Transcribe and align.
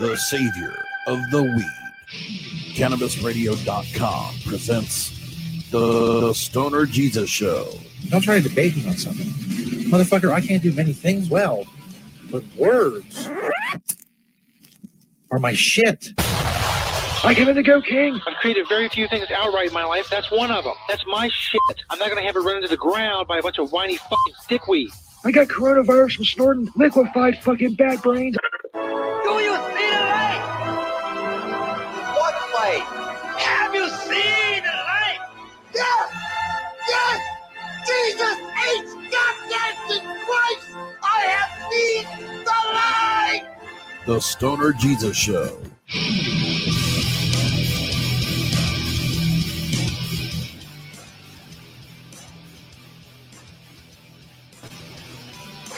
The 0.00 0.16
savior 0.16 0.82
of 1.08 1.18
the 1.30 1.42
weed. 1.42 2.74
CannabisRadio.com 2.74 4.34
presents 4.46 5.70
The 5.70 6.32
Stoner 6.32 6.86
Jesus 6.86 7.28
Show. 7.28 7.68
Don't 8.08 8.22
try 8.22 8.40
to 8.40 8.48
debate 8.48 8.76
me 8.76 8.88
on 8.88 8.94
something. 8.94 9.26
Motherfucker, 9.90 10.32
I 10.32 10.40
can't 10.40 10.62
do 10.62 10.72
many 10.72 10.94
things 10.94 11.28
well, 11.28 11.66
but 12.30 12.42
words 12.56 13.28
are 15.30 15.38
my 15.38 15.52
shit. 15.52 16.14
I 16.16 17.34
give 17.36 17.48
it 17.48 17.54
the 17.54 17.62
go, 17.62 17.82
King. 17.82 18.18
I've 18.26 18.36
created 18.36 18.66
very 18.70 18.88
few 18.88 19.06
things 19.06 19.26
outright 19.30 19.68
in 19.68 19.74
my 19.74 19.84
life. 19.84 20.08
That's 20.08 20.30
one 20.30 20.50
of 20.50 20.64
them. 20.64 20.76
That's 20.88 21.04
my 21.08 21.28
shit. 21.28 21.60
I'm 21.90 21.98
not 21.98 22.08
gonna 22.08 22.22
have 22.22 22.36
it 22.36 22.40
run 22.40 22.56
into 22.56 22.68
the 22.68 22.78
ground 22.78 23.28
by 23.28 23.36
a 23.36 23.42
bunch 23.42 23.58
of 23.58 23.70
whiny 23.70 23.98
fucking 23.98 24.34
dickweed. 24.48 24.92
I 25.22 25.30
got 25.32 25.48
coronavirus 25.48 26.16
from 26.16 26.24
snorting 26.24 26.70
liquefied 26.76 27.42
fucking 27.42 27.74
bat 27.74 28.02
brains. 28.02 28.36
Do 28.72 28.78
you 28.78 29.54
see 29.54 29.90
the 29.90 30.00
light? 30.08 30.42
What 32.16 32.34
light? 32.54 32.86
Have 33.38 33.74
you 33.74 33.86
seen 33.90 34.62
the 34.64 34.76
light? 34.88 35.20
Yes! 35.74 36.10
Yes! 36.88 37.20
Jesus 37.86 38.38
H. 38.72 38.88
Goddamn 39.12 39.76
Christ! 40.24 40.68
I 41.02 41.20
have 41.28 41.52
seen 41.70 42.04
the 42.44 42.60
light! 42.72 43.44
The 44.06 44.20
Stoner 44.20 44.72
Jesus 44.72 45.16
Show. 45.18 45.58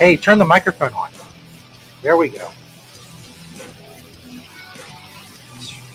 Hey, 0.03 0.17
turn 0.17 0.37
the 0.39 0.45
microphone 0.45 0.93
on. 0.95 1.13
There 2.03 2.17
we 2.17 2.29
go. 2.29 2.51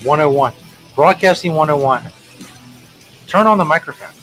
101. 0.01 0.53
Broadcasting 0.95 1.53
101. 1.53 2.09
Turn 3.27 3.47
on 3.47 3.57
the 3.57 3.65
microphone. 3.65 4.13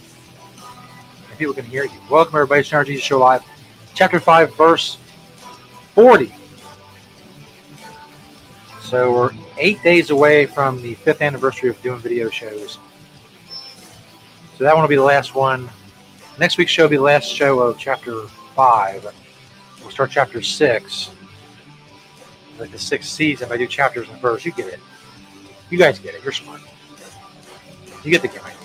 And 1.28 1.38
people 1.38 1.52
can 1.52 1.66
hear 1.66 1.84
you. 1.84 2.00
Welcome, 2.08 2.34
everybody, 2.34 2.62
to 2.62 2.84
Jesus 2.86 3.04
Show 3.04 3.18
Live. 3.18 3.42
Chapter 3.92 4.18
5, 4.18 4.56
verse 4.56 4.96
40. 5.94 6.34
So 8.80 9.12
we're 9.12 9.32
eight 9.58 9.82
days 9.82 10.08
away 10.08 10.46
from 10.46 10.80
the 10.80 10.94
fifth 10.94 11.20
anniversary 11.20 11.68
of 11.68 11.82
doing 11.82 11.98
video 11.98 12.30
shows. 12.30 12.78
So 14.56 14.64
that 14.64 14.72
one 14.72 14.80
will 14.80 14.88
be 14.88 14.96
the 14.96 15.02
last 15.02 15.34
one. 15.34 15.68
Next 16.38 16.56
week's 16.56 16.72
show 16.72 16.84
will 16.84 16.88
be 16.90 16.96
the 16.96 17.02
last 17.02 17.26
show 17.26 17.58
of 17.58 17.76
chapter 17.76 18.22
5. 18.56 19.14
Start 19.94 20.10
chapter 20.10 20.42
6. 20.42 21.10
Like 22.58 22.72
the 22.72 22.78
sixth 22.80 23.10
season, 23.10 23.46
if 23.46 23.52
I 23.52 23.56
do 23.56 23.68
chapters 23.68 24.08
in 24.08 24.16
verse, 24.16 24.44
you 24.44 24.50
get 24.50 24.66
it. 24.66 24.80
You 25.70 25.78
guys 25.78 26.00
get 26.00 26.16
it. 26.16 26.24
You're 26.24 26.32
smart. 26.32 26.60
You 28.02 28.10
get 28.10 28.20
the 28.20 28.26
gimmick. 28.26 28.56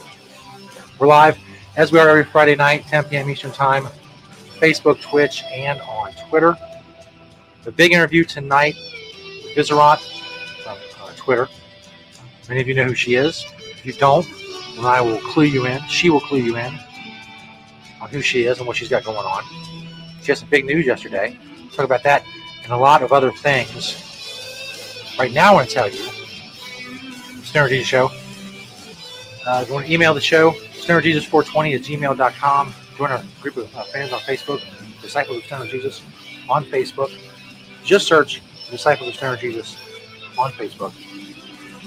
We're 0.97 1.05
live, 1.05 1.37
as 1.75 1.91
we 1.91 1.99
are 1.99 2.09
every 2.09 2.23
Friday 2.23 2.55
night, 2.55 2.87
10 2.87 3.03
p.m. 3.03 3.29
Eastern 3.29 3.51
Time, 3.51 3.85
Facebook, 4.59 4.99
Twitch, 5.03 5.43
and 5.53 5.79
on 5.81 6.13
Twitter. 6.27 6.57
The 7.63 7.73
big 7.73 7.91
interview 7.91 8.23
tonight 8.23 8.73
with 9.43 9.53
Visurant 9.53 9.99
from 10.63 10.77
uh, 10.99 11.11
Twitter. 11.15 11.47
Many 12.47 12.61
of 12.61 12.67
you 12.67 12.73
know 12.73 12.85
who 12.85 12.95
she 12.95 13.13
is. 13.13 13.45
If 13.59 13.85
you 13.85 13.93
don't, 13.93 14.25
then 14.75 14.85
I 14.85 14.99
will 14.99 15.19
clue 15.19 15.43
you 15.43 15.67
in. 15.67 15.79
She 15.89 16.09
will 16.09 16.21
clue 16.21 16.39
you 16.39 16.57
in 16.57 16.73
on 18.01 18.09
who 18.09 18.23
she 18.23 18.45
is 18.45 18.57
and 18.57 18.65
what 18.65 18.77
she's 18.77 18.89
got 18.89 19.03
going 19.03 19.17
on. 19.17 19.78
She 20.29 20.35
some 20.35 20.49
big 20.49 20.65
news 20.65 20.85
yesterday. 20.85 21.39
Talk 21.73 21.85
about 21.85 22.03
that 22.03 22.23
and 22.63 22.71
a 22.71 22.77
lot 22.77 23.01
of 23.01 23.11
other 23.11 23.31
things. 23.31 23.95
Right 25.17 25.33
now, 25.33 25.53
I 25.53 25.53
want 25.55 25.69
to 25.69 25.73
tell 25.73 25.89
you, 25.89 26.03
Stoner 27.41 27.67
Jesus 27.67 27.87
Show. 27.87 28.11
Uh, 29.47 29.61
if 29.63 29.69
you 29.69 29.73
want 29.73 29.87
to 29.87 29.91
email 29.91 30.13
the 30.13 30.21
show, 30.21 30.51
stonerjesus420 30.51 31.75
at 31.75 31.81
gmail.com. 31.81 32.73
Join 32.95 33.09
our 33.09 33.23
group 33.41 33.57
of 33.57 33.75
uh, 33.75 33.81
fans 33.85 34.13
on 34.13 34.19
Facebook, 34.19 34.61
Disciples 35.01 35.39
of 35.39 35.45
Stoner 35.45 35.65
Jesus 35.65 36.03
on 36.47 36.63
Facebook. 36.65 37.11
Just 37.83 38.05
search 38.05 38.43
Disciples 38.69 39.09
of 39.09 39.15
Stoner 39.15 39.37
Jesus 39.37 39.77
on 40.37 40.51
Facebook. 40.51 40.93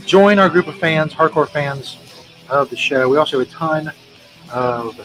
Join 0.04 0.41
our 0.41 0.48
group 0.48 0.66
of 0.66 0.75
fans, 0.81 1.14
hardcore 1.14 1.48
fans 1.48 1.97
of 2.48 2.70
the 2.70 2.76
show. 2.76 3.08
We 3.08 3.19
also 3.19 3.38
have 3.38 3.47
a 3.47 3.50
ton 3.52 3.92
of 4.52 4.98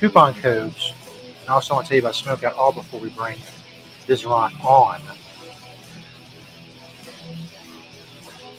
coupon 0.00 0.34
codes. 0.34 0.92
And 1.48 1.54
I 1.54 1.54
also 1.54 1.72
want 1.72 1.86
to 1.86 1.88
tell 1.88 1.96
you 1.96 2.02
about 2.02 2.14
Smoke 2.14 2.44
Out 2.44 2.52
all 2.56 2.72
before 2.72 3.00
we 3.00 3.08
bring 3.08 3.38
this 4.06 4.26
rock 4.26 4.52
on. 4.62 5.00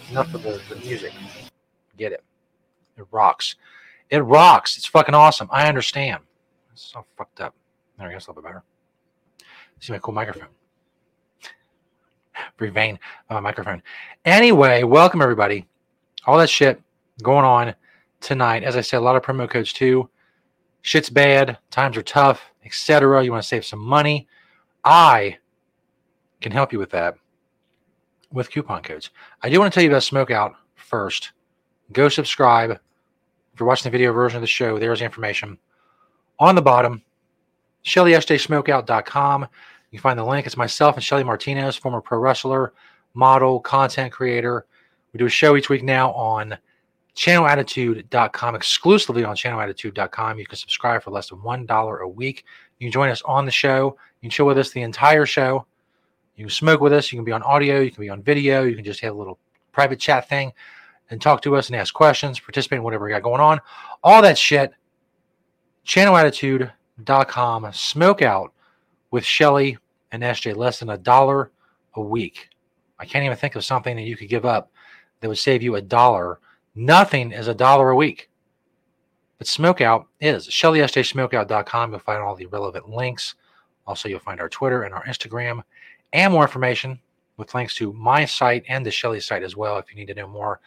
Enough 0.10 0.34
of 0.34 0.42
the, 0.42 0.60
the 0.70 0.76
music. 0.78 1.14
Get 1.98 2.14
it. 2.14 2.24
It 2.98 3.06
rocks. 3.12 3.58
It 4.10 4.18
rocks. 4.18 4.76
It's 4.76 4.88
fucking 4.88 5.14
awesome. 5.14 5.48
I 5.52 5.68
understand. 5.68 6.24
It's 6.74 6.82
so 6.82 7.06
fucked 7.16 7.42
up. 7.42 7.54
There 8.00 8.08
we 8.08 8.14
go. 8.14 8.18
It's 8.18 8.26
a 8.26 8.32
little 8.32 8.42
bit 8.42 8.48
better. 8.48 8.64
See 9.82 9.94
my 9.94 10.00
cool 10.00 10.16
microphone. 10.16 10.48
Very 12.58 12.72
vain 12.72 12.98
my 13.30 13.40
microphone. 13.40 13.84
Anyway, 14.26 14.82
welcome 14.82 15.22
everybody. 15.22 15.68
All 16.26 16.40
that 16.40 16.50
shit 16.50 16.82
going 17.22 17.46
on 17.46 17.76
tonight. 18.20 18.64
As 18.64 18.76
I 18.76 18.82
said, 18.82 18.98
a 18.98 19.02
lot 19.02 19.16
of 19.16 19.22
promo 19.22 19.48
codes 19.48 19.74
too. 19.74 20.10
Shit's 20.82 21.12
bad. 21.12 21.60
Times 21.70 21.96
are 21.96 22.02
tough, 22.02 22.52
etc. 22.70 23.24
You 23.24 23.32
want 23.32 23.42
to 23.44 23.48
save 23.48 23.66
some 23.66 23.80
money. 23.80 24.28
I 24.86 25.38
can 26.40 26.52
help 26.52 26.72
you 26.72 26.80
with 26.80 26.92
that 26.92 27.16
with 28.32 28.52
coupon 28.52 28.84
codes. 28.84 29.10
I 29.42 29.50
do 29.50 29.60
want 29.60 29.74
to 29.74 29.76
tell 29.76 29.84
you 29.84 29.90
about 29.90 30.04
Smoke 30.04 30.32
Out 30.32 30.54
first. 30.76 31.32
Go 31.92 32.08
subscribe. 32.10 32.72
If 32.72 33.60
you're 33.60 33.68
watching 33.68 33.92
the 33.92 33.98
video 33.98 34.14
version 34.14 34.38
of 34.38 34.42
the 34.42 34.48
show, 34.48 34.78
there's 34.78 35.00
the 35.00 35.06
information. 35.06 35.58
On 36.40 36.56
the 36.56 36.62
bottom, 36.62 37.04
ShellySJSmokeout.com. 37.84 39.42
You 39.92 39.98
can 39.98 40.04
find 40.04 40.20
the 40.20 40.24
link. 40.24 40.46
It's 40.46 40.56
myself 40.56 40.96
and 40.96 41.04
Shelly 41.04 41.24
Martinez, 41.24 41.76
former 41.76 42.02
pro 42.02 42.20
wrestler, 42.20 42.74
model, 43.16 43.60
content 43.60 44.14
creator. 44.14 44.66
We 45.12 45.18
do 45.18 45.26
a 45.26 45.30
show 45.30 45.58
each 45.58 45.70
week 45.70 45.84
now 45.84 46.12
on 46.12 46.58
channelattitude.com, 47.16 48.56
exclusively 48.56 49.24
on 49.24 49.36
channelattitude.com. 49.36 50.40
You 50.40 50.46
can 50.46 50.58
subscribe 50.58 51.04
for 51.04 51.12
less 51.12 51.30
than 51.30 51.40
$1 51.40 52.02
a 52.02 52.08
week. 52.08 52.46
You 52.80 52.88
can 52.88 52.92
join 52.92 53.10
us 53.10 53.22
on 53.24 53.46
the 53.46 53.52
show. 53.52 53.98
You 54.22 54.28
can 54.28 54.30
chill 54.30 54.46
with 54.46 54.58
us 54.58 54.72
the 54.72 54.82
entire 54.82 55.26
show. 55.26 55.66
You 56.36 56.46
can 56.46 56.52
smoke 56.52 56.80
with 56.82 56.94
us. 56.94 57.12
You 57.12 57.18
can 57.18 57.26
be 57.26 57.32
on 57.32 57.44
audio. 57.44 57.82
You 57.82 57.92
can 57.92 58.02
be 58.02 58.10
on 58.10 58.24
video. 58.24 58.64
You 58.64 58.76
can 58.76 58.86
just 58.86 59.02
have 59.02 59.14
a 59.14 59.18
little 59.18 59.38
private 59.72 60.00
chat 60.00 60.30
thing 60.30 60.54
and 61.10 61.22
talk 61.22 61.42
to 61.42 61.56
us 61.56 61.68
and 61.68 61.76
ask 61.76 61.94
questions, 61.94 62.40
participate 62.40 62.78
in 62.78 62.84
whatever 62.84 63.06
we 63.06 63.12
got 63.12 63.24
going 63.24 63.42
on. 63.42 63.60
All 64.04 64.22
that 64.22 64.38
shit. 64.38 64.72
Channelattitude.com. 65.86 67.74
Smoke 67.74 68.22
out 68.22 68.54
with 69.12 69.26
Shelly 69.26 69.78
and 70.12 70.24
SJ 70.24 70.56
less 70.56 70.80
than 70.80 70.90
a 70.90 70.98
dollar 70.98 71.52
a 71.96 72.02
week. 72.02 72.50
I 73.00 73.06
can't 73.06 73.26
even 73.26 73.38
think 73.38 73.56
of 73.56 73.66
something 73.66 73.96
that 73.96 74.04
you 74.04 74.16
could 74.16 74.30
give 74.30 74.46
up 74.46 74.72
that 75.20 75.28
would 75.28 75.38
save 75.38 75.64
you 75.64 75.76
a 75.76 75.82
dollar. 75.82 76.40
Nothing 76.76 77.32
is 77.32 77.48
a 77.48 77.54
dollar 77.54 77.90
a 77.90 77.96
week. 77.96 78.30
But 79.38 79.48
Smokeout 79.48 80.06
is 80.20 80.48
ShellySJSmokeout.com. 80.48 81.92
You'll 81.92 82.00
find 82.00 82.22
all 82.22 82.36
the 82.36 82.46
relevant 82.48 82.90
links. 82.90 83.36
Also, 83.88 84.10
you'll 84.10 84.20
find 84.20 84.40
our 84.40 84.50
Twitter 84.50 84.84
and 84.84 84.94
our 84.94 85.04
Instagram 85.06 85.62
and 86.14 86.34
more 86.34 86.44
information 86.44 87.00
with 87.38 87.56
links 87.56 87.74
to 87.76 87.94
my 87.94 88.26
site 88.26 88.64
and 88.68 88.86
the 88.86 88.92
Shelly 88.92 89.20
site 89.20 89.44
as 89.44 89.56
well 89.56 89.78
if 89.78 89.90
you 89.90 89.96
need 89.96 90.08
to 90.08 90.14
know 90.14 90.28
more 90.28 90.60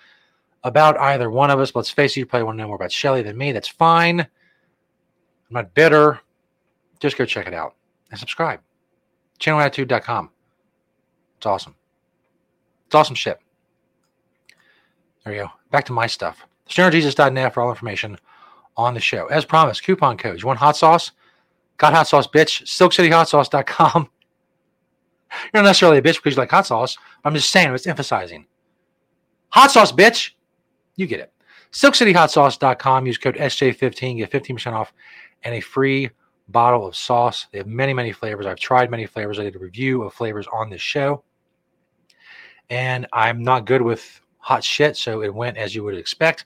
about 0.64 0.99
either 0.99 1.31
one 1.31 1.50
of 1.50 1.60
us. 1.60 1.75
Let's 1.75 1.90
face 1.90 2.16
it, 2.16 2.20
you 2.20 2.26
probably 2.26 2.44
want 2.44 2.58
to 2.58 2.62
know 2.62 2.69
more 2.69 2.76
about 2.76 2.93
Shelly 2.93 3.22
than 3.22 3.37
me. 3.37 3.52
That's 3.52 3.69
fine. 3.69 4.20
I'm 4.20 4.28
not 5.50 5.75
bitter. 5.75 6.20
Just 6.98 7.19
go 7.19 7.25
check 7.25 7.46
it 7.46 7.55
out 7.55 7.75
and 8.10 8.19
subscribe. 8.19 8.60
Channelattitude.com. 9.38 10.31
It's 11.37 11.46
awesome. 11.46 11.75
It's 12.87 12.94
awesome 12.94 13.16
shit. 13.16 13.38
There 15.24 15.34
you 15.34 15.40
go. 15.42 15.50
Back 15.70 15.84
to 15.86 15.92
my 15.92 16.06
stuff. 16.06 16.46
StonerJesus.net 16.69 17.54
for 17.54 17.62
all 17.62 17.70
information 17.70 18.19
on 18.76 18.94
the 18.94 19.00
show. 19.00 19.26
As 19.26 19.44
promised, 19.44 19.84
coupon 19.84 20.16
codes. 20.16 20.42
You 20.42 20.46
want 20.46 20.58
hot 20.58 20.76
sauce? 20.76 21.12
Got 21.76 21.92
hot 21.92 22.08
sauce, 22.08 22.26
bitch. 22.26 22.64
SilkCityHotSauce.com. 22.64 24.08
You're 25.54 25.62
not 25.62 25.69
necessarily 25.69 25.98
a 25.98 26.02
bitch 26.02 26.16
because 26.16 26.34
you 26.34 26.40
like 26.40 26.50
hot 26.50 26.66
sauce. 26.66 26.96
I'm 27.24 27.34
just 27.34 27.50
saying, 27.50 27.72
it's 27.74 27.86
emphasizing. 27.86 28.46
Hot 29.50 29.70
sauce, 29.70 29.92
bitch. 29.92 30.30
You 30.96 31.06
get 31.06 31.20
it. 31.20 31.32
SilkCityHotSauce.com. 31.72 33.06
Use 33.06 33.19
code 33.19 33.36
SJ15. 33.36 34.19
Get 34.19 34.30
15% 34.30 34.72
off 34.72 34.92
and 35.42 35.54
a 35.54 35.60
free 35.60 36.10
bottle 36.48 36.86
of 36.86 36.96
sauce. 36.96 37.46
They 37.50 37.58
have 37.58 37.66
many, 37.66 37.94
many 37.94 38.12
flavors. 38.12 38.46
I've 38.46 38.58
tried 38.58 38.90
many 38.90 39.06
flavors. 39.06 39.38
I 39.38 39.44
did 39.44 39.56
a 39.56 39.58
review 39.58 40.02
of 40.02 40.14
flavors 40.14 40.46
on 40.52 40.70
this 40.70 40.82
show. 40.82 41.24
And 42.70 43.06
I'm 43.12 43.42
not 43.42 43.66
good 43.66 43.82
with 43.82 44.21
hot 44.42 44.62
shit, 44.62 44.96
so 44.96 45.22
it 45.22 45.34
went 45.34 45.56
as 45.56 45.74
you 45.74 45.82
would 45.84 45.96
expect. 45.96 46.44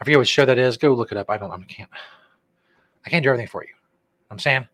I 0.00 0.04
forget 0.04 0.18
what 0.18 0.28
show 0.28 0.44
that 0.44 0.58
is. 0.58 0.76
Go 0.76 0.94
look 0.94 1.10
it 1.10 1.18
up. 1.18 1.30
I 1.30 1.38
don't. 1.38 1.50
I 1.50 1.58
can't. 1.64 1.90
I 3.04 3.10
can't 3.10 3.22
do 3.22 3.30
everything 3.30 3.48
for 3.48 3.64
you. 3.64 3.74
I'm 4.30 4.38
saying 4.38 4.68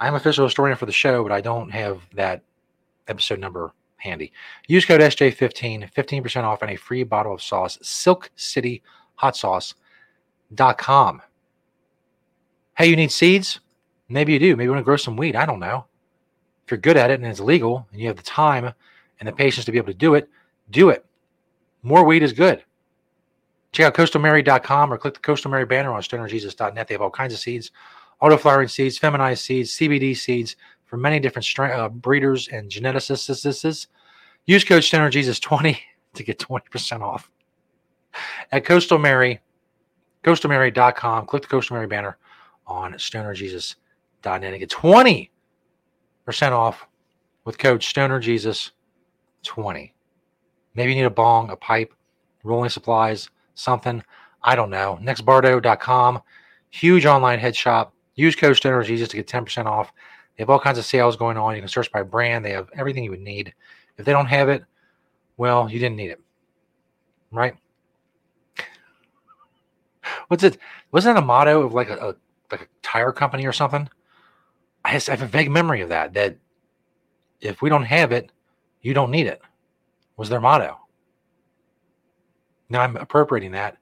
I'm 0.00 0.14
official 0.14 0.44
historian 0.44 0.76
for 0.76 0.86
the 0.86 0.92
show, 0.92 1.22
but 1.22 1.32
I 1.32 1.40
don't 1.40 1.70
have 1.70 2.00
that 2.14 2.42
episode 3.08 3.38
number 3.38 3.72
handy. 3.98 4.32
Use 4.66 4.84
code 4.84 5.00
SJ15, 5.00 5.92
15% 5.92 6.42
off 6.42 6.62
and 6.62 6.70
a 6.72 6.76
free 6.76 7.04
bottle 7.04 7.34
of 7.34 7.42
sauce. 7.42 7.78
Silk 7.82 8.30
City 8.34 8.82
Hot 9.14 9.36
Sauce.com. 9.36 11.22
Hey, 12.76 12.86
you 12.86 12.96
need 12.96 13.12
seeds? 13.12 13.60
Maybe 14.08 14.32
you 14.32 14.38
do. 14.38 14.56
Maybe 14.56 14.64
you 14.64 14.70
want 14.70 14.80
to 14.80 14.84
grow 14.84 14.96
some 14.96 15.16
weed. 15.16 15.36
I 15.36 15.46
don't 15.46 15.60
know. 15.60 15.86
If 16.64 16.70
you're 16.70 16.78
good 16.78 16.96
at 16.96 17.10
it 17.10 17.20
and 17.20 17.26
it's 17.26 17.40
legal 17.40 17.86
and 17.92 18.00
you 18.00 18.08
have 18.08 18.16
the 18.16 18.22
time 18.22 18.72
and 19.20 19.28
the 19.28 19.32
patience 19.32 19.64
to 19.66 19.72
be 19.72 19.78
able 19.78 19.92
to 19.92 19.94
do 19.94 20.14
it, 20.14 20.28
do 20.70 20.90
it. 20.90 21.04
More 21.82 22.04
weed 22.04 22.22
is 22.22 22.32
good. 22.32 22.64
Check 23.72 23.86
out 23.86 23.94
coastalmary.com 23.94 24.92
or 24.92 24.98
click 24.98 25.14
the 25.14 25.20
Coastal 25.20 25.50
Mary 25.50 25.64
banner 25.64 25.92
on 25.92 26.02
stonerjesus.net. 26.02 26.88
They 26.88 26.94
have 26.94 27.00
all 27.00 27.10
kinds 27.10 27.32
of 27.32 27.40
seeds, 27.40 27.70
auto 28.20 28.36
flowering 28.36 28.68
seeds, 28.68 28.98
feminized 28.98 29.44
seeds, 29.44 29.76
CBD 29.76 30.16
seeds 30.16 30.56
from 30.84 31.00
many 31.00 31.18
different 31.18 31.44
stra- 31.44 31.70
uh, 31.70 31.88
breeders 31.88 32.48
and 32.48 32.70
geneticists. 32.70 33.86
Use 34.44 34.64
code 34.64 34.82
stonerjesus20 34.82 35.78
to 36.14 36.22
get 36.22 36.38
20% 36.38 37.00
off. 37.00 37.30
At 38.52 38.66
Coastal 38.66 38.98
Mary, 38.98 39.40
coastalmary.com, 40.22 41.26
click 41.26 41.42
the 41.42 41.48
Coastal 41.48 41.76
Mary 41.76 41.86
banner 41.86 42.18
on 42.66 42.92
stonerjesus.net 42.92 44.44
and 44.44 44.58
get 44.58 44.70
20% 44.70 45.30
off 46.52 46.86
with 47.44 47.58
code 47.58 47.80
stonerjesus20. 47.80 49.92
Maybe 50.74 50.92
you 50.92 50.96
need 50.96 51.06
a 51.06 51.10
bong, 51.10 51.50
a 51.50 51.56
pipe, 51.56 51.92
rolling 52.44 52.70
supplies, 52.70 53.28
something. 53.54 54.02
I 54.42 54.56
don't 54.56 54.70
know. 54.70 54.98
Nextbardo.com, 55.02 56.22
huge 56.70 57.06
online 57.06 57.38
head 57.38 57.54
shop. 57.54 57.94
Use 58.14 58.36
code 58.36 58.56
stonerjesus 58.56 59.08
to 59.08 59.16
get 59.16 59.26
10% 59.26 59.66
off. 59.66 59.92
They 60.36 60.42
have 60.42 60.50
all 60.50 60.60
kinds 60.60 60.78
of 60.78 60.84
sales 60.84 61.16
going 61.16 61.36
on. 61.36 61.54
You 61.54 61.62
can 61.62 61.68
search 61.68 61.90
by 61.92 62.02
brand. 62.02 62.44
They 62.44 62.52
have 62.52 62.68
everything 62.76 63.04
you 63.04 63.10
would 63.10 63.20
need. 63.20 63.54
If 63.96 64.04
they 64.04 64.12
don't 64.12 64.26
have 64.26 64.48
it, 64.48 64.64
well, 65.36 65.70
you 65.70 65.78
didn't 65.78 65.96
need 65.96 66.10
it. 66.10 66.20
Right? 67.30 67.54
What's 70.28 70.42
it? 70.44 70.58
Wasn't 70.90 71.14
that 71.14 71.22
a 71.22 71.24
motto 71.24 71.62
of 71.62 71.74
like 71.74 71.90
a, 71.90 71.94
a 71.94 72.14
like 72.50 72.62
a 72.62 72.66
tire 72.82 73.12
company 73.12 73.46
or 73.46 73.52
something? 73.52 73.88
I, 74.84 74.90
have 74.90 75.22
a 75.22 75.26
vague 75.26 75.50
memory 75.50 75.80
of 75.80 75.90
that. 75.90 76.14
That 76.14 76.36
if 77.40 77.62
we 77.62 77.68
don't 77.68 77.84
have 77.84 78.12
it, 78.12 78.30
you 78.82 78.94
don't 78.94 79.10
need 79.10 79.26
it. 79.26 79.40
Was 80.16 80.28
their 80.28 80.40
motto. 80.40 80.78
Now 82.68 82.80
I'm 82.80 82.96
appropriating 82.96 83.52
that, 83.52 83.76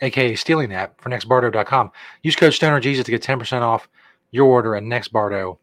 aka 0.00 0.34
stealing 0.34 0.70
that 0.70 1.00
for 1.00 1.08
nextbardo.com. 1.08 1.92
Use 2.22 2.36
code 2.36 2.52
StonerJesus 2.52 3.04
to 3.04 3.10
get 3.10 3.22
10% 3.22 3.62
off 3.62 3.88
your 4.32 4.46
order 4.46 4.74
at 4.74 4.82
NextBardo. 4.82 5.58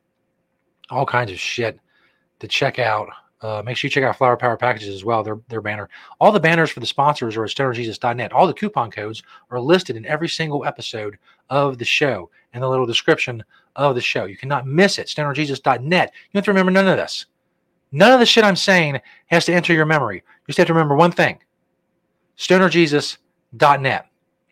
All 0.90 1.06
kinds 1.06 1.32
of 1.32 1.40
shit 1.40 1.80
to 2.40 2.48
check 2.48 2.80
out. 2.80 3.10
Uh, 3.42 3.62
make 3.64 3.78
sure 3.78 3.88
you 3.88 3.92
check 3.92 4.04
out 4.04 4.18
Flower 4.18 4.36
Power 4.36 4.58
Packages 4.58 4.94
as 4.94 5.06
well. 5.06 5.24
Their 5.24 5.40
their 5.48 5.62
banner. 5.62 5.90
All 6.20 6.32
the 6.32 6.40
banners 6.40 6.72
for 6.72 6.80
the 6.80 6.86
sponsors 6.86 7.38
are 7.38 7.44
at 7.44 7.52
stonerjesus.net. 7.52 8.34
All 8.34 8.48
the 8.48 8.54
coupon 8.54 8.92
codes 8.92 9.24
are 9.50 9.60
listed 9.60 9.96
in 9.96 10.06
every 10.06 10.28
single 10.28 10.66
episode 10.66 11.18
of 11.50 11.78
the 11.78 11.86
show 11.86 12.30
and 12.54 12.64
the 12.64 12.70
little 12.70 12.86
description 12.86 13.44
of 13.76 13.96
the 13.96 14.02
show. 14.02 14.26
You 14.26 14.36
cannot 14.38 14.68
miss 14.68 14.98
it. 14.98 15.08
Stonerjesus.net. 15.08 16.12
You 16.32 16.38
have 16.38 16.46
to 16.46 16.52
remember 16.52 16.72
none 16.72 16.88
of 16.88 16.98
this. 16.98 17.28
None 17.92 18.12
of 18.12 18.20
the 18.20 18.26
shit 18.26 18.44
I'm 18.44 18.56
saying 18.56 19.00
has 19.28 19.46
to 19.46 19.54
enter 19.54 19.74
your 19.74 19.86
memory. 19.86 20.18
You 20.18 20.48
just 20.48 20.58
have 20.58 20.68
to 20.68 20.74
remember 20.74 20.96
one 20.96 21.12
thing. 21.12 21.40
StonerJesus.net. 22.38 24.06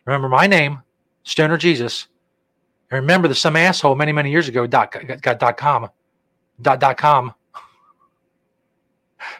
Remember 0.04 0.28
my 0.28 0.46
name, 0.46 0.82
Stoner 1.22 1.56
Jesus. 1.56 2.08
And 2.90 3.00
remember 3.00 3.28
that 3.28 3.34
some 3.34 3.56
asshole 3.56 3.94
many, 3.94 4.12
many 4.12 4.30
years 4.30 4.48
ago 4.48 4.66
dot, 4.66 4.94
got 5.20 5.38
dot 5.38 5.56
com. 5.56 5.88
Dot, 6.60 6.80
dot 6.80 6.96
com 6.96 7.34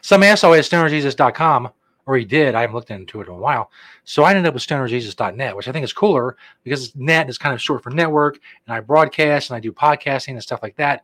some 0.01 0.23
asshole 0.23 0.53
at 0.55 0.63
stonerjesus.com, 0.63 1.69
or 2.05 2.17
he 2.17 2.25
did. 2.25 2.55
I 2.55 2.61
haven't 2.61 2.75
looked 2.75 2.91
into 2.91 3.21
it 3.21 3.27
in 3.27 3.33
a 3.33 3.37
while. 3.37 3.71
So 4.03 4.23
I 4.23 4.31
ended 4.31 4.45
up 4.45 4.53
with 4.53 4.65
stonerjesus.net, 4.65 5.55
which 5.55 5.67
I 5.67 5.71
think 5.71 5.83
is 5.83 5.93
cooler 5.93 6.37
because 6.63 6.95
net 6.95 7.29
is 7.29 7.37
kind 7.37 7.53
of 7.53 7.61
short 7.61 7.83
for 7.83 7.91
network, 7.91 8.39
and 8.65 8.75
I 8.75 8.79
broadcast 8.79 9.49
and 9.49 9.57
I 9.57 9.59
do 9.59 9.71
podcasting 9.71 10.29
and 10.29 10.43
stuff 10.43 10.63
like 10.63 10.75
that. 10.77 11.03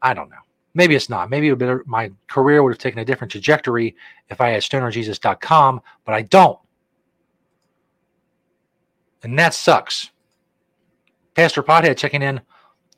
I 0.00 0.14
don't 0.14 0.30
know. 0.30 0.36
Maybe 0.74 0.94
it's 0.94 1.10
not. 1.10 1.28
Maybe 1.28 1.52
better, 1.54 1.82
my 1.86 2.10
career 2.28 2.62
would 2.62 2.72
have 2.72 2.78
taken 2.78 3.00
a 3.00 3.04
different 3.04 3.30
trajectory 3.30 3.94
if 4.28 4.40
I 4.40 4.50
had 4.50 4.62
stonerjesus.com, 4.62 5.80
but 6.04 6.14
I 6.14 6.22
don't. 6.22 6.58
And 9.22 9.38
that 9.38 9.54
sucks. 9.54 10.10
Pastor 11.34 11.62
Pothead 11.62 11.96
checking 11.96 12.22
in 12.22 12.40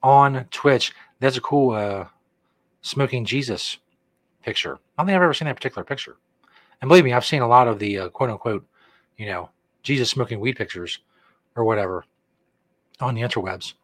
on 0.03 0.45
Twitch. 0.51 0.93
That's 1.21 1.37
a 1.37 1.41
cool 1.41 1.73
uh, 1.73 2.07
smoking 2.83 3.25
Jesus 3.25 3.79
picture. 4.43 4.75
I 4.77 5.03
don't 5.03 5.07
think 5.07 5.17
I've 5.17 5.23
ever 5.23 5.35
seen 5.35 5.47
that 5.47 5.57
particular 5.57 5.85
picture. 5.85 6.17
And 6.81 6.89
believe 6.89 7.05
me, 7.05 7.13
I've 7.13 7.25
seen 7.25 7.43
a 7.43 7.49
lot 7.49 7.69
of 7.69 7.79
the 7.79 7.99
uh, 7.99 8.09
quote 8.09 8.31
unquote, 8.31 8.67
you 9.17 9.27
know, 9.27 9.51
Jesus 9.83 10.11
smoking 10.11 10.41
weed 10.41 10.57
pictures 10.57 11.01
or 11.57 11.65
whatever 11.65 12.05
on 13.01 13.15
the 13.15 13.23
interwebs. 13.23 13.75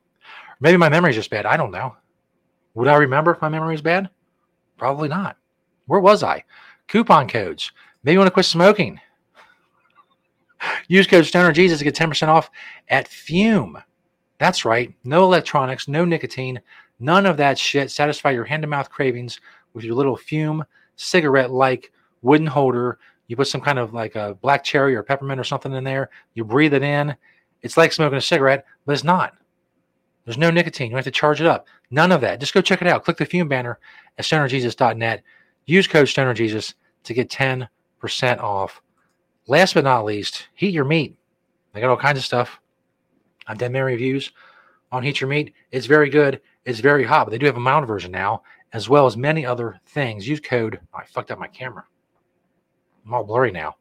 Maybe 0.60 0.76
my 0.76 0.88
memory 0.88 1.10
is 1.10 1.16
just 1.16 1.31
bad. 1.31 1.46
I 1.46 1.56
don't 1.56 1.70
know. 1.70 1.96
Would 2.75 2.88
I 2.88 2.96
remember 2.96 3.32
if 3.32 3.43
my 3.43 3.49
memory 3.49 3.75
is 3.75 3.82
bad? 3.82 4.11
Probably 4.76 5.08
not. 5.08 5.37
Where 5.87 6.00
was 6.00 6.22
I? 6.22 6.44
Coupon 6.88 7.28
codes. 7.28 7.72
Maybe 8.02 8.14
you 8.14 8.19
want 8.19 8.28
to 8.28 8.34
quit 8.34 8.46
smoking. 8.46 9.00
Use 10.88 11.06
code 11.06 11.26
Stoner 11.26 11.52
Jesus 11.52 11.78
to 11.78 11.84
get 11.84 11.94
10% 11.94 12.28
off 12.28 12.50
at 12.88 13.08
Fum. 13.08 13.78
That's 14.38 14.64
right. 14.64 14.94
No 15.05 15.25
electronics, 15.25 15.88
no 15.88 16.05
nicotine, 16.05 16.61
none 16.99 17.26
of 17.26 17.37
that 17.37 17.58
shit. 17.58 17.90
Satisfy 17.90 18.31
your 18.31 18.44
hand 18.44 18.62
to 18.62 18.69
mouth 18.69 18.91
cravings 18.91 19.41
with 19.74 19.84
your 19.84 19.94
little 19.94 20.17
Fum 20.17 20.65
cigarette 20.96 21.50
like 21.50 21.93
wooden 22.22 22.46
holder. 22.46 22.98
You 23.27 23.36
put 23.36 23.48
some 23.48 23.60
kind 23.60 23.79
of 23.79 23.94
like 23.94 24.17
a 24.17 24.36
black 24.41 24.65
cherry 24.65 24.94
or 24.94 25.03
peppermint 25.03 25.41
or 25.41 25.44
something 25.44 25.72
in 25.72 25.84
there. 25.84 26.10
You 26.34 26.44
breathe 26.44 26.74
it 26.74 26.82
in. 26.82 27.15
It's 27.62 27.77
like 27.77 27.93
smoking 27.93 28.19
a 28.19 28.22
cigarette, 28.22 28.65
but 28.86 28.93
it's 28.93 29.05
not. 29.05 29.34
There's 30.31 30.39
no 30.39 30.51
nicotine. 30.51 30.91
You 30.91 30.96
have 30.96 31.05
to 31.06 31.10
charge 31.10 31.41
it 31.41 31.46
up. 31.49 31.67
None 31.91 32.13
of 32.13 32.20
that. 32.20 32.39
Just 32.39 32.55
go 32.55 32.60
check 32.60 32.81
it 32.81 32.87
out. 32.87 33.03
Click 33.03 33.17
the 33.17 33.25
Fum 33.25 33.49
banner 33.49 33.81
at 34.17 34.25
stonerjesus.net. 34.25 35.25
Use 35.67 35.89
code 35.89 36.06
stonerjesus 36.06 36.75
to 37.03 37.15
get 37.15 37.29
10% 37.29 37.67
off. 38.39 38.81
Last 39.49 39.75
but 39.75 39.82
not 39.82 40.05
least, 40.05 40.46
heat 40.55 40.72
your 40.72 40.84
meat. 40.84 41.17
They 41.72 41.81
got 41.81 41.91
all 41.91 41.96
kinds 41.96 42.19
of 42.19 42.25
stuff. 42.25 42.60
I've 43.49 43.58
done 43.58 43.72
many 43.72 43.82
reviews 43.82 44.31
on 44.93 45.03
Heat 45.03 45.20
Your 45.20 45.29
Meat. 45.29 45.53
It's 45.72 45.87
very 45.87 46.08
good. 46.08 46.41
It's 46.65 46.79
very 46.79 47.03
hot, 47.03 47.25
but 47.27 47.32
they 47.32 47.39
do 47.39 47.46
have 47.46 47.56
a 47.56 47.60
mild 47.60 47.89
version 47.89 48.13
now, 48.13 48.44
as 48.72 48.89
well 48.89 49.06
as 49.06 49.17
many 49.17 49.44
other 49.44 49.81
things. 49.87 50.29
Use 50.29 50.39
code. 50.39 50.79
Oh, 50.94 50.99
I 50.99 51.06
fucked 51.06 51.32
up 51.32 51.41
my 51.41 51.49
camera. 51.49 51.84
I'm 53.05 53.15
all 53.15 53.25
blurry 53.25 53.51
now. 53.51 53.75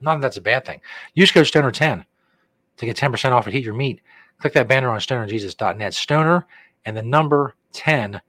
Not 0.00 0.14
that 0.14 0.22
that's 0.22 0.36
a 0.38 0.40
bad 0.40 0.64
thing. 0.64 0.80
Use 1.12 1.30
code 1.30 1.44
Stoner10 1.44 2.06
to 2.78 2.86
get 2.86 2.96
10% 2.96 3.32
off 3.32 3.46
at 3.46 3.52
Heat 3.52 3.64
Your 3.66 3.74
Meat. 3.74 4.00
Click 4.42 4.54
that 4.54 4.66
banner 4.66 4.90
on 4.90 4.98
stonerjesus.net. 4.98 5.94
Stoner 5.94 6.48
and 6.84 6.96
the 6.96 7.02
number 7.02 7.54
10. 7.74 8.20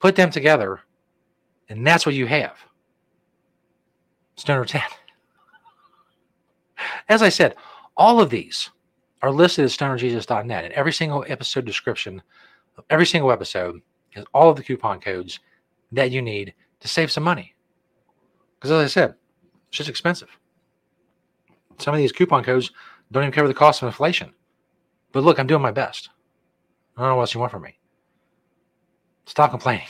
Put 0.00 0.16
them 0.16 0.32
together, 0.32 0.80
and 1.68 1.86
that's 1.86 2.04
what 2.04 2.16
you 2.16 2.26
have. 2.26 2.56
Stoner 4.34 4.64
10. 4.64 4.82
As 7.08 7.22
I 7.22 7.28
said, 7.28 7.54
all 7.96 8.20
of 8.20 8.30
these 8.30 8.70
are 9.22 9.30
listed 9.30 9.64
at 9.64 9.70
stonerjesus.net. 9.70 10.64
And 10.64 10.74
every 10.74 10.92
single 10.92 11.24
episode 11.28 11.64
description 11.64 12.20
of 12.76 12.82
every 12.90 13.06
single 13.06 13.30
episode 13.30 13.80
has 14.10 14.24
all 14.34 14.50
of 14.50 14.56
the 14.56 14.64
coupon 14.64 14.98
codes 14.98 15.38
that 15.92 16.10
you 16.10 16.20
need 16.20 16.52
to 16.80 16.88
save 16.88 17.12
some 17.12 17.22
money. 17.22 17.54
Because 18.58 18.72
as 18.72 18.84
I 18.84 18.88
said, 18.88 19.14
it's 19.68 19.78
just 19.78 19.88
expensive. 19.88 20.36
Some 21.78 21.94
of 21.94 21.98
these 21.98 22.10
coupon 22.10 22.42
codes 22.42 22.72
don't 23.12 23.22
even 23.22 23.32
cover 23.32 23.46
the 23.46 23.54
cost 23.54 23.82
of 23.82 23.86
inflation. 23.86 24.32
But 25.12 25.24
look, 25.24 25.38
I'm 25.38 25.46
doing 25.46 25.62
my 25.62 25.70
best. 25.70 26.10
I 26.96 27.02
don't 27.02 27.10
know 27.10 27.16
what 27.16 27.22
else 27.22 27.34
you 27.34 27.40
want 27.40 27.52
from 27.52 27.62
me. 27.62 27.78
Stop 29.26 29.50
complaining. 29.50 29.86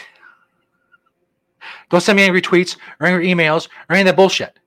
Don't 1.90 2.00
send 2.00 2.16
me 2.16 2.22
angry 2.22 2.42
tweets 2.42 2.76
or 3.00 3.06
angry 3.06 3.28
emails 3.28 3.68
or 3.88 3.94
any 3.94 4.02
of 4.02 4.06
that 4.06 4.16
bullshit. 4.16 4.58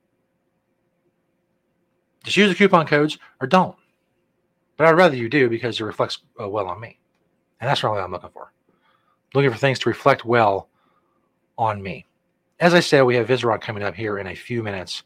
Just 2.24 2.36
use 2.36 2.48
the 2.48 2.54
coupon 2.54 2.86
codes 2.86 3.18
or 3.40 3.46
don't. 3.46 3.76
But 4.76 4.86
I'd 4.86 4.96
rather 4.96 5.16
you 5.16 5.28
do 5.28 5.48
because 5.48 5.80
it 5.80 5.84
reflects 5.84 6.18
uh, 6.40 6.48
well 6.48 6.68
on 6.68 6.80
me. 6.80 6.98
And 7.60 7.68
that's 7.68 7.82
really 7.82 7.96
what 7.96 8.04
I'm 8.04 8.12
looking 8.12 8.30
for. 8.30 8.52
Looking 9.34 9.50
for 9.50 9.58
things 9.58 9.78
to 9.80 9.88
reflect 9.88 10.24
well 10.24 10.68
on 11.58 11.82
me. 11.82 12.06
As 12.60 12.74
I 12.74 12.80
said, 12.80 13.02
we 13.02 13.16
have 13.16 13.28
Visurant 13.28 13.62
coming 13.62 13.82
up 13.82 13.94
here 13.94 14.18
in 14.18 14.28
a 14.28 14.34
few 14.34 14.62
minutes. 14.62 15.02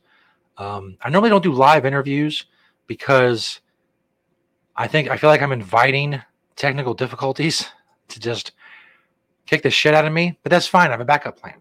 Um, 0.58 0.96
I 1.02 1.10
normally 1.10 1.30
don't 1.30 1.42
do 1.42 1.52
live 1.52 1.84
interviews 1.84 2.46
because 2.86 3.60
I 4.76 4.86
think 4.86 5.08
I 5.08 5.16
feel 5.16 5.30
like 5.30 5.42
I'm 5.42 5.52
inviting 5.52 6.20
technical 6.54 6.94
difficulties 6.94 7.66
to 8.08 8.20
just 8.20 8.52
kick 9.46 9.62
the 9.62 9.70
shit 9.70 9.94
out 9.94 10.04
of 10.04 10.12
me, 10.12 10.38
but 10.42 10.50
that's 10.50 10.66
fine. 10.66 10.88
I 10.88 10.92
have 10.92 11.00
a 11.00 11.04
backup 11.04 11.38
plan. 11.38 11.54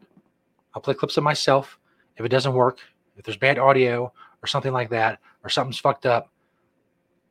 I'll 0.73 0.81
play 0.81 0.93
clips 0.93 1.17
of 1.17 1.23
myself. 1.23 1.79
If 2.17 2.25
it 2.25 2.29
doesn't 2.29 2.53
work, 2.53 2.79
if 3.15 3.23
there's 3.23 3.37
bad 3.37 3.57
audio 3.57 4.11
or 4.43 4.47
something 4.47 4.73
like 4.73 4.89
that, 4.89 5.19
or 5.43 5.49
something's 5.49 5.79
fucked 5.79 6.05
up, 6.05 6.29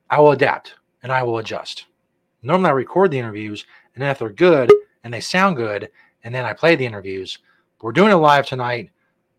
I 0.08 0.20
will 0.20 0.32
adapt 0.32 0.74
and 1.02 1.12
I 1.12 1.22
will 1.22 1.38
adjust. 1.38 1.86
Normally, 2.42 2.70
I 2.70 2.72
record 2.72 3.10
the 3.10 3.18
interviews, 3.18 3.64
and 3.94 4.02
then 4.02 4.10
if 4.10 4.18
they're 4.18 4.30
good 4.30 4.72
and 5.02 5.12
they 5.12 5.20
sound 5.20 5.56
good, 5.56 5.90
and 6.22 6.34
then 6.34 6.44
I 6.44 6.54
play 6.54 6.76
the 6.76 6.86
interviews. 6.86 7.38
But 7.78 7.84
we're 7.84 7.92
doing 7.92 8.12
it 8.12 8.16
live 8.16 8.46
tonight 8.46 8.90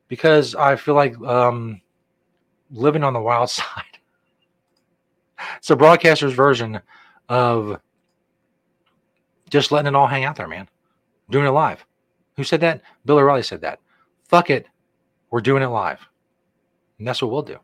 because 0.08 0.54
I 0.54 0.76
feel 0.76 0.94
like 0.94 1.20
um, 1.22 1.82
living 2.70 3.04
on 3.04 3.14
the 3.14 3.22
wild 3.22 3.50
side. 3.52 3.95
It's 5.58 5.70
a 5.70 5.76
broadcaster's 5.76 6.34
version 6.34 6.80
of 7.30 7.80
just 9.50 9.72
letting 9.72 9.88
it 9.88 9.96
all 9.96 10.08
hang 10.08 10.24
out 10.24 10.36
there, 10.36 10.48
man. 10.48 10.68
Doing 11.30 11.46
it 11.46 11.52
live. 11.52 11.86
Who 12.36 12.44
said 12.44 12.62
that? 12.62 12.82
Bill 13.06 13.18
O'Reilly 13.18 13.44
said 13.44 13.62
that. 13.62 13.80
Fuck 14.28 14.50
it. 14.50 14.68
We're 15.30 15.42
doing 15.42 15.64
it 15.64 15.68
live. 15.68 16.00
And 16.98 17.08
that's 17.08 17.22
what 17.22 17.32
we'll 17.32 17.42
do. 17.42 17.60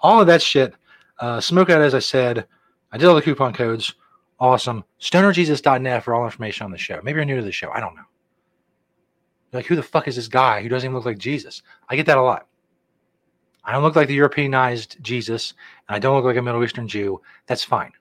All 0.00 0.20
of 0.20 0.26
that 0.26 0.42
shit. 0.42 0.74
Uh, 1.18 1.40
smoke 1.40 1.70
out, 1.70 1.82
as 1.82 1.94
I 1.94 1.98
said. 1.98 2.46
I 2.92 2.98
did 2.98 3.06
all 3.06 3.14
the 3.14 3.22
coupon 3.22 3.52
codes. 3.52 3.94
Awesome. 4.38 4.84
StonerJesus.net 5.00 6.02
for 6.02 6.14
all 6.14 6.24
information 6.24 6.64
on 6.64 6.70
the 6.70 6.78
show. 6.78 7.00
Maybe 7.02 7.16
you're 7.16 7.26
new 7.26 7.36
to 7.36 7.42
the 7.42 7.52
show. 7.52 7.70
I 7.70 7.80
don't 7.80 7.94
know. 7.94 8.02
You're 9.52 9.58
like, 9.58 9.66
who 9.66 9.76
the 9.76 9.82
fuck 9.82 10.08
is 10.08 10.16
this 10.16 10.28
guy 10.28 10.62
who 10.62 10.68
doesn't 10.68 10.86
even 10.86 10.96
look 10.96 11.04
like 11.04 11.18
Jesus? 11.18 11.62
I 11.88 11.96
get 11.96 12.06
that 12.06 12.18
a 12.18 12.22
lot. 12.22 12.46
I 13.64 13.72
don't 13.72 13.82
look 13.82 13.96
like 13.96 14.08
the 14.08 14.14
Europeanized 14.14 14.96
Jesus, 15.02 15.54
and 15.88 15.96
I 15.96 15.98
don't 15.98 16.16
look 16.16 16.24
like 16.24 16.36
a 16.36 16.42
Middle 16.42 16.64
Eastern 16.64 16.88
Jew. 16.88 17.20
That's 17.46 17.64
fine. 17.64 17.92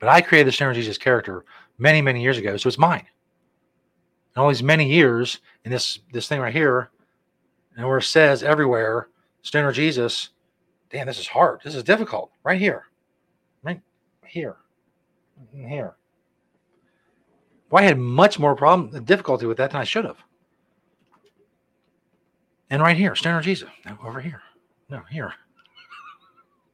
But 0.00 0.08
I 0.08 0.20
created 0.20 0.48
the 0.48 0.52
Stoner 0.52 0.74
Jesus 0.74 0.98
character 0.98 1.44
many, 1.78 2.02
many 2.02 2.22
years 2.22 2.38
ago, 2.38 2.56
so 2.56 2.68
it's 2.68 2.78
mine. 2.78 3.06
And 4.34 4.42
all 4.42 4.48
these 4.48 4.62
many 4.62 4.88
years 4.88 5.40
in 5.64 5.70
this 5.70 6.00
this 6.12 6.28
thing 6.28 6.40
right 6.40 6.52
here, 6.52 6.90
and 7.76 7.86
where 7.86 7.98
it 7.98 8.02
says 8.02 8.42
everywhere, 8.42 9.08
Stoner 9.42 9.72
Jesus, 9.72 10.30
damn, 10.90 11.06
this 11.06 11.18
is 11.18 11.26
hard. 11.26 11.60
This 11.64 11.74
is 11.74 11.82
difficult. 11.82 12.30
Right 12.44 12.60
here. 12.60 12.84
Right 13.62 13.80
here. 14.26 14.56
Here. 15.52 15.94
Well, 17.70 17.82
I 17.82 17.86
had 17.86 17.98
much 17.98 18.38
more 18.38 18.54
problem 18.54 19.04
difficulty 19.04 19.46
with 19.46 19.56
that 19.56 19.70
than 19.70 19.80
I 19.80 19.84
should 19.84 20.04
have. 20.04 20.18
And 22.74 22.82
right 22.82 22.96
here, 22.96 23.14
Stoner 23.14 23.40
Jesus. 23.40 23.68
No, 23.86 23.96
over 24.04 24.20
here. 24.20 24.42
No, 24.90 25.02
here. 25.08 25.32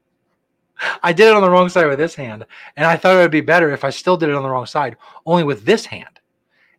I 1.03 1.13
did 1.13 1.29
it 1.29 1.35
on 1.35 1.43
the 1.43 1.51
wrong 1.51 1.69
side 1.69 1.89
with 1.89 1.99
this 1.99 2.15
hand, 2.15 2.47
and 2.75 2.87
I 2.87 2.97
thought 2.97 3.17
it 3.17 3.19
would 3.19 3.31
be 3.31 3.43
better 3.43 3.71
if 3.71 3.85
I 3.85 3.91
still 3.91 4.17
did 4.17 4.31
it 4.31 4.35
on 4.35 4.43
the 4.43 4.49
wrong 4.49 4.65
side, 4.65 4.97
only 5.27 5.45
with 5.45 5.67
this 5.67 5.85
hand, 5.85 6.19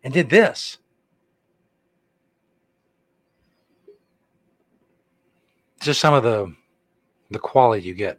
and 0.04 0.12
did 0.12 0.32
this. 0.32 0.80
Just 5.82 6.00
some 6.00 6.16
of 6.16 6.24
the 6.24 6.56
the 7.30 7.38
quality 7.38 7.84
you 7.84 7.94
get 7.94 8.18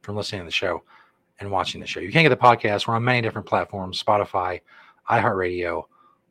from 0.00 0.16
listening 0.16 0.40
to 0.40 0.46
the 0.46 0.52
show 0.52 0.84
and 1.38 1.50
watching 1.50 1.82
the 1.82 1.86
show. 1.86 2.00
You 2.00 2.10
can't 2.10 2.24
get 2.24 2.30
the 2.30 2.36
podcast. 2.36 2.86
We're 2.86 2.94
on 2.94 3.04
many 3.04 3.20
different 3.20 3.46
platforms 3.46 4.02
Spotify, 4.02 4.62
iHeartRadio, 5.10 5.82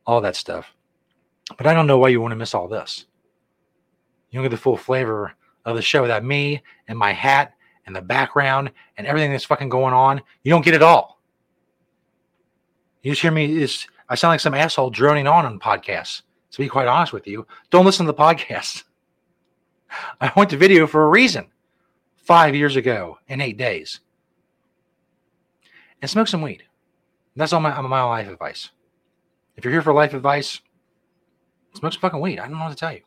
all 0.08 0.22
that 0.22 0.36
stuff. 0.36 0.74
But 1.58 1.68
I 1.68 1.76
don't 1.76 1.86
know 1.86 2.00
why 2.00 2.08
you 2.08 2.22
want 2.22 2.32
to 2.32 2.36
miss 2.36 2.56
all 2.56 2.68
this. 2.68 3.06
You 4.32 4.38
don't 4.38 4.46
get 4.46 4.56
the 4.56 4.58
full 4.58 4.78
flavor 4.78 5.34
of 5.66 5.76
the 5.76 5.82
show 5.82 6.02
without 6.02 6.24
me 6.24 6.64
and 6.88 6.98
my 6.98 7.12
hat 7.12 7.54
and 7.86 7.96
the 7.96 8.02
background 8.02 8.72
and 8.98 9.06
everything 9.06 9.32
that's 9.32 9.46
fucking 9.46 9.70
going 9.70 9.94
on. 9.94 10.22
You 10.44 10.52
don't 10.52 10.66
get 10.66 10.74
it 10.74 10.82
all. 10.82 11.20
You 13.04 13.12
just 13.12 13.22
hear 13.22 13.32
me 13.32 13.62
is 13.62 13.88
I 14.10 14.16
sound 14.16 14.34
like 14.34 14.40
some 14.40 14.54
asshole 14.54 14.90
droning 14.90 15.28
on 15.28 15.46
on 15.46 15.60
podcasts. 15.60 16.22
To 16.52 16.58
be 16.58 16.68
quite 16.68 16.88
honest 16.88 17.14
with 17.14 17.28
you, 17.28 17.48
don't 17.70 17.86
listen 17.86 18.06
to 18.06 18.12
the 18.12 18.18
podcast. 18.18 18.84
I 20.22 20.32
went 20.36 20.50
to 20.50 20.58
video 20.58 20.86
for 20.86 21.04
a 21.04 21.10
reason. 21.10 21.48
Five 22.18 22.56
years 22.56 22.76
ago 22.76 23.18
in 23.28 23.42
eight 23.42 23.58
days 23.58 24.00
and 26.02 26.10
smoke 26.10 26.28
some 26.28 26.42
weed. 26.42 26.64
That's 27.36 27.54
all 27.54 27.60
my, 27.60 27.80
my 27.82 28.04
life 28.04 28.28
advice. 28.28 28.72
If 29.56 29.64
you're 29.64 29.72
here 29.72 29.82
for 29.82 29.94
life 29.94 30.14
advice, 30.14 30.62
smoke 31.76 31.94
some 31.94 32.02
fucking 32.02 32.20
weed. 32.20 32.40
I 32.40 32.44
don't 32.44 32.58
know 32.58 32.66
what 32.66 32.70
to 32.70 32.76
tell 32.76 32.94
you. 32.94 33.02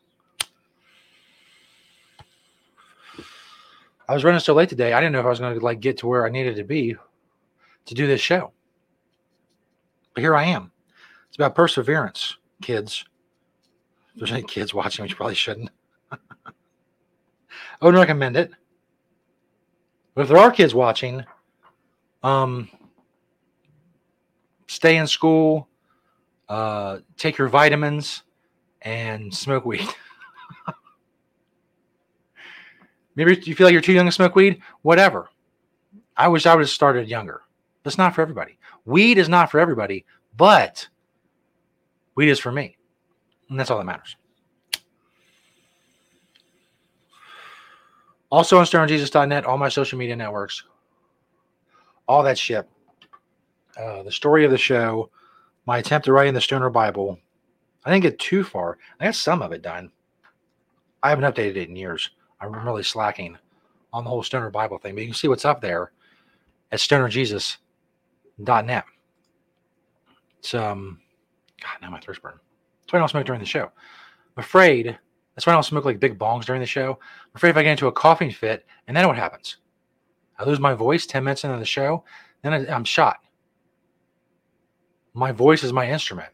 I 4.07 4.13
was 4.13 4.23
running 4.23 4.39
so 4.39 4.53
late 4.53 4.69
today. 4.69 4.93
I 4.93 4.99
didn't 4.99 5.13
know 5.13 5.19
if 5.19 5.25
I 5.25 5.29
was 5.29 5.39
going 5.39 5.57
to 5.57 5.63
like 5.63 5.79
get 5.79 5.97
to 5.99 6.07
where 6.07 6.25
I 6.25 6.29
needed 6.29 6.55
to 6.57 6.63
be 6.63 6.95
to 7.85 7.93
do 7.93 8.07
this 8.07 8.21
show. 8.21 8.51
But 10.13 10.21
here 10.21 10.35
I 10.35 10.45
am. 10.45 10.71
It's 11.27 11.37
about 11.37 11.55
perseverance, 11.55 12.37
kids. 12.61 13.03
If 14.13 14.19
there's 14.19 14.31
any 14.31 14.43
kids 14.43 14.73
watching, 14.73 15.03
which 15.03 15.15
probably 15.15 15.35
shouldn't. 15.35 15.69
I 16.11 16.15
wouldn't 17.81 17.99
recommend 17.99 18.37
it. 18.37 18.51
But 20.13 20.21
if 20.21 20.27
there 20.29 20.37
are 20.37 20.51
kids 20.51 20.73
watching, 20.73 21.25
um, 22.23 22.69
stay 24.67 24.97
in 24.97 25.07
school, 25.07 25.67
uh, 26.47 26.99
take 27.17 27.37
your 27.37 27.49
vitamins, 27.49 28.23
and 28.81 29.33
smoke 29.33 29.65
weed. 29.65 29.87
Maybe 33.15 33.39
you 33.43 33.55
feel 33.55 33.65
like 33.65 33.73
you're 33.73 33.81
too 33.81 33.93
young 33.93 34.05
to 34.05 34.11
smoke 34.11 34.35
weed. 34.35 34.61
Whatever. 34.81 35.29
I 36.17 36.27
wish 36.27 36.45
I 36.45 36.55
would 36.55 36.61
have 36.61 36.69
started 36.69 37.07
younger. 37.07 37.41
That's 37.83 37.97
not 37.97 38.15
for 38.15 38.21
everybody. 38.21 38.57
Weed 38.85 39.17
is 39.17 39.29
not 39.29 39.51
for 39.51 39.59
everybody, 39.59 40.05
but 40.35 40.87
weed 42.15 42.29
is 42.29 42.39
for 42.39 42.51
me. 42.51 42.77
And 43.49 43.59
that's 43.59 43.69
all 43.69 43.77
that 43.77 43.85
matters. 43.85 44.15
Also 48.31 48.57
on 48.57 48.65
stonerjesus.net, 48.65 49.45
all 49.45 49.57
my 49.57 49.69
social 49.69 49.97
media 49.97 50.15
networks, 50.15 50.63
all 52.07 52.23
that 52.23 52.37
shit. 52.37 52.67
Uh, 53.77 54.03
the 54.03 54.11
story 54.11 54.45
of 54.45 54.51
the 54.51 54.57
show, 54.57 55.09
my 55.65 55.77
attempt 55.77 56.05
to 56.05 56.13
write 56.13 56.27
in 56.27 56.33
the 56.33 56.41
Stoner 56.41 56.69
Bible. 56.69 57.19
I 57.83 57.91
didn't 57.91 58.03
get 58.03 58.19
too 58.19 58.43
far. 58.43 58.77
I 58.99 59.05
got 59.05 59.15
some 59.15 59.41
of 59.41 59.51
it 59.51 59.61
done. 59.61 59.91
I 61.03 61.09
haven't 61.09 61.25
updated 61.25 61.57
it 61.57 61.69
in 61.69 61.75
years. 61.75 62.09
I'm 62.53 62.65
really 62.65 62.83
slacking 62.83 63.37
on 63.93 64.03
the 64.03 64.09
whole 64.09 64.23
Stoner 64.23 64.49
Bible 64.49 64.77
thing, 64.77 64.95
but 64.95 65.01
you 65.01 65.07
can 65.07 65.15
see 65.15 65.27
what's 65.27 65.45
up 65.45 65.61
there 65.61 65.91
at 66.71 66.79
stonerjesus.net. 66.79 68.85
It's 70.39 70.53
um, 70.53 70.99
God, 71.61 71.77
now 71.81 71.89
my 71.89 71.99
throat's 71.99 72.19
burn. 72.19 72.39
That's 72.81 72.93
why 72.93 72.97
I 72.97 73.01
don't 73.01 73.09
smoke 73.09 73.25
during 73.25 73.39
the 73.39 73.45
show. 73.45 73.63
I'm 73.63 74.43
afraid 74.43 74.97
that's 75.35 75.45
why 75.45 75.53
I 75.53 75.55
don't 75.55 75.63
smoke 75.63 75.85
like 75.85 75.99
big 75.99 76.17
bongs 76.17 76.45
during 76.45 76.61
the 76.61 76.67
show. 76.67 76.91
I'm 76.91 77.35
afraid 77.35 77.51
if 77.51 77.57
I 77.57 77.63
get 77.63 77.71
into 77.71 77.87
a 77.87 77.91
coughing 77.91 78.31
fit, 78.31 78.65
and 78.87 78.95
then 78.95 79.07
what 79.07 79.17
happens? 79.17 79.57
I 80.37 80.43
lose 80.43 80.59
my 80.59 80.73
voice 80.73 81.05
10 81.05 81.23
minutes 81.23 81.43
into 81.43 81.57
the 81.57 81.65
show, 81.65 82.03
then 82.41 82.53
I, 82.53 82.73
I'm 82.73 82.83
shot. 82.83 83.17
My 85.13 85.31
voice 85.31 85.63
is 85.63 85.73
my 85.73 85.89
instrument, 85.89 86.31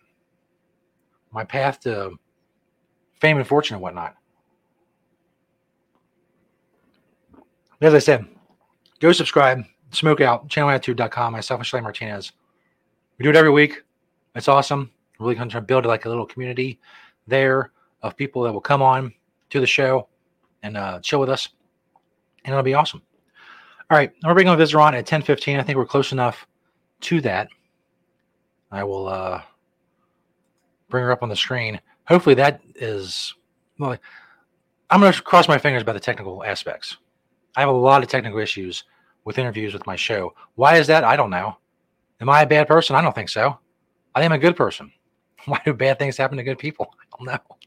my 1.32 1.44
path 1.44 1.80
to 1.82 2.12
fame 3.20 3.38
and 3.38 3.48
fortune 3.48 3.76
and 3.76 3.84
whatnot. 3.84 4.16
As 7.82 7.96
I 7.96 8.00
said, 8.00 8.28
go 9.00 9.12
subscribe, 9.12 9.64
smoke 9.90 10.22
out, 10.22 10.48
channelattitude.com, 10.48 11.34
myself 11.34 11.60
and 11.60 11.66
Shelly 11.66 11.82
Martinez. 11.82 12.32
We 13.18 13.24
do 13.24 13.32
it 13.32 13.36
every 13.36 13.50
week. 13.50 13.82
It's 14.36 14.48
awesome. 14.48 14.92
We're 15.20 15.26
really 15.26 15.36
going 15.36 15.50
to 15.50 15.62
build 15.62 15.88
like 15.88 16.06
a 16.06 16.10
little 16.10 16.28
community 16.28 16.80
there 17.26 17.72
of 18.04 18.16
people 18.16 18.44
that 18.44 18.54
will 18.54 18.62
come 18.62 18.84
on 18.84 19.12
to 19.50 19.60
the 19.60 19.66
show 19.66 20.08
and 20.62 20.78
uh, 20.78 21.00
chill 21.00 21.20
with 21.20 21.30
us. 21.30 21.50
And 22.46 22.54
it'll 22.54 22.64
be 22.64 22.76
awesome. 22.76 23.02
All 23.90 23.98
right, 23.98 24.12
we're 24.24 24.36
bringing 24.36 24.54
a 24.54 24.58
visitor 24.58 24.80
on 24.80 24.96
at 24.96 25.06
10:15. 25.06 25.60
I 25.60 25.64
think 25.64 25.78
we're 25.78 25.86
close 25.86 26.12
enough 26.12 26.48
to 27.02 27.20
that. 27.22 27.50
I 28.72 28.84
will 28.84 29.08
uh, 29.08 29.42
bring 30.90 31.04
her 31.04 31.12
up 31.12 31.24
on 31.24 31.30
the 31.30 31.36
screen. 31.36 31.82
Hopefully, 32.06 32.36
that 32.36 32.62
is 32.76 33.34
well. 33.80 33.98
I'm 34.90 35.00
going 35.00 35.12
to 35.12 35.22
cross 35.22 35.48
my 35.48 35.58
fingers 35.58 35.82
about 35.82 35.94
the 35.94 36.00
technical 36.00 36.44
aspects. 36.44 36.98
I 37.56 37.60
have 37.62 37.70
a 37.70 37.74
lot 37.74 38.04
of 38.04 38.10
technical 38.10 38.40
issues 38.40 38.84
with 39.26 39.38
interviews 39.38 39.74
with 39.74 39.86
my 39.86 39.96
show. 39.96 40.34
Why 40.56 40.78
is 40.78 40.88
that? 40.88 41.04
I 41.04 41.16
don't 41.16 41.30
know. 41.30 41.58
Am 42.20 42.30
I 42.30 42.42
a 42.42 42.48
bad 42.48 42.68
person? 42.68 42.96
I 42.96 43.02
don't 43.02 43.16
think 43.16 43.30
so. 43.30 43.58
I 44.16 44.24
am 44.24 44.32
a 44.32 44.38
good 44.38 44.56
person. 44.56 44.92
Why 45.46 45.60
do 45.66 45.74
bad 45.74 46.00
things 46.00 46.18
happen 46.18 46.38
to 46.38 46.44
good 46.44 46.60
people? 46.60 46.94
I 47.00 47.18
don't 47.18 47.28
know. 47.28 47.58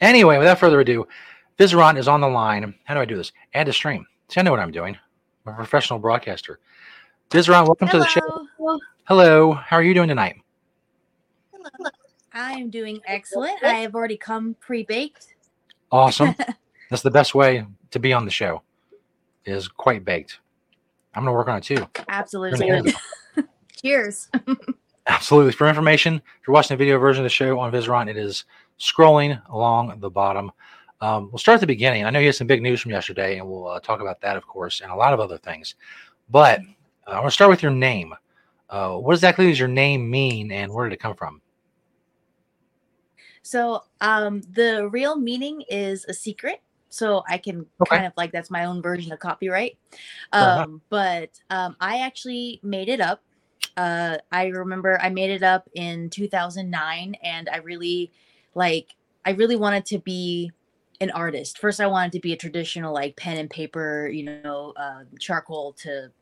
Anyway, 0.00 0.38
without 0.38 0.58
further 0.58 0.80
ado, 0.80 1.06
Visurant 1.58 1.98
is 1.98 2.08
on 2.08 2.20
the 2.20 2.28
line. 2.28 2.74
How 2.84 2.94
do 2.94 3.00
I 3.00 3.04
do 3.04 3.16
this? 3.16 3.32
Add 3.54 3.66
to 3.66 3.72
stream. 3.72 4.06
See, 4.28 4.40
I 4.40 4.42
know 4.42 4.50
what 4.50 4.60
I'm 4.60 4.72
doing. 4.72 4.98
I'm 5.46 5.52
a 5.52 5.56
professional 5.56 5.98
broadcaster. 5.98 6.58
Visurant, 7.30 7.66
welcome 7.66 7.88
Hello. 7.88 8.04
to 8.04 8.20
the 8.20 8.20
show. 8.20 8.78
Hello. 9.04 9.52
How 9.52 9.76
are 9.76 9.82
you 9.82 9.94
doing 9.94 10.08
tonight? 10.08 10.36
I 12.32 12.52
am 12.52 12.68
doing 12.68 13.00
excellent. 13.06 13.62
I 13.62 13.74
have 13.74 13.94
already 13.94 14.16
come 14.16 14.56
pre-baked. 14.60 15.34
Awesome. 15.92 16.34
That's 16.90 17.02
the 17.02 17.10
best 17.10 17.34
way 17.34 17.64
to 17.94 17.98
be 17.98 18.12
on 18.12 18.24
the 18.24 18.30
show. 18.30 18.62
Is 19.46 19.68
quite 19.68 20.04
baked. 20.04 20.40
I'm 21.14 21.24
gonna 21.24 21.32
work 21.32 21.48
on 21.48 21.58
it 21.58 21.64
too. 21.64 21.86
Absolutely. 22.08 22.94
Cheers. 23.82 24.28
Absolutely. 25.06 25.52
For 25.52 25.68
information, 25.68 26.14
if 26.14 26.46
you're 26.46 26.54
watching 26.54 26.76
the 26.76 26.82
video 26.82 26.98
version 26.98 27.22
of 27.22 27.24
the 27.24 27.30
show 27.30 27.58
on 27.58 27.70
Visurant, 27.70 28.08
it 28.08 28.16
is 28.16 28.44
scrolling 28.78 29.40
along 29.50 30.00
the 30.00 30.08
bottom. 30.10 30.50
Um, 31.00 31.28
we'll 31.30 31.38
start 31.38 31.56
at 31.56 31.60
the 31.60 31.66
beginning. 31.66 32.04
I 32.04 32.10
know 32.10 32.18
you 32.18 32.26
had 32.26 32.34
some 32.34 32.46
big 32.46 32.62
news 32.62 32.80
from 32.80 32.92
yesterday, 32.92 33.38
and 33.38 33.46
we'll 33.46 33.68
uh, 33.68 33.80
talk 33.80 34.00
about 34.00 34.20
that, 34.22 34.36
of 34.36 34.46
course, 34.46 34.80
and 34.80 34.90
a 34.90 34.96
lot 34.96 35.12
of 35.12 35.20
other 35.20 35.36
things. 35.36 35.74
But 36.30 36.60
uh, 37.06 37.10
I 37.10 37.14
want 37.16 37.26
to 37.26 37.32
start 37.32 37.50
with 37.50 37.62
your 37.62 37.72
name. 37.72 38.14
Uh, 38.70 38.96
what 38.96 39.12
exactly 39.12 39.46
does 39.46 39.58
your 39.58 39.68
name 39.68 40.10
mean, 40.10 40.50
and 40.50 40.72
where 40.72 40.88
did 40.88 40.94
it 40.94 41.00
come 41.00 41.14
from? 41.14 41.42
So, 43.42 43.82
um, 44.00 44.40
the 44.50 44.88
real 44.88 45.16
meaning 45.16 45.62
is 45.68 46.06
a 46.08 46.14
secret. 46.14 46.62
So 46.94 47.22
I 47.28 47.38
can 47.38 47.66
Okay. 47.80 47.98
kind 47.98 48.06
of 48.06 48.12
like 48.16 48.32
that's 48.32 48.50
my 48.50 48.64
own 48.66 48.82
version 48.82 49.12
of 49.12 49.18
copyright. 49.18 49.78
Enough. 50.40 50.68
Um, 50.68 50.82
but 50.90 51.40
um, 51.50 51.76
I 51.80 52.00
actually 52.00 52.60
made 52.62 52.88
it 52.88 53.00
up. 53.00 53.22
Uh, 53.76 54.18
I 54.32 54.46
remember 54.48 54.98
I 55.00 55.10
made 55.10 55.30
it 55.30 55.42
up 55.42 55.68
in 55.74 56.10
2009, 56.10 57.16
and 57.22 57.48
I 57.48 57.58
really 57.58 58.12
like 58.54 58.94
I 59.24 59.30
really 59.32 59.56
wanted 59.56 59.86
to 59.86 59.98
be 59.98 60.52
an 61.00 61.10
artist. 61.10 61.58
First, 61.58 61.80
I 61.80 61.86
wanted 61.88 62.12
to 62.12 62.20
be 62.20 62.32
a 62.32 62.36
traditional 62.36 62.94
like 62.94 63.16
pen 63.16 63.38
and 63.38 63.50
paper, 63.50 64.08
you 64.08 64.24
know, 64.24 64.72
uh, 64.76 65.04
charcoal 65.18 65.72
to 65.74 66.12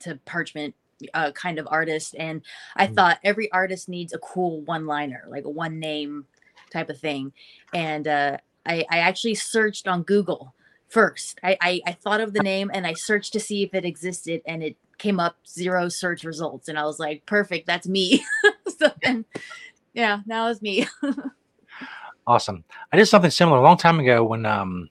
to 0.00 0.16
parchment 0.24 0.74
uh, 1.14 1.32
kind 1.32 1.58
of 1.58 1.66
artist. 1.70 2.14
And 2.18 2.42
I 2.76 2.86
Mm. 2.86 2.94
thought 2.94 3.18
every 3.24 3.50
artist 3.52 3.88
needs 3.88 4.12
a 4.12 4.18
cool 4.18 4.62
one 4.62 4.86
liner, 4.86 5.24
like 5.28 5.44
a 5.44 5.50
one 5.50 5.78
name 5.78 6.26
type 6.72 6.90
of 6.90 6.98
thing. 6.98 7.32
And 7.72 8.06
uh, 8.08 8.38
I, 8.66 8.84
I 8.90 8.98
actually 8.98 9.34
searched 9.34 9.88
on 9.88 10.02
Google 10.02 10.54
first. 10.88 11.38
I, 11.42 11.56
I, 11.60 11.80
I 11.86 11.92
thought 11.92 12.20
of 12.20 12.32
the 12.32 12.42
name 12.42 12.70
and 12.72 12.86
I 12.86 12.94
searched 12.94 13.32
to 13.34 13.40
see 13.40 13.62
if 13.62 13.74
it 13.74 13.84
existed, 13.84 14.42
and 14.46 14.62
it 14.62 14.76
came 14.98 15.18
up 15.18 15.36
zero 15.46 15.88
search 15.88 16.24
results. 16.24 16.68
And 16.68 16.78
I 16.78 16.84
was 16.84 16.98
like, 16.98 17.24
perfect, 17.26 17.66
that's 17.66 17.88
me. 17.88 18.24
so 18.78 18.92
then, 19.02 19.24
yeah, 19.94 20.20
now 20.26 20.48
it's 20.48 20.62
me. 20.62 20.86
Awesome. 22.26 22.62
I 22.92 22.96
did 22.96 23.06
something 23.06 23.30
similar 23.30 23.58
a 23.58 23.62
long 23.62 23.76
time 23.76 23.98
ago 23.98 24.22
when 24.22 24.46
um, 24.46 24.88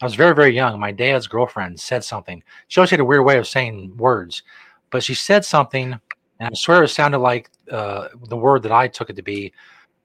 I 0.00 0.04
was 0.04 0.14
very, 0.14 0.32
very 0.32 0.54
young. 0.54 0.78
My 0.78 0.92
dad's 0.92 1.26
girlfriend 1.26 1.80
said 1.80 2.04
something. 2.04 2.40
She 2.68 2.78
always 2.78 2.90
had 2.90 3.00
a 3.00 3.04
weird 3.04 3.24
way 3.24 3.36
of 3.38 3.48
saying 3.48 3.96
words, 3.96 4.44
but 4.90 5.02
she 5.02 5.14
said 5.14 5.44
something, 5.44 5.98
and 6.38 6.50
I 6.50 6.54
swear 6.54 6.84
it 6.84 6.88
sounded 6.88 7.18
like 7.18 7.50
uh, 7.70 8.08
the 8.28 8.36
word 8.36 8.62
that 8.62 8.70
I 8.70 8.86
took 8.86 9.10
it 9.10 9.16
to 9.16 9.22
be 9.22 9.52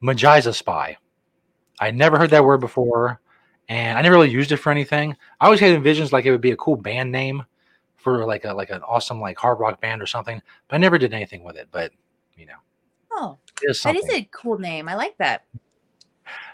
Majiza 0.02 0.56
spy. 0.56 0.98
I 1.84 1.92
never 1.92 2.18
heard 2.18 2.30
that 2.30 2.46
word 2.46 2.60
before, 2.60 3.20
and 3.70 3.98
I 3.98 4.02
never 4.02 4.16
really 4.16 4.30
used 4.30 4.52
it 4.52 4.58
for 4.58 4.72
anything. 4.72 5.16
I 5.42 5.46
always 5.46 5.60
had 5.60 5.78
envisions 5.78 6.12
like 6.12 6.25
it 6.25 6.32
would 6.32 6.42
be 6.42 6.52
a 6.52 6.58
cool 6.58 6.75
band 6.75 7.12
name 7.12 7.44
for 7.98 8.25
like 8.25 8.46
a 8.46 8.54
like 8.54 8.70
an 8.70 8.82
awesome 8.84 9.20
like 9.20 9.38
hard 9.38 9.60
rock 9.60 9.82
band 9.82 10.02
or 10.02 10.06
something, 10.08 10.42
but 10.68 10.75
I 10.75 10.80
never 10.80 10.98
did 10.98 11.13
anything 11.13 11.44
with 11.44 11.58
it. 11.58 11.68
But 11.72 11.92
you 12.38 12.46
know, 12.46 12.56
oh, 13.12 13.38
is 13.62 13.82
that 13.84 13.96
is 13.96 14.10
a 14.10 14.28
cool 14.32 14.58
name. 14.58 14.88
I 14.88 14.96
like 14.96 15.18
that. 15.18 15.44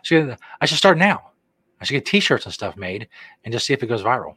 Should, 0.01 0.37
I 0.61 0.65
should 0.65 0.77
start 0.77 0.97
now. 0.97 1.31
I 1.79 1.85
should 1.85 1.93
get 1.93 2.05
T-shirts 2.05 2.45
and 2.45 2.53
stuff 2.53 2.75
made 2.75 3.07
and 3.43 3.51
just 3.51 3.65
see 3.65 3.73
if 3.73 3.83
it 3.83 3.87
goes 3.87 4.01
viral. 4.01 4.35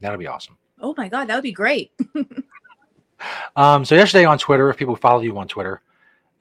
That'll 0.00 0.18
be 0.18 0.26
awesome. 0.26 0.58
Oh 0.80 0.94
my 0.96 1.08
God, 1.08 1.26
that 1.26 1.34
would 1.34 1.42
be 1.42 1.52
great. 1.52 1.92
Um, 3.56 3.84
so 3.86 3.94
yesterday 3.94 4.26
on 4.26 4.38
Twitter, 4.38 4.68
if 4.68 4.76
people 4.76 4.94
follow 4.94 5.20
you 5.22 5.36
on 5.38 5.48
Twitter, 5.48 5.80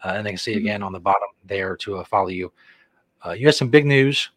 uh, 0.03 0.09
and 0.09 0.25
they 0.25 0.31
can 0.31 0.38
see 0.38 0.55
Mhm. 0.55 0.57
again 0.57 0.83
on 0.83 0.91
the 0.91 1.00
bottom 1.00 1.29
there 1.46 1.77
to 1.77 1.98
uh, 2.00 2.03
follow 2.03 2.27
you, 2.27 2.51
uh, 3.25 3.31
you 3.31 3.48
had 3.48 3.55
some 3.55 3.70
big 3.70 3.85
news 3.85 4.29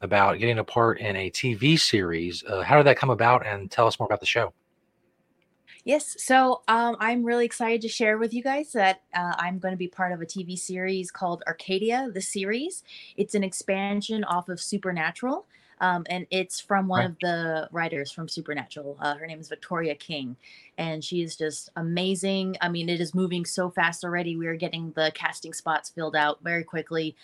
about 0.00 0.38
getting 0.38 0.58
a 0.58 0.64
part 0.64 0.98
in 0.98 1.16
a 1.16 1.30
TV 1.30 1.78
series. 1.78 2.42
Uh, 2.44 2.62
how 2.62 2.76
did 2.76 2.86
that 2.86 2.96
come 2.96 3.10
about? 3.10 3.46
And 3.46 3.70
tell 3.70 3.86
us 3.86 3.98
more 3.98 4.06
about 4.06 4.20
the 4.20 4.26
show. 4.26 4.52
Yes, 5.84 6.16
so 6.22 6.60
um, 6.68 6.96
I'm 7.00 7.24
really 7.24 7.46
excited 7.46 7.80
to 7.82 7.88
share 7.88 8.18
with 8.18 8.34
you 8.34 8.42
guys 8.42 8.72
that 8.72 9.00
uh, 9.14 9.34
I'm 9.38 9.58
going 9.58 9.72
to 9.72 9.78
be 9.78 9.88
part 9.88 10.12
of 10.12 10.20
a 10.20 10.26
TV 10.26 10.58
series 10.58 11.10
called 11.10 11.42
Arcadia, 11.46 12.10
the 12.12 12.20
series. 12.20 12.84
It's 13.16 13.34
an 13.34 13.42
expansion 13.42 14.22
off 14.24 14.50
of 14.50 14.60
Supernatural, 14.60 15.46
um, 15.80 16.04
and 16.10 16.26
it's 16.30 16.60
from 16.60 16.86
one 16.86 16.98
Right. 17.00 17.06
of 17.06 17.18
the 17.20 17.68
writers 17.72 18.12
from 18.12 18.28
Supernatural. 18.28 18.98
Uh, 19.00 19.14
her 19.16 19.26
name 19.26 19.40
is 19.40 19.48
Victoria 19.48 19.94
King, 19.94 20.36
and 20.76 21.02
she 21.02 21.22
is 21.22 21.34
just 21.34 21.70
amazing. 21.76 22.56
I 22.60 22.68
mean, 22.68 22.90
it 22.90 23.00
is 23.00 23.14
moving 23.14 23.46
so 23.46 23.70
fast 23.70 24.04
already. 24.04 24.36
We 24.36 24.48
are 24.48 24.56
getting 24.56 24.92
the 24.92 25.10
casting 25.14 25.54
spots 25.54 25.88
filled 25.88 26.14
out 26.14 26.40
very 26.44 26.62
quickly. 26.62 27.16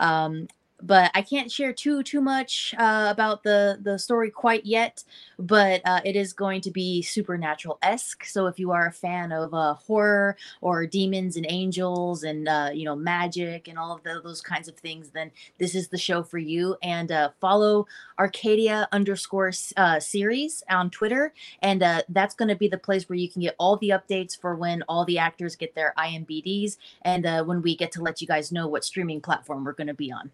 Um, 0.00 0.48
but 0.82 1.10
I 1.14 1.22
can't 1.22 1.50
share 1.50 1.72
too 1.72 2.02
too 2.02 2.20
much 2.20 2.74
uh, 2.78 3.08
about 3.10 3.42
the 3.42 3.78
the 3.82 3.98
story 3.98 4.30
quite 4.30 4.64
yet 4.64 5.04
but 5.42 5.82
uh, 5.84 6.00
it 6.04 6.14
is 6.14 6.32
going 6.32 6.60
to 6.60 6.70
be 6.70 7.02
supernatural 7.02 7.78
esque. 7.82 8.24
So 8.24 8.46
if 8.46 8.58
you 8.58 8.70
are 8.70 8.86
a 8.86 8.92
fan 8.92 9.32
of 9.32 9.52
uh, 9.52 9.74
horror 9.74 10.36
or 10.60 10.86
demons 10.86 11.36
and 11.36 11.44
angels 11.48 12.22
and 12.22 12.48
uh, 12.48 12.70
you 12.72 12.84
know 12.84 12.94
magic 12.94 13.68
and 13.68 13.78
all 13.78 13.92
of 13.92 14.02
tho- 14.02 14.20
those 14.20 14.40
kinds 14.40 14.68
of 14.68 14.76
things, 14.76 15.10
then 15.10 15.30
this 15.58 15.74
is 15.74 15.88
the 15.88 15.98
show 15.98 16.22
for 16.22 16.38
you. 16.38 16.76
And 16.82 17.10
uh, 17.10 17.30
follow 17.40 17.86
Arcadia 18.18 18.88
underscore 18.92 19.52
uh, 19.76 19.98
series 20.00 20.62
on 20.70 20.90
Twitter, 20.90 21.32
and 21.60 21.82
that's 22.08 22.34
going 22.34 22.48
to 22.48 22.56
be 22.56 22.68
the 22.68 22.78
place 22.78 23.08
where 23.08 23.16
you 23.16 23.28
can 23.28 23.42
get 23.42 23.56
all 23.58 23.76
the 23.76 23.90
updates 23.90 24.38
for 24.38 24.54
when 24.54 24.82
all 24.82 25.04
the 25.04 25.18
actors 25.18 25.56
get 25.56 25.74
their 25.74 25.92
IMBDs 25.98 26.76
and 27.02 27.24
when 27.46 27.62
we 27.62 27.76
get 27.76 27.90
to 27.92 28.02
let 28.02 28.20
you 28.20 28.26
guys 28.26 28.52
know 28.52 28.68
what 28.68 28.84
streaming 28.84 29.20
platform 29.20 29.64
we're 29.64 29.72
going 29.72 29.86
to 29.88 29.94
be 29.94 30.12
on. 30.12 30.30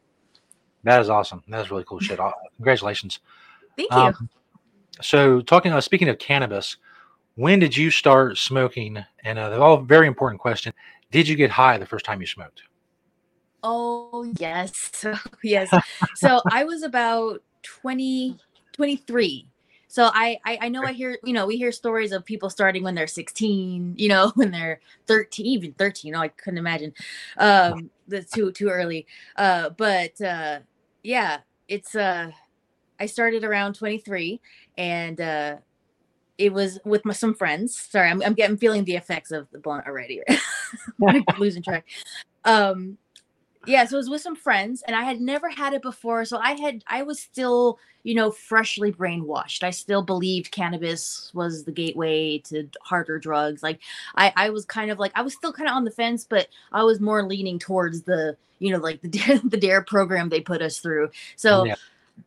That 0.85 1.01
is 1.01 1.11
awesome. 1.11 1.43
That 1.49 1.65
is 1.65 1.71
really 1.71 1.85
cool 1.85 2.01
shit. 2.01 2.19
Congratulations. 2.57 3.21
Thank 3.77 3.91
you. 3.91 3.97
Um, 3.97 4.29
so, 5.01 5.41
talking, 5.41 5.73
uh, 5.73 5.81
speaking 5.81 6.09
of 6.09 6.19
cannabis, 6.19 6.77
when 7.37 7.59
did 7.59 7.77
you 7.77 7.91
start 7.91 8.37
smoking? 8.37 9.05
And 9.25 9.39
uh, 9.39 9.49
they're 9.51 9.63
all 9.63 9.79
very 9.79 10.07
important 10.07 10.41
question. 10.41 10.73
Did 11.11 11.29
you 11.29 11.37
get 11.37 11.51
high 11.51 11.79
the 11.79 11.87
first 11.87 12.05
time 12.05 12.21
you 12.21 12.27
smoked? 12.27 12.63
Oh, 13.63 14.33
yes. 14.39 15.05
yes. 15.43 15.73
So 16.15 16.43
I 16.51 16.65
was 16.65 16.83
about 16.83 17.43
20, 17.63 18.37
23. 18.73 19.47
So 19.89 20.11
I, 20.13 20.39
I 20.45 20.59
I 20.63 20.69
know 20.69 20.83
I 20.83 20.93
hear 20.93 21.19
you 21.25 21.33
know 21.33 21.47
we 21.47 21.57
hear 21.57 21.73
stories 21.73 22.13
of 22.13 22.25
people 22.25 22.51
starting 22.51 22.83
when 22.83 22.95
they're 22.95 23.07
16 23.07 23.95
you 23.97 24.09
know 24.09 24.33
when 24.37 24.51
they're 24.51 24.81
13 25.07 25.47
even 25.47 25.73
13 25.73 26.15
oh 26.15 26.21
I 26.21 26.29
couldn't 26.29 26.59
imagine 26.59 26.93
um 27.39 27.91
that's 28.07 28.31
too 28.31 28.53
too 28.53 28.69
early 28.69 29.07
uh 29.37 29.71
but 29.71 30.21
uh 30.21 30.61
yeah 31.03 31.39
it's 31.69 31.95
uh 31.95 32.31
I 33.01 33.07
started 33.07 33.45
around 33.45 33.75
23 33.75 34.41
and 34.77 35.21
uh 35.21 35.57
it 36.39 36.53
was 36.53 36.79
with 36.85 37.05
my 37.05 37.13
some 37.13 37.35
friends. 37.35 37.77
Sorry 37.77 38.09
I'm 38.09 38.23
I'm 38.23 38.35
getting 38.35 38.57
feeling 38.57 38.85
the 38.85 38.97
effects 38.97 39.33
of 39.33 39.49
the 39.51 39.59
blunt 39.59 39.87
already. 39.87 40.23
Losing 41.39 41.63
track. 41.63 41.85
Um 42.45 42.99
yeah 43.67 43.85
so 43.85 43.97
it 43.97 43.99
was 43.99 44.11
with 44.11 44.21
some 44.21 44.37
friends 44.37 44.83
and 44.87 44.95
i 44.95 45.03
had 45.03 45.21
never 45.21 45.49
had 45.49 45.73
it 45.73 45.83
before 45.83 46.25
so 46.25 46.39
i 46.39 46.53
had 46.53 46.83
i 46.87 47.03
was 47.03 47.21
still 47.21 47.79
you 48.05 48.15
know 48.15 48.31
freshly 48.31 48.93
brainwashed 48.93 49.63
i 49.63 49.71
still 49.71 50.03
believed 50.03 50.51
cannabis 50.51 51.31
was 51.35 51.65
the 51.65 51.73
gateway 51.73 52.39
to 52.39 52.69
harder 52.83 53.19
drugs 53.19 53.63
like 53.63 53.81
i 54.17 54.33
i 54.37 54.51
was 54.51 54.65
kind 54.65 54.91
of 54.91 54.99
like 54.99 55.13
i 55.15 55.23
was 55.23 55.35
still 55.35 55.53
kind 55.53 55.69
of 55.69 55.75
on 55.75 55.85
the 55.85 55.91
fence 55.91 56.25
but 56.25 56.49
i 56.73 56.83
was 56.83 57.01
more 57.01 57.23
leaning 57.23 57.59
towards 57.59 58.03
the 58.03 58.37
you 58.59 58.73
know 58.73 58.79
like 58.79 59.01
the 59.03 59.41
the 59.45 59.57
dare 59.57 59.83
program 59.83 60.29
they 60.29 60.41
put 60.41 60.63
us 60.63 60.79
through 60.79 61.11
so 61.37 61.65
Yeah. 61.65 61.75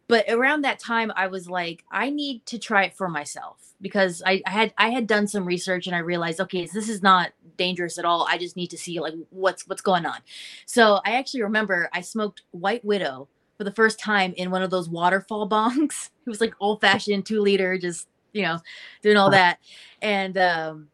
But 0.08 0.26
around 0.30 0.62
that 0.64 0.80
time 0.80 1.12
i 1.16 1.28
was 1.28 1.50
like 1.50 1.84
i 1.92 2.10
need 2.10 2.46
to 2.46 2.58
try 2.58 2.84
it 2.84 2.96
for 2.96 3.10
myself 3.10 3.58
because 3.82 4.22
I, 4.26 4.42
I 4.46 4.50
had 4.50 4.74
i 4.78 4.90
had 4.90 5.08
done 5.08 5.28
some 5.28 5.46
research 5.46 5.88
and 5.88 5.96
i 5.96 6.00
realized 6.00 6.40
okay 6.40 6.66
this 6.66 6.90
is 6.90 7.02
not 7.02 7.32
dangerous 7.62 8.00
at 8.00 8.06
all. 8.06 8.26
I 8.28 8.40
just 8.40 8.56
need 8.56 8.72
to 8.72 8.78
see 8.78 9.00
like 9.00 9.14
what's 9.30 9.68
what's 9.68 9.82
going 9.82 10.06
on. 10.06 10.18
So 10.66 11.00
i 11.06 11.12
actually 11.12 11.44
remember 11.44 11.90
i 11.94 12.02
smoked 12.02 12.42
white 12.52 12.84
widow 12.84 13.28
for 13.58 13.64
the 13.64 13.72
first 13.72 14.00
time 14.00 14.34
in 14.38 14.50
one 14.50 14.64
of 14.64 14.72
those 14.72 14.90
waterfall 14.90 15.48
bongs. 15.56 16.10
It 16.26 16.30
was 16.30 16.42
like 16.42 16.56
old 16.60 16.82
fashioned 16.82 17.26
two 17.26 17.40
liter 17.42 17.78
just 17.78 18.08
you 18.34 18.42
know 18.44 18.60
doing 19.02 19.18
all 19.18 19.30
that. 19.32 19.60
And 20.02 20.38
um 20.38 20.88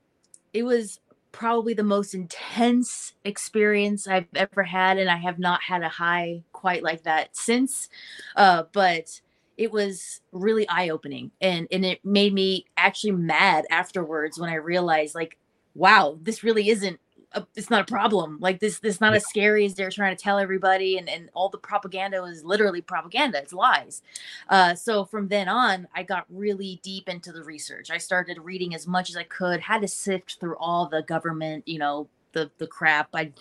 it 0.53 0.63
was 0.63 0.99
probably 1.37 1.75
the 1.75 1.83
most 1.83 2.15
intense 2.15 3.13
experience 3.23 4.07
I've 4.07 4.25
ever 4.33 4.63
had, 4.63 4.97
and 4.97 5.07
I 5.07 5.17
have 5.17 5.37
not 5.37 5.61
had 5.61 5.83
a 5.83 5.89
high 5.89 6.41
quite 6.51 6.81
like 6.81 7.03
that 7.03 7.37
since. 7.37 7.89
Uh, 8.35 8.63
but 8.73 9.21
it 9.55 9.71
was 9.71 10.21
really 10.31 10.67
eye 10.67 10.89
opening, 10.89 11.29
and 11.39 11.67
and 11.71 11.85
it 11.85 12.03
made 12.03 12.33
me 12.33 12.65
actually 12.75 13.11
mad 13.11 13.65
afterwards 13.69 14.39
when 14.39 14.49
I 14.49 14.55
realized, 14.55 15.13
like, 15.13 15.37
wow, 15.75 16.17
this 16.23 16.43
really 16.43 16.69
isn't. 16.69 16.99
A, 17.33 17.45
it's 17.55 17.69
not 17.69 17.81
a 17.81 17.85
problem. 17.85 18.37
Like 18.39 18.59
this, 18.59 18.79
this 18.79 19.01
not 19.01 19.13
as 19.13 19.25
scary 19.27 19.65
as 19.65 19.73
they're 19.73 19.91
trying 19.91 20.15
to 20.15 20.21
tell 20.21 20.39
everybody, 20.39 20.97
and 20.97 21.09
and 21.09 21.29
all 21.33 21.49
the 21.49 21.57
propaganda 21.57 22.23
is 22.23 22.43
literally 22.43 22.81
propaganda. 22.81 23.39
It's 23.39 23.53
lies. 23.53 24.01
Uh, 24.49 24.75
so 24.75 25.03
from 25.03 25.27
then 25.27 25.49
on, 25.49 25.87
I 25.93 26.03
got 26.03 26.25
really 26.29 26.79
deep 26.83 27.09
into 27.09 27.31
the 27.31 27.43
research. 27.43 27.91
I 27.91 27.97
started 27.97 28.39
reading 28.39 28.73
as 28.73 28.87
much 28.87 29.09
as 29.09 29.17
I 29.17 29.23
could. 29.23 29.59
Had 29.59 29.81
to 29.81 29.87
sift 29.87 30.37
through 30.39 30.57
all 30.57 30.87
the 30.87 31.03
government, 31.03 31.67
you 31.67 31.79
know, 31.79 32.07
the 32.31 32.49
the 32.57 32.67
crap. 32.67 33.09
I 33.13 33.33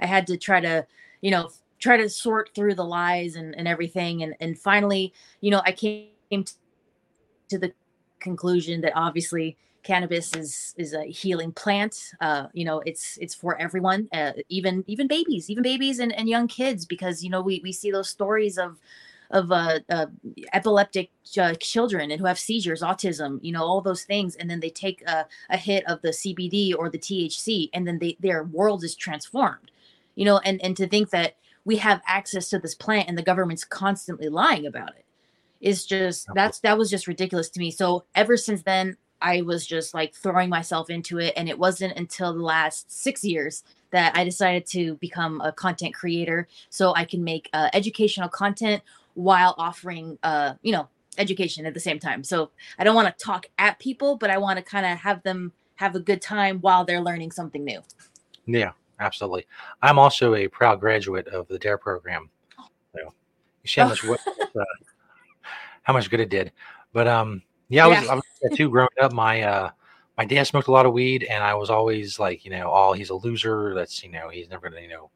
I 0.00 0.06
had 0.06 0.26
to 0.28 0.38
try 0.38 0.60
to, 0.60 0.86
you 1.20 1.30
know, 1.30 1.50
try 1.78 1.98
to 1.98 2.08
sort 2.08 2.50
through 2.54 2.74
the 2.74 2.84
lies 2.84 3.36
and, 3.36 3.54
and 3.56 3.68
everything 3.68 4.22
and 4.22 4.34
and 4.40 4.58
finally 4.58 5.12
you 5.42 5.50
know 5.50 5.60
i 5.66 5.72
came 5.72 6.08
to 7.48 7.58
the 7.58 7.72
conclusion 8.20 8.80
that 8.80 8.92
obviously 8.96 9.56
cannabis 9.84 10.34
is 10.34 10.74
is 10.76 10.94
a 10.94 11.04
healing 11.04 11.52
plant. 11.52 12.10
Uh 12.20 12.46
you 12.52 12.64
know 12.64 12.80
it's 12.80 13.18
it's 13.20 13.34
for 13.34 13.56
everyone 13.60 14.08
uh, 14.12 14.32
even 14.48 14.82
even 14.86 15.06
babies 15.06 15.48
even 15.50 15.62
babies 15.62 16.00
and, 16.00 16.12
and 16.12 16.28
young 16.28 16.48
kids 16.48 16.84
because 16.86 17.22
you 17.22 17.30
know 17.30 17.42
we 17.42 17.60
we 17.62 17.70
see 17.70 17.90
those 17.90 18.08
stories 18.08 18.58
of 18.58 18.80
of 19.30 19.52
uh, 19.52 19.78
uh 19.88 20.06
epileptic 20.52 21.10
uh, 21.38 21.54
children 21.54 22.10
and 22.10 22.20
who 22.20 22.26
have 22.26 22.38
seizures 22.38 22.82
autism 22.82 23.38
you 23.42 23.52
know 23.52 23.62
all 23.62 23.80
those 23.80 24.04
things. 24.04 24.34
And 24.36 24.50
then 24.50 24.60
they 24.60 24.70
take 24.70 25.02
a, 25.06 25.26
a 25.50 25.56
hit 25.56 25.86
of 25.86 26.02
the 26.02 26.08
cbd 26.08 26.74
or 26.76 26.88
the 26.90 26.98
thc 26.98 27.68
and 27.72 27.86
then 27.86 27.98
they 27.98 28.16
their 28.20 28.42
world 28.42 28.82
is 28.82 28.96
transformed. 28.96 29.70
You 30.16 30.24
know 30.24 30.38
and 30.38 30.60
and 30.64 30.76
to 30.76 30.88
think 30.88 31.10
that 31.10 31.36
we 31.64 31.76
have 31.76 32.02
access 32.06 32.50
to 32.50 32.58
this 32.58 32.74
plant 32.74 33.08
and 33.08 33.16
the 33.16 33.22
government's 33.22 33.64
constantly 33.64 34.28
lying 34.28 34.66
about 34.66 34.90
it 34.90 35.04
is 35.60 35.86
just 35.86 36.28
that's 36.34 36.60
that 36.60 36.76
was 36.76 36.90
just 36.90 37.06
ridiculous 37.06 37.48
to 37.50 37.58
me. 37.58 37.70
So 37.70 38.04
ever 38.14 38.36
since 38.36 38.62
then 38.62 38.96
I 39.20 39.42
was 39.42 39.66
just 39.66 39.94
like 39.94 40.14
throwing 40.14 40.48
myself 40.48 40.90
into 40.90 41.18
it. 41.18 41.32
And 41.36 41.48
it 41.48 41.58
wasn't 41.58 41.96
until 41.96 42.32
the 42.34 42.42
last 42.42 42.90
six 42.90 43.24
years 43.24 43.64
that 43.90 44.16
I 44.16 44.24
decided 44.24 44.66
to 44.66 44.94
become 44.96 45.40
a 45.40 45.52
content 45.52 45.94
creator 45.94 46.48
so 46.68 46.94
I 46.94 47.04
can 47.04 47.24
make 47.24 47.48
uh, 47.52 47.70
educational 47.72 48.28
content 48.28 48.82
while 49.14 49.54
offering, 49.56 50.18
uh, 50.22 50.54
you 50.62 50.72
know, 50.72 50.88
education 51.18 51.64
at 51.66 51.74
the 51.74 51.80
same 51.80 51.98
time. 51.98 52.24
So 52.24 52.50
I 52.78 52.84
don't 52.84 52.96
want 52.96 53.06
to 53.06 53.24
talk 53.24 53.46
at 53.58 53.78
people, 53.78 54.16
but 54.16 54.30
I 54.30 54.38
want 54.38 54.58
to 54.58 54.64
kind 54.64 54.84
of 54.84 54.98
have 54.98 55.22
them 55.22 55.52
have 55.76 55.94
a 55.94 56.00
good 56.00 56.20
time 56.20 56.58
while 56.60 56.84
they're 56.84 57.00
learning 57.00 57.30
something 57.30 57.64
new. 57.64 57.80
Yeah, 58.46 58.72
absolutely. 59.00 59.46
I'm 59.82 59.98
also 59.98 60.34
a 60.34 60.48
proud 60.48 60.80
graduate 60.80 61.28
of 61.28 61.48
the 61.48 61.58
DARE 61.58 61.78
program. 61.78 62.30
So 62.94 63.00
you 63.00 63.68
see 63.68 63.80
how 63.80 63.88
much, 63.88 64.04
uh, 64.04 64.64
how 65.82 65.92
much 65.92 66.10
good 66.10 66.20
it 66.20 66.30
did. 66.30 66.52
But 66.92 67.08
um, 67.08 67.42
yeah, 67.68 67.84
I 67.84 67.88
was, 67.88 68.04
yeah. 68.04 68.12
I 68.12 68.14
was 68.14 68.56
too. 68.56 68.70
Growing 68.70 68.88
up, 69.00 69.12
my 69.12 69.42
uh, 69.42 69.70
my 70.16 70.24
dad 70.24 70.44
smoked 70.44 70.68
a 70.68 70.72
lot 70.72 70.86
of 70.86 70.92
weed, 70.92 71.24
and 71.24 71.42
I 71.42 71.54
was 71.54 71.70
always 71.70 72.18
like, 72.18 72.44
you 72.44 72.50
know, 72.50 72.70
oh, 72.72 72.92
he's 72.92 73.10
a 73.10 73.14
loser. 73.14 73.74
That's 73.74 74.02
you 74.02 74.10
know, 74.10 74.28
he's 74.28 74.48
never 74.48 74.68
gonna, 74.68 74.82
you 74.82 74.88
know, 74.88 75.10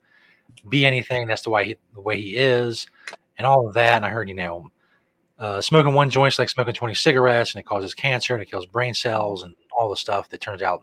be 0.68 0.86
anything. 0.86 1.26
That's 1.26 1.42
the 1.42 1.50
way 1.50 1.64
he, 1.66 1.76
the 1.94 2.00
way 2.00 2.20
he 2.20 2.36
is, 2.36 2.86
and 3.36 3.46
all 3.46 3.66
of 3.66 3.74
that. 3.74 3.96
And 3.96 4.06
I 4.06 4.10
heard, 4.10 4.28
you 4.28 4.34
know, 4.34 4.70
uh, 5.38 5.60
smoking 5.60 5.94
one 5.94 6.10
joint's 6.10 6.38
like 6.38 6.48
smoking 6.48 6.74
twenty 6.74 6.94
cigarettes, 6.94 7.54
and 7.54 7.60
it 7.60 7.66
causes 7.66 7.94
cancer 7.94 8.34
and 8.34 8.42
it 8.42 8.50
kills 8.50 8.66
brain 8.66 8.94
cells 8.94 9.42
and 9.42 9.54
all 9.76 9.90
the 9.90 9.96
stuff 9.96 10.28
that 10.30 10.40
turns 10.40 10.62
out 10.62 10.82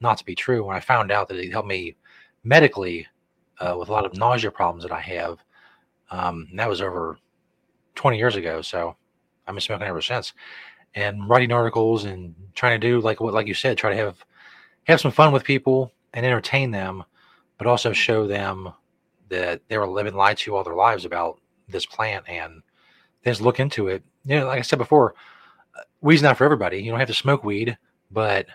not 0.00 0.18
to 0.18 0.24
be 0.24 0.34
true. 0.34 0.64
When 0.64 0.76
I 0.76 0.80
found 0.80 1.10
out 1.10 1.28
that 1.28 1.38
it 1.38 1.50
helped 1.50 1.68
me 1.68 1.96
medically 2.42 3.06
uh, 3.60 3.76
with 3.78 3.88
a 3.88 3.92
lot 3.92 4.04
of 4.04 4.16
nausea 4.16 4.50
problems 4.50 4.82
that 4.82 4.92
I 4.92 5.00
have, 5.00 5.38
um, 6.10 6.48
that 6.54 6.68
was 6.68 6.82
over 6.82 7.18
twenty 7.94 8.18
years 8.18 8.36
ago. 8.36 8.60
So 8.60 8.96
I've 9.46 9.54
been 9.54 9.60
smoking 9.60 9.86
ever 9.86 10.02
since 10.02 10.34
and 10.94 11.28
writing 11.28 11.52
articles 11.52 12.04
and 12.04 12.34
trying 12.54 12.80
to 12.80 12.86
do 12.86 13.00
like 13.00 13.20
what 13.20 13.34
like 13.34 13.46
you 13.46 13.54
said 13.54 13.76
try 13.76 13.90
to 13.90 13.96
have 13.96 14.24
have 14.84 15.00
some 15.00 15.10
fun 15.10 15.32
with 15.32 15.44
people 15.44 15.92
and 16.12 16.24
entertain 16.24 16.70
them 16.70 17.02
but 17.58 17.66
also 17.66 17.92
show 17.92 18.26
them 18.26 18.72
that 19.28 19.60
they 19.68 19.78
were 19.78 19.88
living 19.88 20.14
lied 20.14 20.36
to 20.38 20.54
all 20.54 20.64
their 20.64 20.74
lives 20.74 21.04
about 21.04 21.40
this 21.68 21.86
plant 21.86 22.24
and 22.28 22.62
then 23.22 23.32
just 23.32 23.40
look 23.40 23.58
into 23.58 23.88
it. 23.88 24.02
You 24.24 24.40
know 24.40 24.46
like 24.46 24.58
i 24.58 24.62
said 24.62 24.78
before 24.78 25.14
uh, 25.76 25.82
weed's 26.00 26.22
not 26.22 26.36
for 26.36 26.44
everybody. 26.44 26.78
You 26.78 26.90
don't 26.90 27.00
have 27.00 27.08
to 27.08 27.14
smoke 27.14 27.44
weed 27.44 27.76
but 28.10 28.46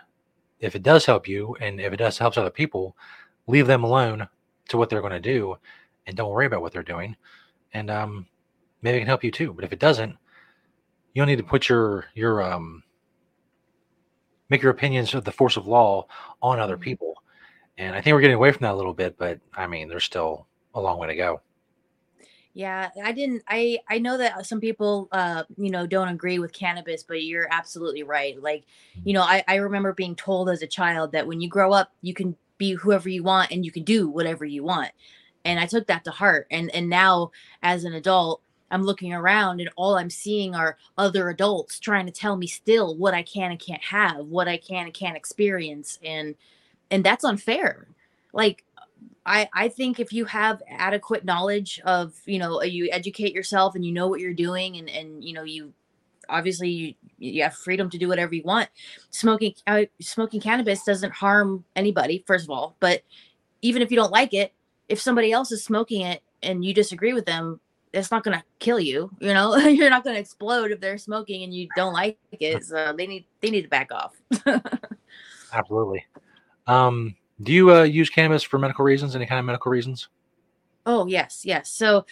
if 0.59 0.75
it 0.75 0.83
does 0.83 1.05
help 1.05 1.27
you 1.27 1.55
and 1.59 1.79
if 1.79 1.93
it 1.93 1.97
does 1.97 2.17
helps 2.17 2.37
other 2.37 2.49
people 2.49 2.95
leave 3.47 3.67
them 3.67 3.83
alone 3.83 4.27
to 4.69 4.77
what 4.77 4.89
they're 4.89 5.01
going 5.01 5.11
to 5.13 5.19
do 5.19 5.55
and 6.05 6.15
don't 6.15 6.31
worry 6.31 6.45
about 6.45 6.61
what 6.61 6.71
they're 6.71 6.83
doing. 6.83 7.15
And 7.73 7.89
um 7.89 8.27
maybe 8.81 8.97
it 8.97 9.01
can 9.01 9.07
help 9.07 9.23
you 9.23 9.31
too 9.31 9.53
but 9.53 9.65
if 9.65 9.73
it 9.73 9.79
doesn't 9.79 10.15
you 11.19 11.25
don't 11.25 11.27
need 11.27 11.35
to 11.35 11.43
put 11.43 11.67
your 11.67 12.05
your 12.15 12.41
um 12.41 12.81
make 14.47 14.61
your 14.61 14.71
opinions 14.71 15.13
of 15.13 15.25
the 15.25 15.33
force 15.33 15.57
of 15.57 15.67
law 15.67 16.07
on 16.41 16.59
other 16.59 16.75
mm-hmm. 16.75 16.83
people. 16.83 17.15
And 17.77 17.93
I 17.93 17.99
think 17.99 18.13
we're 18.13 18.21
getting 18.21 18.37
away 18.37 18.53
from 18.53 18.61
that 18.61 18.73
a 18.73 18.77
little 18.77 18.93
bit, 18.93 19.17
but 19.17 19.37
I 19.53 19.67
mean, 19.67 19.89
there's 19.89 20.05
still 20.05 20.47
a 20.73 20.79
long 20.79 20.97
way 20.97 21.07
to 21.07 21.15
go. 21.15 21.41
Yeah, 22.53 22.89
I 23.03 23.11
didn't. 23.11 23.43
I 23.49 23.79
I 23.89 23.99
know 23.99 24.17
that 24.17 24.45
some 24.45 24.61
people, 24.61 25.09
uh, 25.11 25.43
you 25.57 25.69
know, 25.71 25.85
don't 25.85 26.07
agree 26.07 26.39
with 26.39 26.53
cannabis, 26.53 27.03
but 27.03 27.21
you're 27.23 27.47
absolutely 27.51 28.03
right. 28.03 28.41
Like, 28.41 28.63
you 29.03 29.11
know, 29.11 29.21
I 29.21 29.43
I 29.45 29.55
remember 29.55 29.91
being 29.91 30.15
told 30.15 30.49
as 30.49 30.61
a 30.61 30.67
child 30.67 31.11
that 31.11 31.27
when 31.27 31.41
you 31.41 31.49
grow 31.49 31.73
up, 31.73 31.91
you 32.01 32.13
can 32.13 32.37
be 32.57 32.75
whoever 32.75 33.09
you 33.09 33.23
want 33.23 33.51
and 33.51 33.65
you 33.65 33.73
can 33.73 33.83
do 33.83 34.07
whatever 34.07 34.45
you 34.45 34.63
want, 34.63 34.91
and 35.43 35.59
I 35.59 35.65
took 35.65 35.87
that 35.87 36.05
to 36.05 36.11
heart. 36.11 36.47
And 36.49 36.73
and 36.73 36.89
now 36.89 37.31
as 37.61 37.83
an 37.83 37.93
adult, 37.93 38.41
I'm 38.71 38.83
looking 38.83 39.13
around 39.13 39.59
and 39.59 39.69
all 39.75 39.97
I'm 39.97 40.09
seeing 40.09 40.55
are 40.55 40.77
other 40.97 41.29
adults 41.29 41.79
trying 41.79 42.05
to 42.05 42.11
tell 42.11 42.35
me 42.35 42.47
still 42.47 42.95
what 42.95 43.13
I 43.13 43.23
can 43.23 43.51
and 43.51 43.59
can't 43.59 43.83
have, 43.83 44.25
what 44.25 44.47
I 44.47 44.57
can 44.57 44.85
and 44.85 44.93
can't 44.93 45.17
experience 45.17 45.99
and 46.03 46.35
and 46.91 47.03
that's 47.03 47.23
unfair. 47.23 47.87
Like 48.33 48.63
I 49.25 49.49
I 49.53 49.69
think 49.69 49.99
if 49.99 50.13
you 50.13 50.25
have 50.25 50.61
adequate 50.69 51.25
knowledge 51.25 51.79
of, 51.85 52.13
you 52.25 52.39
know, 52.39 52.61
you 52.63 52.89
educate 52.91 53.33
yourself 53.33 53.75
and 53.75 53.85
you 53.85 53.91
know 53.91 54.07
what 54.07 54.19
you're 54.19 54.33
doing 54.33 54.77
and 54.77 54.89
and 54.89 55.23
you 55.23 55.33
know 55.33 55.43
you 55.43 55.73
obviously 56.29 56.69
you, 56.69 56.93
you 57.17 57.43
have 57.43 57.55
freedom 57.55 57.89
to 57.89 57.97
do 57.97 58.07
whatever 58.07 58.35
you 58.35 58.43
want. 58.43 58.69
Smoking 59.09 59.53
uh, 59.67 59.85
smoking 59.99 60.41
cannabis 60.41 60.83
doesn't 60.83 61.13
harm 61.13 61.65
anybody 61.75 62.23
first 62.27 62.45
of 62.45 62.51
all, 62.51 62.75
but 62.79 63.01
even 63.61 63.81
if 63.81 63.91
you 63.91 63.97
don't 63.97 64.11
like 64.11 64.33
it, 64.33 64.53
if 64.87 64.99
somebody 64.99 65.31
else 65.31 65.51
is 65.51 65.63
smoking 65.63 66.01
it 66.01 66.21
and 66.41 66.63
you 66.63 66.73
disagree 66.73 67.13
with 67.13 67.25
them, 67.25 67.59
it's 67.93 68.11
not 68.11 68.23
gonna 68.23 68.43
kill 68.59 68.79
you. 68.79 69.09
You 69.19 69.33
know, 69.33 69.55
you're 69.57 69.89
not 69.89 70.03
gonna 70.03 70.19
explode 70.19 70.71
if 70.71 70.79
they're 70.79 70.97
smoking 70.97 71.43
and 71.43 71.53
you 71.53 71.67
don't 71.75 71.93
like 71.93 72.17
it. 72.31 72.63
So 72.65 72.93
they 72.97 73.07
need 73.07 73.25
they 73.41 73.49
need 73.49 73.63
to 73.63 73.69
back 73.69 73.91
off. 73.91 74.15
Absolutely. 75.53 76.05
Um, 76.67 77.15
do 77.41 77.51
you 77.51 77.73
uh, 77.73 77.83
use 77.83 78.09
cannabis 78.09 78.43
for 78.43 78.59
medical 78.59 78.85
reasons? 78.85 79.15
Any 79.15 79.25
kind 79.25 79.39
of 79.39 79.45
medical 79.45 79.71
reasons? 79.71 80.09
Oh 80.85 81.05
yes, 81.07 81.41
yes. 81.43 81.71
So, 81.71 82.05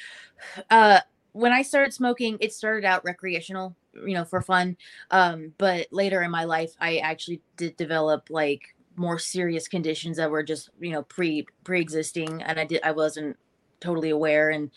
uh, 0.69 1.01
when 1.33 1.51
I 1.51 1.61
started 1.61 1.93
smoking, 1.93 2.37
it 2.41 2.53
started 2.53 2.85
out 2.85 3.03
recreational, 3.03 3.75
you 3.93 4.13
know, 4.13 4.25
for 4.25 4.41
fun. 4.41 4.77
Um, 5.11 5.53
but 5.57 5.87
later 5.91 6.23
in 6.23 6.31
my 6.31 6.45
life, 6.45 6.73
I 6.79 6.97
actually 6.97 7.41
did 7.57 7.77
develop 7.77 8.29
like 8.29 8.61
more 8.95 9.19
serious 9.19 9.67
conditions 9.67 10.17
that 10.17 10.31
were 10.31 10.43
just 10.43 10.69
you 10.79 10.91
know 10.91 11.03
pre 11.03 11.45
pre 11.63 11.81
existing, 11.81 12.41
and 12.41 12.59
I 12.59 12.65
did 12.65 12.81
I 12.83 12.91
wasn't 12.91 13.37
totally 13.79 14.09
aware 14.09 14.49
and 14.49 14.71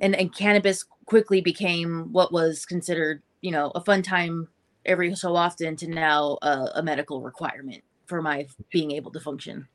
and 0.00 0.14
and 0.14 0.34
cannabis 0.34 0.84
quickly 1.06 1.40
became 1.40 2.12
what 2.12 2.32
was 2.32 2.66
considered 2.66 3.22
you 3.40 3.50
know 3.50 3.70
a 3.74 3.80
fun 3.80 4.02
time 4.02 4.48
every 4.84 5.14
so 5.14 5.36
often 5.36 5.76
to 5.76 5.86
now 5.86 6.38
uh, 6.42 6.68
a 6.74 6.82
medical 6.82 7.20
requirement 7.20 7.82
for 8.06 8.22
my 8.22 8.46
being 8.72 8.90
able 8.90 9.10
to 9.12 9.20
function. 9.20 9.68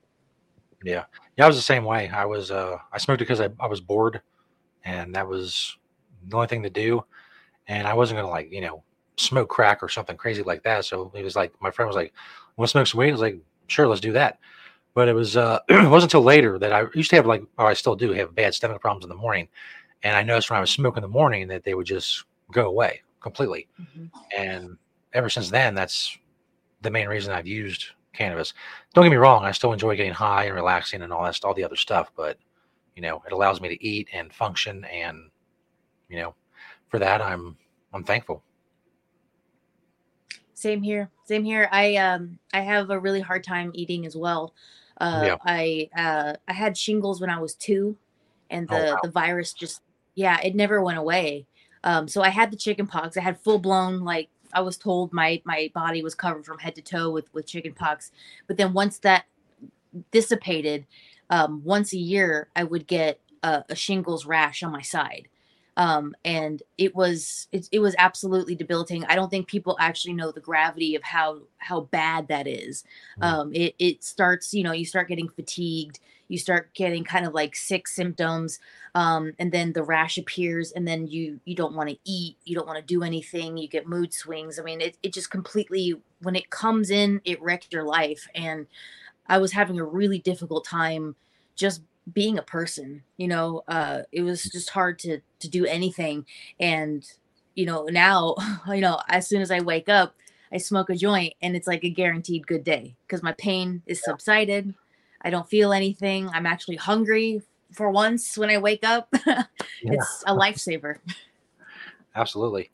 Yeah. 0.84 1.06
Yeah 1.38 1.46
i 1.46 1.48
was 1.48 1.56
the 1.56 1.62
same 1.62 1.86
way. 1.86 2.10
I 2.10 2.26
was 2.26 2.52
uh 2.52 2.78
i 2.92 2.98
smoked 2.98 3.20
because 3.20 3.40
I, 3.40 3.50
I 3.60 3.68
was 3.68 3.80
bored 3.80 4.22
and 4.84 5.16
that 5.16 5.28
was 5.28 5.78
the 6.28 6.36
only 6.36 6.48
thing 6.48 6.64
to 6.64 6.70
do. 6.70 7.06
And 7.68 7.88
i 7.88 7.94
wasn't 7.94 8.18
gonna 8.18 8.30
like 8.30 8.52
you 8.52 8.62
know 8.62 8.84
smoke 9.18 9.50
crack 9.50 9.84
or 9.84 9.90
something 9.90 10.18
crazy 10.18 10.44
like 10.44 10.64
that. 10.64 10.86
So 10.86 11.12
it 11.14 11.24
was 11.24 11.36
like 11.36 11.54
my 11.62 11.72
friend 11.72 11.88
was 11.88 11.96
like 11.96 12.14
want 12.58 12.68
to 12.70 12.72
smoke 12.72 12.88
some 12.88 13.00
weed? 13.00 13.10
I 13.10 13.12
was 13.14 13.22
like 13.22 13.40
sure 13.68 13.88
let's 13.88 14.02
do 14.02 14.12
that. 14.14 14.40
But 14.94 15.08
it 15.08 15.14
was 15.14 15.38
uh 15.38 15.60
it 15.70 15.90
wasn't 15.90 16.12
until 16.12 16.24
later 16.24 16.60
that 16.60 16.74
i 16.74 16.86
used 16.94 17.10
to 17.12 17.16
have 17.16 17.26
like 17.26 17.44
or 17.58 17.68
i 17.68 17.74
still 17.74 17.96
do 17.96 18.12
have 18.12 18.36
bad 18.36 18.54
stomach 18.54 18.82
problems 18.82 19.06
in 19.06 19.10
the 19.10 19.16
morning 19.16 19.48
and 20.04 20.16
I 20.16 20.24
noticed 20.24 20.50
when 20.50 20.58
I 20.58 20.62
was 20.62 20.72
smoking 20.72 21.04
in 21.04 21.10
the 21.10 21.14
morning 21.14 21.48
that 21.48 21.64
they 21.64 21.74
would 21.74 21.88
just 21.88 22.26
go 22.52 22.68
away 22.68 23.02
completely. 23.22 23.68
Mm-hmm. 23.80 24.06
And 24.38 24.78
ever 25.14 25.30
since 25.30 25.50
then, 25.50 25.76
that's 25.76 26.18
the 26.82 26.92
main 26.92 27.08
reason 27.08 27.34
I've 27.34 27.48
used 27.48 27.88
cannabis. 28.14 28.54
Don't 28.94 29.06
get 29.06 29.12
me 29.12 29.18
wrong, 29.18 29.44
I 29.44 29.52
still 29.52 29.74
enjoy 29.74 29.96
getting 29.96 30.14
high 30.14 30.46
and 30.46 30.56
relaxing 30.56 31.02
and 31.02 31.12
all 31.12 31.24
that, 31.24 31.40
all 31.44 31.54
the 31.54 31.64
other 31.64 31.76
stuff, 31.76 32.12
but 32.16 32.38
you 32.96 33.02
know, 33.02 33.24
it 33.26 33.34
allows 33.34 33.60
me 33.60 33.70
to 33.70 33.84
eat 33.84 34.08
and 34.14 34.32
function, 34.32 34.86
and 34.86 35.30
you 36.10 36.18
know, 36.18 36.36
for 36.90 37.00
that, 37.00 37.22
I'm 37.22 37.58
I'm 37.92 38.04
thankful. 38.04 38.44
Same 40.54 40.82
here. 40.82 41.10
Same 41.26 41.44
here. 41.44 41.68
I 41.72 41.96
um 41.96 42.38
I 42.54 42.62
have 42.62 42.90
a 42.90 43.00
really 43.00 43.22
hard 43.22 43.44
time 43.44 43.72
eating 43.74 44.06
as 44.06 44.16
well. 44.16 44.54
Uh, 45.02 45.24
yeah. 45.26 45.38
I 45.44 45.90
uh 45.98 46.34
I 46.48 46.54
had 46.54 46.78
shingles 46.78 47.20
when 47.20 47.30
I 47.30 47.40
was 47.40 47.56
two, 47.56 47.98
and 48.50 48.68
oh, 48.72 48.76
the 48.76 48.90
oh, 48.90 48.94
wow. 48.94 49.00
the 49.02 49.12
virus 49.12 49.54
just 49.54 49.82
yeah, 50.16 50.40
it 50.42 50.56
never 50.56 50.82
went 50.82 50.98
away. 50.98 51.48
Um, 51.84 52.08
so 52.08 52.22
I 52.22 52.30
had 52.30 52.52
the 52.52 52.58
chicken 52.58 52.88
pox. 52.88 53.18
I 53.18 53.22
had 53.22 53.40
full 53.40 53.60
blown 53.60 54.02
like 54.02 54.30
I 54.54 54.62
was 54.62 54.78
told 54.78 55.14
my 55.14 55.42
my 55.46 55.72
body 55.74 56.02
was 56.04 56.16
covered 56.16 56.46
from 56.46 56.60
head 56.60 56.76
to 56.76 56.82
toe 56.82 57.10
with 57.10 57.34
with 57.34 57.48
chicken 57.48 57.74
pox. 57.74 58.12
But 58.48 58.58
then 58.58 58.74
once 58.74 59.00
that 59.00 59.26
dissipated, 60.12 60.86
um, 61.30 61.62
once 61.64 61.94
a 61.94 61.98
year 61.98 62.50
I 62.56 62.64
would 62.64 62.88
get 62.88 63.20
a, 63.44 63.64
a 63.70 63.76
shingles 63.76 64.26
rash 64.26 64.64
on 64.64 64.72
my 64.72 64.82
side. 64.82 65.28
Um, 65.78 66.16
and 66.24 66.62
it 66.78 66.96
was 66.96 67.48
it, 67.52 67.68
it 67.72 67.80
was 67.80 67.96
absolutely 67.98 68.56
debilitating. 68.56 69.06
I 69.06 69.16
don't 69.16 69.30
think 69.30 69.48
people 69.48 69.76
actually 69.80 70.14
know 70.14 70.32
the 70.32 70.40
gravity 70.40 70.96
of 70.96 71.04
how 71.04 71.42
how 71.58 71.82
bad 71.82 72.28
that 72.28 72.48
is. 72.48 72.84
Mm. 73.20 73.26
um, 73.26 73.54
it, 73.54 73.76
it 73.80 74.04
starts 74.04 74.54
you 74.54 74.64
know 74.64 74.72
you 74.72 74.86
start 74.86 75.08
getting 75.08 75.30
fatigued 75.30 76.00
you 76.28 76.38
start 76.38 76.74
getting 76.74 77.04
kind 77.04 77.26
of 77.26 77.34
like 77.34 77.56
sick 77.56 77.88
symptoms 77.88 78.60
um, 78.96 79.34
and 79.40 79.52
then 79.52 79.74
the 79.74 79.84
rash 79.84 80.18
appears 80.18 80.72
and 80.72 80.88
then 80.88 81.08
you 81.08 81.40
you 81.46 81.56
don't 81.56 81.76
want 81.76 81.90
to 81.90 81.98
eat 82.06 82.38
you 82.46 82.56
don't 82.56 82.68
want 82.68 82.80
to 82.80 82.86
do 82.86 83.04
anything 83.04 83.58
you 83.58 83.68
get 83.68 83.88
mood 83.88 84.14
swings. 84.14 84.60
I 84.60 84.64
mean 84.64 84.82
it, 84.82 84.98
it 85.04 85.14
just 85.14 85.32
completely 85.32 85.96
when 86.22 86.36
it 86.36 86.50
comes 86.50 86.90
in 86.90 87.22
it 87.26 87.42
wrecks 87.42 87.68
your 87.72 87.84
life. 87.84 88.28
And 88.36 88.68
i 89.28 89.38
was 89.38 89.54
having 89.54 89.80
a 89.80 89.86
really 89.86 90.20
difficult 90.20 90.66
time 90.66 91.16
just 91.56 91.82
being 92.12 92.38
a 92.38 92.44
person 92.44 93.02
you 93.16 93.28
know 93.30 93.64
uh 93.70 94.02
it 94.12 94.24
was 94.24 94.44
just 94.44 94.70
hard 94.70 95.00
to 95.00 95.20
to 95.40 95.48
do 95.48 95.66
anything. 95.66 96.26
And 96.60 97.06
you 97.56 97.66
know 97.66 97.86
now 97.86 98.36
you 98.68 98.82
know 98.82 99.00
as 99.10 99.28
soon 99.28 99.42
as 99.42 99.52
i 99.52 99.60
wake 99.60 99.90
up 99.90 100.16
i 100.52 100.58
smoke 100.58 100.90
a 100.90 100.96
joint 100.96 101.34
and 101.42 101.56
it's 101.56 101.68
like 101.68 101.84
a 101.84 101.90
guaranteed 101.90 102.46
good 102.48 102.64
day 102.64 102.96
because 103.06 103.24
my 103.24 103.34
pain 103.34 103.82
is 103.86 104.02
subsided. 104.04 104.74
I 105.26 105.30
don't 105.30 105.50
feel 105.50 105.72
anything. 105.72 106.30
I'm 106.30 106.46
actually 106.46 106.76
hungry 106.76 107.42
for 107.72 107.90
once 107.92 108.38
when 108.38 108.50
i 108.50 108.58
wake 108.58 108.84
up. 108.84 109.14
It's 109.86 110.24
a 110.28 110.34
lifesaver. 110.34 110.98
Absolutely. 112.16 112.72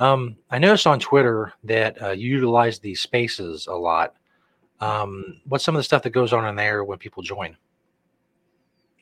Um, 0.00 0.36
I 0.50 0.58
noticed 0.58 0.86
on 0.86 0.98
Twitter 0.98 1.52
that 1.64 2.00
uh, 2.02 2.10
you 2.10 2.28
utilize 2.28 2.78
these 2.78 3.00
spaces 3.00 3.66
a 3.66 3.74
lot. 3.74 4.14
Um, 4.80 5.40
what's 5.46 5.64
some 5.64 5.76
of 5.76 5.80
the 5.80 5.84
stuff 5.84 6.02
that 6.02 6.10
goes 6.10 6.32
on 6.32 6.46
in 6.46 6.56
there 6.56 6.84
when 6.84 6.98
people 6.98 7.22
join? 7.22 7.56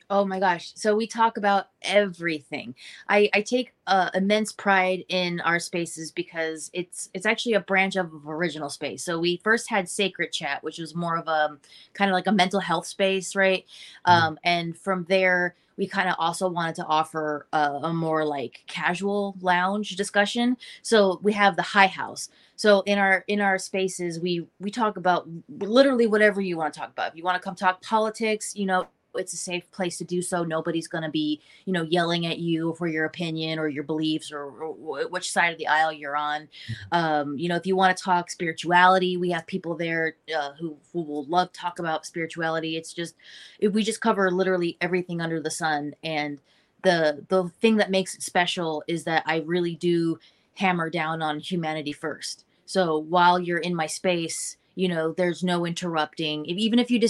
Oh 0.09 0.23
my 0.23 0.39
gosh. 0.39 0.71
So 0.75 0.95
we 0.95 1.05
talk 1.05 1.35
about 1.35 1.65
everything. 1.81 2.75
I, 3.09 3.29
I 3.33 3.41
take 3.41 3.73
uh, 3.87 4.09
immense 4.13 4.53
pride 4.53 5.03
in 5.09 5.41
our 5.41 5.59
spaces 5.59 6.11
because 6.13 6.69
it's 6.73 7.09
it's 7.13 7.25
actually 7.25 7.53
a 7.55 7.59
branch 7.59 7.97
of 7.97 8.09
original 8.25 8.69
space. 8.69 9.03
So 9.03 9.19
we 9.19 9.41
first 9.43 9.69
had 9.69 9.89
Sacred 9.89 10.31
Chat, 10.31 10.63
which 10.63 10.79
was 10.79 10.95
more 10.95 11.17
of 11.17 11.27
a 11.27 11.57
kind 11.93 12.09
of 12.09 12.13
like 12.15 12.27
a 12.27 12.31
mental 12.31 12.61
health 12.61 12.87
space, 12.87 13.35
right? 13.35 13.65
Mhm. 14.07 14.13
Um, 14.13 14.39
and 14.45 14.77
from 14.77 15.05
there, 15.09 15.55
we 15.75 15.87
kind 15.87 16.07
of 16.09 16.15
also 16.19 16.47
wanted 16.49 16.75
to 16.75 16.85
offer 16.85 17.47
a, 17.51 17.79
a 17.83 17.93
more 17.93 18.23
like 18.23 18.63
casual 18.65 19.35
lounge 19.41 19.89
discussion. 19.97 20.55
So 20.83 21.19
we 21.21 21.33
have 21.33 21.57
the 21.57 21.61
High 21.63 21.87
House. 21.87 22.29
So 22.55 22.79
in 22.85 22.97
our 22.97 23.25
in 23.27 23.41
our 23.41 23.59
spaces, 23.59 24.21
we 24.21 24.47
we 24.61 24.71
talk 24.71 24.95
about 24.95 25.27
literally 25.49 26.07
whatever 26.07 26.39
you 26.39 26.55
want 26.57 26.73
to 26.73 26.79
talk 26.79 26.91
about. 26.91 27.09
If 27.11 27.17
you 27.17 27.23
want 27.23 27.35
to 27.41 27.43
come 27.45 27.55
talk 27.55 27.81
politics, 27.81 28.55
you 28.55 28.65
know, 28.65 28.87
it's 29.17 29.33
a 29.33 29.37
safe 29.37 29.69
place 29.71 29.97
to 29.97 30.03
do 30.03 30.21
so. 30.21 30.43
Nobody's 30.43 30.87
going 30.87 31.03
to 31.03 31.09
be, 31.09 31.41
you 31.65 31.73
know, 31.73 31.83
yelling 31.83 32.25
at 32.25 32.39
you 32.39 32.73
for 32.77 32.87
your 32.87 33.05
opinion 33.05 33.59
or 33.59 33.67
your 33.67 33.83
beliefs 33.83 34.31
or, 34.31 34.43
or 34.43 35.07
which 35.07 35.31
side 35.31 35.51
of 35.51 35.57
the 35.57 35.67
aisle 35.67 35.91
you're 35.91 36.15
on. 36.15 36.47
Um, 36.91 37.37
you 37.37 37.49
know, 37.49 37.55
if 37.55 37.65
you 37.65 37.75
want 37.75 37.95
to 37.95 38.03
talk 38.03 38.29
spirituality, 38.29 39.17
we 39.17 39.29
have 39.31 39.45
people 39.47 39.75
there 39.75 40.15
uh, 40.35 40.51
who 40.59 40.77
who 40.93 41.01
will 41.01 41.25
love 41.25 41.51
talk 41.53 41.79
about 41.79 42.05
spirituality. 42.05 42.77
It's 42.77 42.93
just 42.93 43.15
it, 43.59 43.69
we 43.69 43.83
just 43.83 44.01
cover 44.01 44.31
literally 44.31 44.77
everything 44.81 45.21
under 45.21 45.39
the 45.39 45.51
sun 45.51 45.95
and 46.03 46.39
the 46.83 47.25
the 47.27 47.49
thing 47.61 47.77
that 47.77 47.91
makes 47.91 48.15
it 48.15 48.21
special 48.21 48.83
is 48.87 49.03
that 49.05 49.23
I 49.25 49.37
really 49.45 49.75
do 49.75 50.19
hammer 50.55 50.89
down 50.89 51.21
on 51.21 51.39
humanity 51.39 51.91
first. 51.91 52.45
So 52.65 52.97
while 52.97 53.39
you're 53.39 53.59
in 53.59 53.75
my 53.75 53.87
space, 53.87 54.57
you 54.75 54.87
know, 54.87 55.13
there's 55.13 55.43
no 55.43 55.65
interrupting. 55.65 56.45
If, 56.45 56.57
even 56.57 56.79
if 56.79 56.91
you 56.91 57.09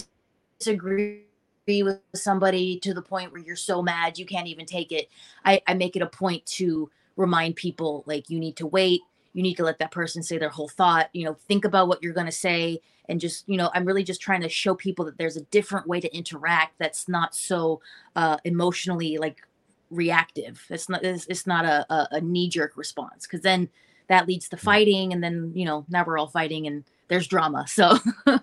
disagree 0.59 1.26
with 1.67 1.99
somebody 2.15 2.79
to 2.79 2.93
the 2.93 3.01
point 3.01 3.31
where 3.31 3.41
you're 3.41 3.55
so 3.55 3.81
mad 3.81 4.17
you 4.17 4.25
can't 4.25 4.47
even 4.47 4.65
take 4.65 4.91
it, 4.91 5.09
I, 5.45 5.61
I 5.67 5.73
make 5.73 5.95
it 5.95 6.01
a 6.01 6.07
point 6.07 6.45
to 6.57 6.89
remind 7.15 7.55
people 7.55 8.03
like 8.05 8.29
you 8.29 8.39
need 8.39 8.55
to 8.57 8.67
wait. 8.67 9.01
You 9.33 9.43
need 9.43 9.55
to 9.55 9.63
let 9.63 9.79
that 9.79 9.91
person 9.91 10.23
say 10.23 10.37
their 10.37 10.49
whole 10.49 10.69
thought. 10.69 11.09
You 11.13 11.25
know, 11.25 11.33
think 11.47 11.65
about 11.65 11.87
what 11.87 12.01
you're 12.01 12.13
going 12.13 12.25
to 12.25 12.31
say 12.31 12.81
and 13.09 13.19
just 13.19 13.47
you 13.47 13.57
know 13.57 13.69
i'm 13.73 13.85
really 13.85 14.03
just 14.03 14.21
trying 14.21 14.41
to 14.41 14.49
show 14.49 14.73
people 14.75 15.05
that 15.05 15.17
there's 15.17 15.37
a 15.37 15.43
different 15.43 15.87
way 15.87 15.99
to 15.99 16.15
interact 16.15 16.77
that's 16.77 17.07
not 17.07 17.35
so 17.35 17.81
uh 18.15 18.37
emotionally 18.43 19.17
like 19.17 19.41
reactive 19.89 20.65
it's 20.69 20.89
not 20.89 21.03
it's, 21.03 21.25
it's 21.27 21.47
not 21.47 21.65
a, 21.65 21.85
a, 21.93 22.07
a 22.11 22.21
knee-jerk 22.21 22.75
response 22.75 23.25
because 23.25 23.41
then 23.41 23.69
that 24.09 24.27
leads 24.27 24.49
to 24.49 24.57
fighting 24.57 25.13
and 25.13 25.23
then 25.23 25.51
you 25.55 25.65
know 25.65 25.85
now 25.89 26.03
we're 26.05 26.17
all 26.17 26.27
fighting 26.27 26.67
and 26.67 26.83
there's 27.07 27.27
drama 27.27 27.65
so 27.67 27.97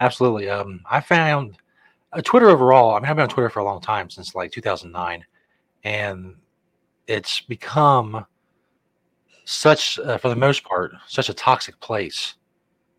Absolutely. 0.00 0.48
Um, 0.48 0.80
I 0.88 1.00
found 1.00 1.56
uh, 2.12 2.22
Twitter 2.22 2.48
overall. 2.50 2.94
I 2.94 3.00
mean, 3.00 3.10
I've 3.10 3.16
been 3.16 3.24
on 3.24 3.28
Twitter 3.28 3.50
for 3.50 3.60
a 3.60 3.64
long 3.64 3.80
time 3.80 4.10
since 4.10 4.34
like 4.34 4.52
2009, 4.52 5.24
and 5.84 6.36
it's 7.08 7.40
become 7.42 8.26
such, 9.44 9.98
uh, 10.00 10.18
for 10.18 10.28
the 10.28 10.36
most 10.36 10.64
part, 10.64 10.92
such 11.06 11.28
a 11.28 11.34
toxic 11.34 11.78
place 11.80 12.34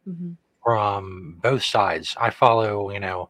Mhm. 0.07 0.37
from 0.63 1.39
both 1.41 1.63
sides. 1.63 2.15
I 2.19 2.29
follow, 2.29 2.91
you 2.91 2.99
know, 2.99 3.29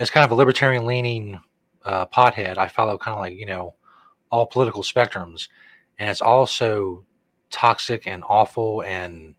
as 0.00 0.10
kind 0.10 0.24
of 0.24 0.32
a 0.32 0.36
libertarian 0.36 0.86
leaning 0.86 1.40
uh, 1.84 2.06
pothead. 2.06 2.58
I 2.58 2.68
follow 2.68 2.98
kind 2.98 3.14
of 3.14 3.20
like 3.20 3.34
you 3.38 3.46
know 3.46 3.74
all 4.32 4.46
political 4.46 4.82
spectrums, 4.84 5.48
and 5.98 6.10
it's 6.10 6.22
also 6.22 7.04
toxic 7.50 8.06
and 8.06 8.24
awful, 8.28 8.82
and 8.84 9.34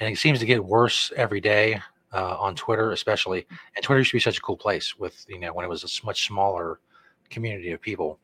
and 0.00 0.12
it 0.12 0.18
seems 0.18 0.40
to 0.40 0.46
get 0.46 0.64
worse 0.64 1.12
every 1.16 1.40
day 1.40 1.80
uh, 2.12 2.36
on 2.38 2.54
Twitter, 2.54 2.92
especially. 2.92 3.46
And 3.76 3.84
Twitter 3.84 4.00
used 4.00 4.10
to 4.10 4.16
be 4.16 4.20
such 4.20 4.38
a 4.38 4.42
cool 4.42 4.56
place 4.56 4.98
with 4.98 5.24
you 5.28 5.38
know 5.38 5.52
when 5.52 5.64
it 5.64 5.68
was 5.68 5.84
a 5.84 6.06
much 6.06 6.26
smaller 6.26 6.80
community 7.30 7.72
of 7.72 7.80
people. 7.80 8.18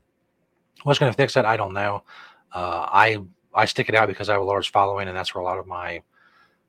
What's 0.84 0.98
going 0.98 1.12
to 1.12 1.16
fix 1.16 1.34
that? 1.34 1.44
I 1.44 1.56
don't 1.56 1.74
know. 1.74 2.02
Uh, 2.52 2.86
I 2.88 3.18
I 3.54 3.64
stick 3.64 3.88
it 3.88 3.94
out 3.94 4.08
because 4.08 4.28
I 4.28 4.32
have 4.32 4.42
a 4.42 4.44
large 4.44 4.70
following, 4.70 5.08
and 5.08 5.16
that's 5.16 5.34
where 5.34 5.42
a 5.42 5.44
lot 5.44 5.58
of 5.58 5.66
my 5.66 6.02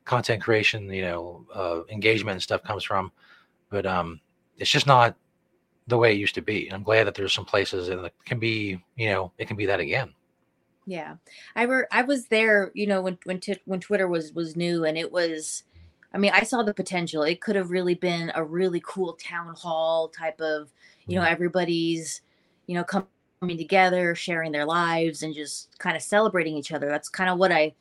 content 0.05 0.41
creation, 0.41 0.91
you 0.91 1.03
know, 1.03 1.45
uh, 1.53 1.81
engagement 1.91 2.33
and 2.33 2.41
stuff 2.41 2.63
comes 2.63 2.83
from. 2.83 3.11
But 3.69 3.85
um, 3.85 4.19
it's 4.57 4.71
just 4.71 4.87
not 4.87 5.15
the 5.87 5.97
way 5.97 6.13
it 6.13 6.19
used 6.19 6.35
to 6.35 6.41
be. 6.41 6.67
And 6.67 6.75
I'm 6.75 6.83
glad 6.83 7.05
that 7.05 7.15
there's 7.15 7.33
some 7.33 7.45
places 7.45 7.89
and 7.89 8.05
it 8.05 8.13
can 8.25 8.39
be, 8.39 8.81
you 8.95 9.09
know, 9.09 9.31
it 9.37 9.47
can 9.47 9.57
be 9.57 9.65
that 9.67 9.79
again. 9.79 10.13
Yeah, 10.85 11.15
I 11.55 11.67
were 11.67 11.87
I 11.91 12.01
was 12.01 12.25
there, 12.27 12.71
you 12.73 12.87
know, 12.87 13.01
when 13.01 13.19
when 13.23 13.39
t- 13.39 13.61
when 13.65 13.79
Twitter 13.79 14.07
was 14.07 14.33
was 14.33 14.55
new, 14.55 14.85
and 14.85 14.97
it 14.97 15.11
was, 15.11 15.63
I 16.13 16.17
mean, 16.17 16.31
I 16.33 16.43
saw 16.43 16.63
the 16.63 16.73
potential. 16.73 17.23
It 17.23 17.41
could 17.41 17.55
have 17.55 17.71
really 17.71 17.93
been 17.93 18.31
a 18.35 18.43
really 18.43 18.81
cool 18.83 19.13
town 19.13 19.53
hall 19.55 20.07
type 20.07 20.41
of, 20.41 20.71
you 21.05 21.15
know, 21.15 21.25
mm. 21.25 21.31
everybody's, 21.31 22.21
you 22.67 22.75
know, 22.75 22.83
coming 22.83 23.57
together, 23.57 24.15
sharing 24.15 24.51
their 24.51 24.65
lives, 24.65 25.21
and 25.21 25.33
just 25.33 25.77
kind 25.77 25.95
of 25.95 26.01
celebrating 26.01 26.57
each 26.57 26.71
other. 26.71 26.89
That's 26.89 27.09
kind 27.09 27.29
of 27.29 27.37
what 27.37 27.51
I 27.51 27.73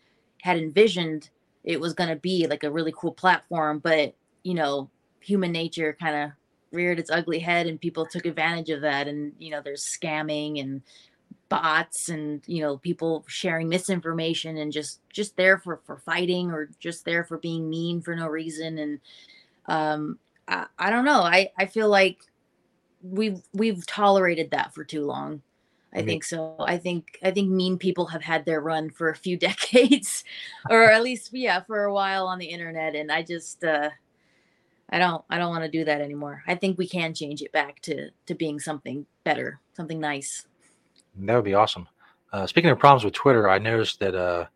had 0.43 0.59
envisioned 0.59 1.31
it 1.64 1.81
was 1.81 1.95
going 1.95 2.11
to 2.11 2.17
be, 2.17 2.47
like 2.47 2.64
a 2.64 2.71
really 2.71 2.93
cool 2.97 3.12
platform. 3.12 3.79
But 3.79 4.14
you 4.43 4.55
know, 4.55 4.91
human 5.21 5.53
nature 5.53 5.97
kind 5.99 6.17
of 6.17 6.31
reared 6.71 6.99
its 6.99 7.11
ugly 7.11 7.38
head, 7.38 7.67
and 7.67 7.81
people 7.81 8.07
took 8.07 8.27
advantage 8.27 8.71
of 8.71 8.83
that. 8.83 9.09
And 9.09 9.33
you 9.38 9.51
know, 9.51 9.62
there's 9.62 9.85
scamming 9.85 10.61
and 10.61 10.83
bots 11.49 12.09
and 12.09 12.43
you 12.47 12.61
know 12.61 12.77
people 12.79 13.25
sharing 13.27 13.69
misinformation 13.69 14.59
and 14.59 14.73
just 14.73 15.01
just 15.11 15.37
there 15.37 15.59
for 15.59 15.81
for 15.85 15.97
fighting 15.99 16.51
or 16.51 16.69
just 16.79 17.05
there 17.05 17.25
for 17.25 17.39
being 17.39 17.69
mean 17.69 18.01
for 18.01 18.15
no 18.15 18.27
reason. 18.27 18.79
And 18.79 19.01
um 19.67 20.19
i, 20.47 20.67
I 20.79 20.91
don't 20.91 21.05
know. 21.05 21.21
I 21.23 21.51
i 21.57 21.67
feel 21.67 21.89
like 21.89 22.19
we've 23.03 23.41
we've 23.53 23.87
tolerated 23.87 24.51
that 24.51 24.75
for 24.75 24.85
too 24.85 25.05
long. 25.05 25.43
I 25.95 25.99
Me- 25.99 26.05
think 26.05 26.25
so. 26.25 26.57
I 26.61 26.77
think 26.77 27.19
i 27.23 27.31
think 27.31 27.51
mean 27.51 27.79
people 27.79 28.07
have 28.07 28.23
had 28.23 28.45
their 28.45 28.61
run 28.61 28.91
for 28.91 29.09
a 29.09 29.17
few 29.17 29.37
decades 29.49 30.25
or 30.69 30.91
at 30.91 31.03
least 31.03 31.31
yeah 31.33 31.61
for 31.61 31.85
a 31.85 31.93
while 31.95 32.27
on 32.27 32.39
the 32.39 32.47
internet. 32.47 32.95
And 32.95 33.11
i 33.11 33.23
just 33.23 33.65
uh 33.65 33.91
i 34.91 34.99
don't 34.99 35.25
i 35.31 35.39
don't 35.39 35.51
want 35.51 35.65
to 35.65 35.71
do 35.71 35.85
that 35.85 36.03
anymore. 36.03 36.43
I 36.47 36.57
think 36.57 36.77
we 36.77 36.89
can 36.89 37.15
change 37.15 37.41
it 37.41 37.53
back 37.53 37.81
to 37.83 38.11
to 38.27 38.35
being 38.35 38.61
something 38.61 39.07
better 39.25 39.61
something 39.75 40.01
nice 40.01 40.47
That 41.16 41.35
would 41.35 41.44
be 41.44 41.55
awesome. 41.55 41.88
Uh, 42.33 42.47
speaking 42.47 42.71
of 42.71 42.79
problems 42.79 43.05
with 43.05 43.14
Twitter, 43.14 43.49
I 43.49 43.59
noticed 43.59 44.01
that 44.01 44.14
uh, 44.14 44.47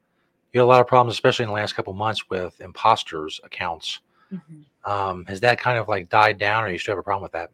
you 0.53 0.61
had 0.61 0.65
a 0.65 0.67
lot 0.67 0.81
of 0.81 0.87
problems, 0.87 1.15
especially 1.15 1.45
in 1.45 1.49
the 1.49 1.55
last 1.55 1.75
couple 1.75 1.93
months, 1.93 2.29
with 2.29 2.61
imposters 2.61 3.41
accounts. 3.45 4.01
Mhm. 4.33 4.65
Um, 4.85 5.25
has 5.27 5.41
that 5.41 5.59
kind 5.59 5.79
of 5.79 5.89
like 5.89 6.09
died 6.09 6.39
down, 6.39 6.65
or 6.65 6.69
you 6.69 6.79
still 6.79 6.93
have 6.93 6.99
a 6.99 7.03
problem 7.03 7.23
with 7.23 7.33
that? 7.33 7.51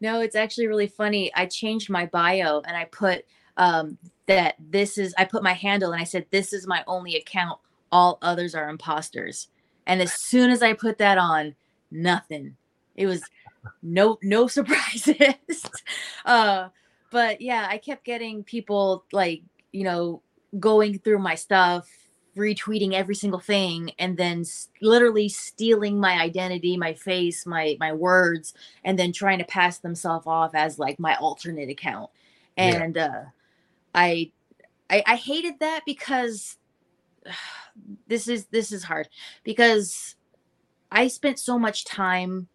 No, 0.00 0.20
it's 0.20 0.36
actually 0.36 0.66
really 0.66 0.86
funny. 0.86 1.32
I 1.34 1.46
changed 1.46 1.90
my 1.90 2.06
bio 2.06 2.60
and 2.66 2.76
I 2.76 2.84
put 2.86 3.24
um, 3.56 3.96
that 4.26 4.56
this 4.58 4.98
is, 4.98 5.14
I 5.16 5.24
put 5.24 5.42
my 5.42 5.52
handle 5.52 5.92
and 5.92 6.00
I 6.00 6.04
said, 6.04 6.26
this 6.30 6.52
is 6.52 6.66
my 6.66 6.82
only 6.86 7.16
account. 7.16 7.58
All 7.92 8.18
others 8.22 8.54
are 8.54 8.68
imposters. 8.68 9.48
And 9.86 10.02
as 10.02 10.12
soon 10.12 10.50
as 10.50 10.62
I 10.62 10.72
put 10.72 10.98
that 10.98 11.18
on, 11.18 11.54
nothing. 11.90 12.56
It 12.96 13.06
was 13.06 13.22
no, 13.82 14.18
no 14.22 14.46
surprises. 14.48 15.16
uh, 16.24 16.68
but 17.14 17.40
yeah, 17.40 17.68
I 17.70 17.78
kept 17.78 18.04
getting 18.04 18.42
people 18.42 19.04
like, 19.12 19.44
you 19.70 19.84
know, 19.84 20.20
going 20.58 20.98
through 20.98 21.20
my 21.20 21.36
stuff, 21.36 21.88
retweeting 22.36 22.92
every 22.92 23.14
single 23.14 23.38
thing, 23.38 23.92
and 24.00 24.16
then 24.16 24.40
s- 24.40 24.68
literally 24.82 25.28
stealing 25.28 26.00
my 26.00 26.20
identity, 26.20 26.76
my 26.76 26.92
face, 26.92 27.46
my 27.46 27.76
my 27.78 27.92
words, 27.92 28.52
and 28.84 28.98
then 28.98 29.12
trying 29.12 29.38
to 29.38 29.44
pass 29.44 29.78
themselves 29.78 30.26
off 30.26 30.56
as 30.56 30.76
like 30.80 30.98
my 30.98 31.14
alternate 31.14 31.68
account. 31.70 32.10
Yeah. 32.56 32.82
and 32.82 32.98
uh, 32.98 33.22
I, 33.94 34.32
I 34.90 35.04
I 35.06 35.14
hated 35.16 35.60
that 35.60 35.82
because 35.86 36.58
this 38.08 38.26
is 38.26 38.46
this 38.46 38.72
is 38.72 38.82
hard 38.82 39.08
because 39.44 40.16
I 40.90 41.06
spent 41.08 41.38
so 41.38 41.60
much 41.60 41.84
time 41.84 42.48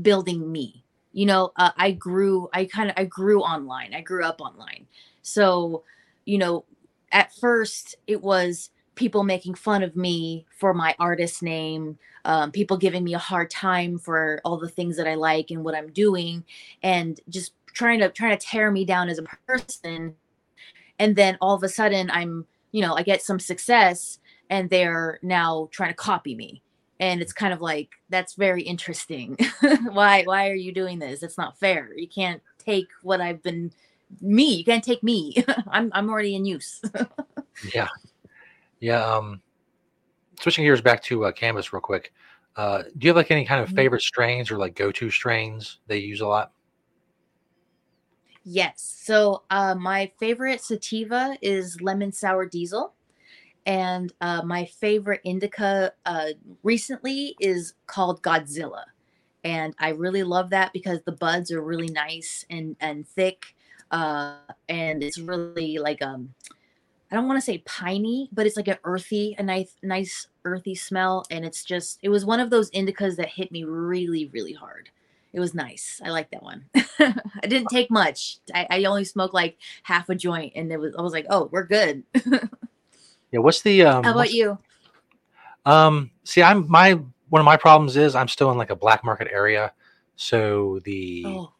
building 0.00 0.50
me. 0.50 0.85
You 1.16 1.24
know, 1.24 1.50
uh, 1.56 1.70
I 1.78 1.92
grew. 1.92 2.50
I 2.52 2.66
kind 2.66 2.90
of 2.90 2.94
I 2.98 3.04
grew 3.06 3.40
online. 3.40 3.94
I 3.94 4.02
grew 4.02 4.22
up 4.22 4.38
online. 4.38 4.86
So, 5.22 5.82
you 6.26 6.36
know, 6.36 6.66
at 7.10 7.34
first 7.34 7.94
it 8.06 8.22
was 8.22 8.68
people 8.96 9.24
making 9.24 9.54
fun 9.54 9.82
of 9.82 9.96
me 9.96 10.44
for 10.50 10.74
my 10.74 10.94
artist 10.98 11.42
name, 11.42 11.98
um, 12.26 12.52
people 12.52 12.76
giving 12.76 13.02
me 13.02 13.14
a 13.14 13.18
hard 13.18 13.48
time 13.48 13.98
for 13.98 14.42
all 14.44 14.58
the 14.58 14.68
things 14.68 14.98
that 14.98 15.08
I 15.08 15.14
like 15.14 15.50
and 15.50 15.64
what 15.64 15.74
I'm 15.74 15.90
doing, 15.90 16.44
and 16.82 17.18
just 17.30 17.54
trying 17.72 18.00
to 18.00 18.10
trying 18.10 18.36
to 18.36 18.46
tear 18.46 18.70
me 18.70 18.84
down 18.84 19.08
as 19.08 19.18
a 19.18 19.24
person. 19.46 20.16
And 20.98 21.16
then 21.16 21.38
all 21.40 21.54
of 21.56 21.62
a 21.62 21.70
sudden, 21.70 22.10
I'm 22.10 22.46
you 22.72 22.82
know 22.82 22.94
I 22.94 23.02
get 23.02 23.22
some 23.22 23.40
success, 23.40 24.18
and 24.50 24.68
they're 24.68 25.18
now 25.22 25.70
trying 25.72 25.90
to 25.90 25.96
copy 25.96 26.34
me 26.34 26.62
and 27.00 27.20
it's 27.20 27.32
kind 27.32 27.52
of 27.52 27.60
like 27.60 27.90
that's 28.08 28.34
very 28.34 28.62
interesting 28.62 29.36
why 29.92 30.22
why 30.24 30.48
are 30.50 30.54
you 30.54 30.72
doing 30.72 30.98
this 30.98 31.22
it's 31.22 31.38
not 31.38 31.58
fair 31.58 31.92
you 31.96 32.08
can't 32.08 32.42
take 32.58 32.88
what 33.02 33.20
i've 33.20 33.42
been 33.42 33.70
me 34.20 34.54
you 34.54 34.64
can't 34.64 34.84
take 34.84 35.02
me 35.02 35.34
i'm 35.68 35.90
i'm 35.94 36.08
already 36.10 36.34
in 36.34 36.44
use 36.44 36.80
Yeah, 37.74 37.88
yeah. 38.80 39.04
Um, 39.04 39.40
switching 40.40 40.64
gears 40.64 40.80
back 40.82 41.02
to 41.04 41.24
uh, 41.24 41.32
cannabis 41.32 41.72
real 41.72 41.80
quick. 41.80 42.12
Uh, 42.54 42.82
do 42.82 43.06
you 43.06 43.08
have 43.08 43.16
like 43.16 43.30
any 43.30 43.44
kind 43.44 43.62
of 43.62 43.68
Mhm. 43.70 43.74
favorite 43.76 44.02
strains 44.02 44.50
or 44.50 44.58
like 44.58 44.74
go-to 44.74 45.10
strains 45.10 45.78
they 45.86 45.98
use 45.98 46.20
a 46.20 46.26
lot? 46.26 46.52
yes 48.44 49.00
so 49.02 49.42
uh 49.50 49.74
my 49.74 50.10
favorite 50.20 50.60
sativa 50.60 51.36
is 51.42 51.80
lemon 51.80 52.12
sour 52.12 52.46
diesel 52.46 52.94
and 53.66 54.12
uh 54.20 54.42
my 54.42 54.64
favorite 54.64 55.20
indica 55.24 55.92
uh 56.06 56.28
recently 56.62 57.36
is 57.40 57.74
called 57.86 58.22
godzilla 58.22 58.84
and 59.44 59.74
i 59.78 59.90
really 59.90 60.22
love 60.22 60.50
that 60.50 60.72
because 60.72 61.00
the 61.02 61.12
buds 61.12 61.52
are 61.52 61.62
really 61.62 61.88
nice 61.88 62.44
and 62.48 62.76
and 62.80 63.06
thick 63.06 63.54
uh 63.90 64.36
and 64.68 65.02
it's 65.02 65.18
really 65.18 65.78
like 65.78 66.00
um 66.00 66.34
I 67.10 67.14
don't 67.14 67.28
want 67.28 67.38
to 67.38 67.44
say 67.44 67.58
piney, 67.58 68.28
but 68.32 68.46
it's 68.46 68.56
like 68.56 68.68
an 68.68 68.78
earthy, 68.84 69.36
a 69.38 69.42
nice, 69.42 69.76
nice 69.82 70.26
earthy 70.44 70.74
smell, 70.74 71.24
and 71.30 71.44
it's 71.44 71.64
just 71.64 71.98
it 72.02 72.08
was 72.08 72.24
one 72.24 72.40
of 72.40 72.50
those 72.50 72.70
indicas 72.72 73.16
that 73.16 73.28
hit 73.28 73.52
me 73.52 73.62
really, 73.64 74.26
really 74.32 74.52
hard. 74.52 74.90
It 75.32 75.38
was 75.38 75.54
nice. 75.54 76.00
I 76.04 76.10
like 76.10 76.30
that 76.30 76.42
one. 76.42 76.64
I 76.98 77.46
didn't 77.46 77.68
take 77.68 77.90
much. 77.90 78.38
I, 78.54 78.66
I 78.70 78.84
only 78.84 79.04
smoked 79.04 79.34
like 79.34 79.58
half 79.84 80.08
a 80.08 80.14
joint, 80.16 80.54
and 80.56 80.72
it 80.72 80.80
was 80.80 80.94
I 80.98 81.02
was 81.02 81.12
like, 81.12 81.26
oh, 81.30 81.48
we're 81.52 81.64
good. 81.64 82.02
Yeah. 83.36 83.42
What's 83.42 83.62
the 83.62 83.82
um? 83.82 84.04
How 84.04 84.12
about 84.12 84.32
you? 84.32 84.58
Um, 85.64 86.10
see, 86.24 86.42
I'm 86.42 86.68
my 86.70 86.92
one 87.28 87.40
of 87.40 87.44
my 87.44 87.56
problems 87.56 87.96
is 87.96 88.14
I'm 88.14 88.28
still 88.28 88.50
in 88.50 88.58
like 88.58 88.70
a 88.70 88.76
black 88.76 89.04
market 89.04 89.28
area, 89.30 89.72
so 90.16 90.80
the 90.84 91.24
Oh, 91.26 91.52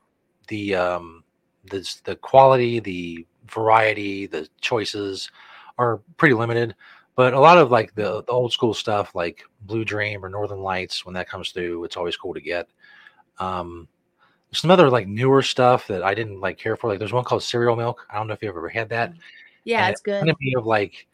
the 0.49 0.75
um 0.75 1.25
the 1.71 1.99
the 2.05 2.17
quality, 2.17 2.81
the 2.81 3.27
variety, 3.51 4.27
the 4.27 4.49
choices 4.61 5.31
are 5.79 5.99
pretty 6.17 6.35
limited. 6.35 6.75
But 7.15 7.33
a 7.33 7.41
lot 7.41 7.59
of 7.59 7.71
like 7.71 7.95
the, 7.95 8.23
the 8.23 8.33
old 8.33 8.53
school 8.53 8.75
stuff, 8.75 9.15
like 9.15 9.43
Blue 9.63 9.85
Dream 9.85 10.25
or 10.25 10.29
Northern 10.29 10.61
Lights, 10.61 11.07
when 11.07 11.15
that 11.15 11.29
comes 11.29 11.51
through, 11.51 11.85
it's 11.85 11.97
always 11.97 12.17
cool 12.17 12.35
to 12.35 12.41
get. 12.41 12.69
Um, 13.39 13.89
some 14.53 14.71
other 14.71 14.91
like 14.91 15.09
newer 15.09 15.43
stuff 15.43 15.87
that 15.89 16.03
I 16.03 16.15
didn't 16.15 16.41
like 16.41 16.59
care 16.59 16.77
for. 16.77 16.89
Like 16.89 16.99
there's 16.99 17.13
one 17.13 17.25
called 17.25 17.43
Cereal 17.43 17.77
Milk. 17.77 18.07
I 18.11 18.17
don't 18.17 18.27
know 18.29 18.35
if 18.35 18.43
you've 18.43 18.57
ever 18.57 18.69
had 18.69 18.89
that. 18.91 19.13
yeah, 19.65 19.85
and 19.85 19.93
it's 19.93 20.01
good. 20.01 20.25
me 20.25 20.55
of 20.57 20.67
like 20.67 21.07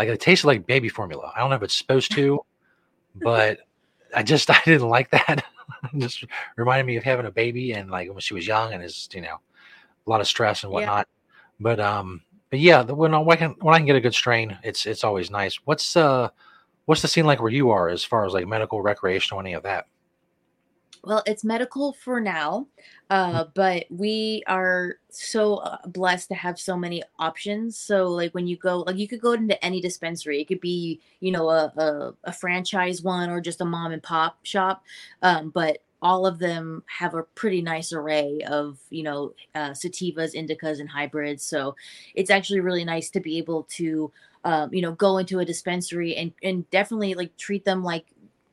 like 0.00 0.08
it 0.08 0.20
tasted 0.20 0.46
like 0.46 0.66
baby 0.66 0.88
formula. 0.88 1.32
I 1.34 1.40
don't 1.40 1.50
know 1.50 1.56
if 1.56 1.62
it's 1.62 1.76
supposed 1.76 2.12
to, 2.12 2.40
but 3.16 3.58
I 4.14 4.22
just 4.22 4.50
I 4.52 4.60
didn't 4.64 4.88
like 4.88 5.10
that. 5.10 5.44
It 5.94 5.98
just 5.98 6.24
reminded 6.56 6.86
me 6.86 6.96
of 6.96 7.04
having 7.04 7.26
a 7.26 7.30
baby 7.30 7.72
and 7.72 7.90
like 7.90 8.08
when 8.10 8.20
she 8.20 8.34
was 8.34 8.46
young 8.46 8.72
and 8.72 8.82
is 8.82 9.08
you 9.12 9.22
know 9.22 9.38
a 10.06 10.10
lot 10.10 10.20
of 10.20 10.26
stress 10.28 10.62
and 10.64 10.72
Yeah. 10.72 10.76
whatnot. 10.78 11.08
But 11.60 11.80
um, 11.80 12.22
but 12.50 12.60
yeah, 12.60 12.82
the- 12.82 12.94
when 12.94 13.14
I 13.14 13.18
when 13.18 13.36
I 13.36 13.40
can 13.40 13.56
when 13.60 13.74
I 13.74 13.78
can 13.78 13.86
get 13.86 13.96
a 13.96 14.00
good 14.00 14.14
strain, 14.14 14.58
it's 14.62 14.86
it's 14.86 15.04
always 15.04 15.30
nice. 15.30 15.56
What's 15.64 15.96
uh 15.96 16.30
what's 16.86 17.02
the 17.02 17.08
scene 17.08 17.26
like 17.26 17.42
where 17.42 17.52
you 17.52 17.70
are 17.70 17.88
as 17.88 18.04
far 18.04 18.26
as 18.26 18.32
like 18.34 18.46
medical, 18.48 18.82
recreational, 18.82 19.40
any 19.40 19.54
of 19.54 19.64
that? 19.64 19.86
Well, 21.02 21.22
it's 21.26 21.44
medical 21.44 21.94
for 21.94 22.20
now, 22.20 22.66
uh, 23.08 23.46
but 23.54 23.86
we 23.88 24.42
are 24.46 24.96
so 25.08 25.56
uh, 25.56 25.78
blessed 25.86 26.28
to 26.28 26.34
have 26.34 26.58
so 26.60 26.76
many 26.76 27.02
options. 27.18 27.78
So, 27.78 28.06
like 28.08 28.34
when 28.34 28.46
you 28.46 28.56
go, 28.58 28.80
like 28.80 28.96
you 28.98 29.08
could 29.08 29.20
go 29.20 29.32
into 29.32 29.62
any 29.64 29.80
dispensary. 29.80 30.40
It 30.42 30.46
could 30.48 30.60
be, 30.60 31.00
you 31.20 31.32
know, 31.32 31.48
a 31.48 31.72
a, 31.76 32.14
a 32.24 32.32
franchise 32.32 33.02
one 33.02 33.30
or 33.30 33.40
just 33.40 33.62
a 33.62 33.64
mom 33.64 33.92
and 33.92 34.02
pop 34.02 34.38
shop, 34.44 34.84
um, 35.22 35.50
but 35.50 35.78
all 36.02 36.26
of 36.26 36.38
them 36.38 36.82
have 36.98 37.14
a 37.14 37.22
pretty 37.22 37.60
nice 37.62 37.92
array 37.92 38.40
of, 38.48 38.78
you 38.90 39.02
know, 39.02 39.34
uh, 39.54 39.70
sativas, 39.70 40.34
indicas, 40.34 40.80
and 40.80 40.88
hybrids. 40.90 41.42
So, 41.42 41.76
it's 42.14 42.30
actually 42.30 42.60
really 42.60 42.84
nice 42.84 43.08
to 43.10 43.20
be 43.20 43.38
able 43.38 43.64
to, 43.76 44.12
um, 44.44 44.72
you 44.74 44.82
know, 44.82 44.92
go 44.92 45.16
into 45.18 45.38
a 45.38 45.44
dispensary 45.46 46.14
and 46.16 46.32
and 46.42 46.68
definitely 46.70 47.14
like 47.14 47.36
treat 47.38 47.64
them 47.64 47.82
like 47.82 48.06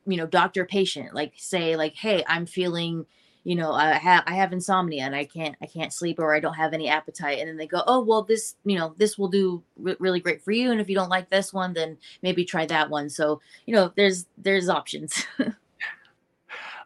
you 0.08 0.16
know 0.16 0.26
doctor 0.26 0.64
patient 0.64 1.14
like 1.14 1.32
say 1.36 1.76
like 1.76 1.94
hey 1.94 2.24
i'm 2.26 2.46
feeling 2.46 3.06
you 3.44 3.54
know 3.54 3.72
i 3.72 3.92
have 3.92 4.24
i 4.26 4.34
have 4.34 4.52
insomnia 4.52 5.04
and 5.04 5.14
i 5.14 5.24
can't 5.24 5.54
i 5.62 5.66
can't 5.66 5.92
sleep 5.92 6.18
or 6.18 6.34
i 6.34 6.40
don't 6.40 6.54
have 6.54 6.72
any 6.72 6.88
appetite 6.88 7.38
and 7.38 7.48
then 7.48 7.56
they 7.56 7.66
go 7.66 7.82
oh 7.86 8.00
well 8.00 8.22
this 8.22 8.56
you 8.64 8.76
know 8.76 8.94
this 8.96 9.16
will 9.16 9.28
do 9.28 9.62
re- 9.76 9.96
really 10.00 10.18
great 10.18 10.42
for 10.42 10.50
you 10.50 10.72
and 10.72 10.80
if 10.80 10.88
you 10.88 10.96
don't 10.96 11.08
like 11.10 11.30
this 11.30 11.52
one 11.52 11.72
then 11.74 11.96
maybe 12.22 12.44
try 12.44 12.66
that 12.66 12.90
one 12.90 13.08
so 13.08 13.40
you 13.66 13.74
know 13.74 13.92
there's 13.96 14.26
there's 14.38 14.68
options 14.68 15.24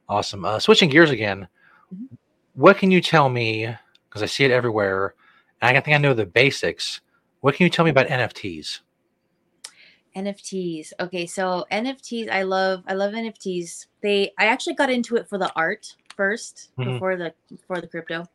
Awesome. 0.08 0.44
Uh, 0.44 0.58
switching 0.58 0.90
gears 0.90 1.10
again, 1.10 1.48
Mhm. 1.94 2.18
what 2.54 2.76
can 2.76 2.90
you 2.90 3.00
tell 3.00 3.28
me? 3.28 3.74
Because 4.08 4.22
I 4.22 4.26
see 4.26 4.44
it 4.44 4.50
everywhere, 4.50 5.14
and 5.62 5.76
I 5.76 5.80
think 5.80 5.94
I 5.94 5.98
know 5.98 6.12
the 6.12 6.26
basics. 6.26 7.00
What 7.40 7.54
can 7.54 7.64
you 7.64 7.70
tell 7.70 7.84
me 7.84 7.90
about 7.90 8.08
NFTs? 8.08 8.80
Nfts 10.16 10.92
okay 11.00 11.26
so 11.26 11.64
nfts 11.72 12.30
i 12.30 12.42
love 12.42 12.82
i 12.86 12.92
love 12.92 13.12
nfts 13.14 13.86
they 14.02 14.30
i 14.38 14.44
actually 14.46 14.74
got 14.74 14.90
into 14.90 15.16
it 15.16 15.26
for 15.28 15.38
the 15.38 15.50
art 15.56 15.96
1st 16.18 16.68
Mhm. 16.78 16.84
before 16.84 17.16
the 17.16 17.32
before 17.50 17.80
the 17.80 17.86
crypto. 17.86 18.26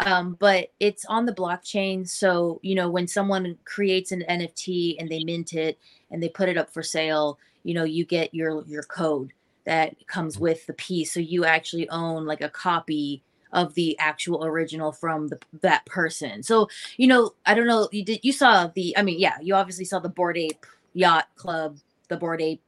Um, 0.00 0.36
but 0.40 0.72
it's 0.80 1.04
on 1.04 1.24
the 1.26 1.32
blockchain 1.32 2.08
so 2.08 2.58
you 2.62 2.74
know 2.74 2.90
when 2.90 3.06
someone 3.06 3.56
creates 3.64 4.12
an 4.12 4.24
nft 4.28 4.96
and 4.98 5.08
they 5.08 5.22
mint 5.24 5.52
it 5.52 5.78
and 6.10 6.22
they 6.22 6.28
put 6.28 6.48
it 6.48 6.56
up 6.56 6.70
for 6.70 6.82
sale 6.82 7.38
you 7.62 7.74
know 7.74 7.84
you 7.84 8.04
get 8.04 8.34
your 8.34 8.64
your 8.66 8.82
code 8.84 9.32
that 9.64 9.94
comes 10.06 10.38
with 10.38 10.66
the 10.66 10.74
piece. 10.74 11.12
So 11.12 11.20
you 11.20 11.44
actually 11.46 11.88
own 11.88 12.26
like 12.26 12.42
a 12.42 12.50
copy 12.50 13.22
of 13.52 13.72
the 13.74 13.96
actual 13.98 14.44
original 14.44 14.92
from 14.92 15.28
the, 15.28 15.38
that 15.62 15.86
person. 15.86 16.42
So 16.42 16.68
you 16.96 17.06
know 17.06 17.32
i 17.46 17.54
don't 17.54 17.66
know 17.66 17.88
you 17.92 18.04
did 18.04 18.20
you 18.22 18.32
saw 18.32 18.66
the 18.74 18.96
i 18.98 19.02
mean 19.02 19.18
yeah 19.20 19.36
you 19.40 19.54
obviously 19.54 19.84
saw 19.84 19.98
the 20.00 20.08
Bored 20.08 20.36
Ape 20.36 20.66
yacht 20.94 21.26
club 21.36 21.78
the 22.08 22.16
Bored 22.16 22.40
Ape 22.40 22.62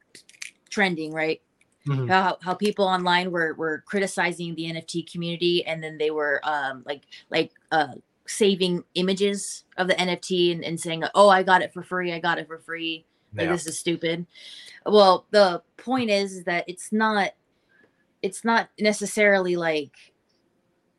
trending 0.69 1.13
right? 1.13 1.41
Mhm. 1.87 2.09
how, 2.09 2.37
how 2.41 2.53
people 2.53 2.85
online 2.85 3.31
were 3.31 3.53
were 3.53 3.81
criticizing 3.85 4.53
the 4.55 4.65
nft 4.65 5.09
community 5.09 5.65
and 5.65 5.81
then 5.81 5.97
they 5.97 6.11
were 6.11 6.41
um 6.43 6.83
like 6.85 7.03
like 7.29 7.53
uh 7.71 7.93
saving 8.25 8.83
images 8.95 9.63
of 9.77 9.87
the 9.87 9.93
nft 9.93 10.51
and, 10.51 10.65
and 10.65 10.77
saying 10.77 11.03
oh 11.15 11.29
i 11.29 11.43
got 11.43 11.61
it 11.61 11.71
for 11.73 11.81
free 11.81 12.11
i 12.11 12.19
got 12.19 12.37
it 12.39 12.47
for 12.47 12.59
free. 12.59 13.05
Like 13.37 13.49
this 13.49 13.67
is 13.67 13.77
stupid. 13.77 14.25
Well 14.85 15.27
the 15.31 15.61
point 15.77 16.09
is, 16.09 16.33
is 16.33 16.43
that 16.45 16.65
it's 16.67 16.91
not 16.91 17.31
it's 18.21 18.43
not 18.43 18.69
necessarily 18.79 19.55
like 19.55 19.95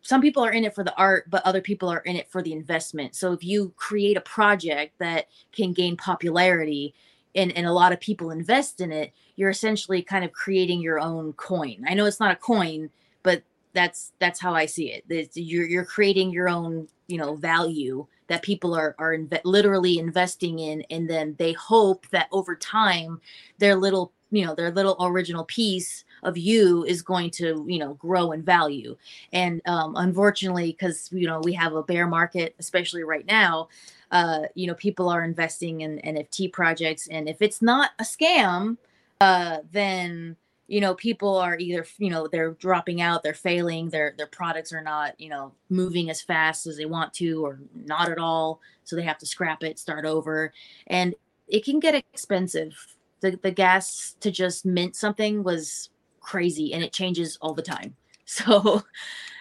some 0.03 0.21
people 0.21 0.45
are 0.45 0.53
in 0.53 0.65
it 0.65 0.75
for 0.75 0.85
the 0.85 0.95
art 0.95 1.29
but 1.29 1.45
other 1.45 1.61
people 1.61 1.89
are 1.89 2.01
in 2.01 2.17
it 2.17 2.31
for 2.31 2.43
the 2.43 2.53
investment. 2.53 3.15
So 3.15 3.33
if 3.33 3.45
you 3.45 3.73
create 3.77 4.17
a 4.17 4.23
project 4.23 4.95
that 5.01 5.27
can 5.53 5.73
gain 5.73 5.97
popularity 5.97 6.95
and, 7.35 7.53
and 7.53 7.67
a 7.67 7.73
lot 7.73 7.93
of 7.93 8.01
people 8.01 8.31
invest 8.31 8.81
in 8.81 8.93
it 8.93 9.13
you're 9.37 9.51
essentially 9.51 10.03
kind 10.03 10.25
of 10.25 10.33
creating 10.33 10.81
your 10.81 10.99
own 10.99 11.33
coin. 11.35 11.85
I 11.89 11.95
know 11.95 12.07
it's 12.07 12.21
not 12.21 12.33
a 12.33 12.37
coin 12.37 12.91
but 13.23 13.43
that's 13.75 14.13
that's 14.19 14.41
how 14.41 14.55
i 14.55 14.67
see 14.67 14.91
it. 14.91 15.05
It's- 15.09 15.37
you're, 15.37 15.67
you're 15.67 15.85
creating 15.85 16.31
your 16.31 16.49
own 16.49 16.89
you 17.07 17.19
know 17.19 17.35
value 17.37 18.07
that 18.27 18.43
people 18.43 18.75
are 18.75 18.95
are 18.99 19.17
literally 19.45 19.99
investing 19.99 20.59
in 20.59 20.83
and 20.91 21.09
then 21.09 21.37
they 21.39 21.53
hope 21.53 22.07
that 22.11 22.29
over 22.33 22.55
time 22.57 23.21
their 23.59 23.75
little 23.77 24.13
you 24.31 24.45
know 24.45 24.55
their 24.55 24.71
little 24.71 24.97
original 25.01 25.45
piece 25.45 26.05
of 26.25 26.37
you 26.37 26.85
is 26.85 27.01
going 27.03 27.31
to 27.31 27.65
you 27.69 27.79
know 27.79 27.95
grow 27.95 28.33
in 28.33 28.43
value. 28.43 28.97
And 29.33 29.63
um, 29.67 29.95
unfortunately 29.97 30.73
because 30.73 31.09
you 31.13 31.27
know 31.27 31.41
we 31.45 31.53
have 31.55 31.75
a 31.75 31.83
bear 31.83 32.07
market 32.07 32.55
especially 32.59 33.05
right 33.05 33.27
now 33.27 33.69
uh, 34.11 34.43
you 34.55 34.67
know 34.67 34.75
people 34.75 35.09
are 35.09 35.25
investing 35.25 35.83
in 35.83 36.01
nft 36.05 36.53
projects 36.53 37.09
and 37.09 37.29
if 37.29 37.43
it's 37.43 37.61
not 37.61 37.91
a 37.99 38.03
scam 38.03 38.77
uh, 39.21 39.59
then 39.73 40.37
you 40.67 40.81
know 40.81 40.95
people 40.95 41.37
are 41.37 41.59
either 41.59 41.85
you 41.99 42.11
know 42.11 42.27
they're 42.27 42.53
dropping 42.53 43.01
out 43.01 43.23
they're 43.23 43.35
failing 43.35 43.89
their 43.89 44.15
their 44.17 44.27
products 44.27 44.73
are 44.73 44.83
not 44.83 45.19
you 45.21 45.29
know 45.29 45.53
moving 45.71 46.11
as 46.11 46.23
fast 46.23 46.67
as 46.67 46.77
they 46.77 46.85
want 46.87 47.13
to 47.13 47.45
or 47.45 47.59
not 47.75 48.11
at 48.11 48.19
all 48.19 48.61
so 48.89 48.97
they 48.97 49.03
have 49.03 49.19
to 49.19 49.27
scrap 49.27 49.63
it 49.63 49.79
start 49.79 50.07
over. 50.07 50.53
And 50.87 51.15
it 51.47 51.65
can 51.65 51.79
get 51.79 51.95
expensive. 51.95 52.75
The, 53.21 53.39
the 53.43 53.51
gas 53.51 54.17
to 54.21 54.31
just 54.31 54.65
mint 54.65 54.97
something 54.97 55.43
was 55.43 55.91
crazy 56.21 56.73
and 56.73 56.83
it 56.83 56.93
changes 56.93 57.37
all 57.41 57.55
the 57.55 57.63
time. 57.63 57.95
So 58.31 58.83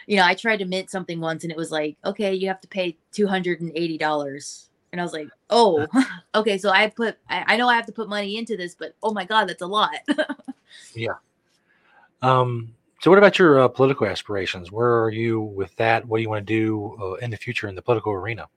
you 0.08 0.16
know 0.16 0.26
i 0.26 0.34
tried 0.34 0.58
to 0.58 0.66
mint 0.66 0.90
something 0.90 1.20
once 1.20 1.44
and 1.44 1.52
it 1.52 1.58
was 1.58 1.72
like 1.72 1.96
okay 2.04 2.34
you 2.34 2.48
have 2.48 2.62
to 2.62 2.68
pay 2.68 2.98
$280 3.14 4.68
and 4.92 5.02
i 5.02 5.04
was 5.04 5.14
like 5.14 5.28
oh 5.52 5.86
okay 6.36 6.58
so 6.58 6.72
i 6.72 6.90
put 6.90 7.18
I, 7.30 7.54
I 7.54 7.58
know 7.58 7.70
i 7.70 7.76
have 7.76 7.86
to 7.86 7.92
put 7.92 8.10
money 8.10 8.38
into 8.38 8.58
this 8.58 8.74
but 8.74 8.96
oh 9.04 9.14
my 9.14 9.26
god 9.26 9.48
that's 9.48 9.62
a 9.62 9.68
lot 9.68 9.98
Yeah. 10.94 11.14
Um, 12.22 12.74
so, 13.00 13.12
what 13.12 13.18
about 13.18 13.38
your 13.38 13.60
uh, 13.60 13.68
political 13.68 14.08
aspirations? 14.08 14.72
Where 14.72 15.04
are 15.04 15.12
you 15.12 15.42
with 15.42 15.76
that? 15.76 16.06
What 16.08 16.18
do 16.18 16.24
you 16.24 16.30
want 16.30 16.48
to 16.48 16.54
do 16.54 16.98
uh, 17.00 17.14
in 17.16 17.30
the 17.30 17.38
future 17.38 17.68
in 17.68 17.76
the 17.76 17.82
political 17.82 18.12
arena? 18.14 18.48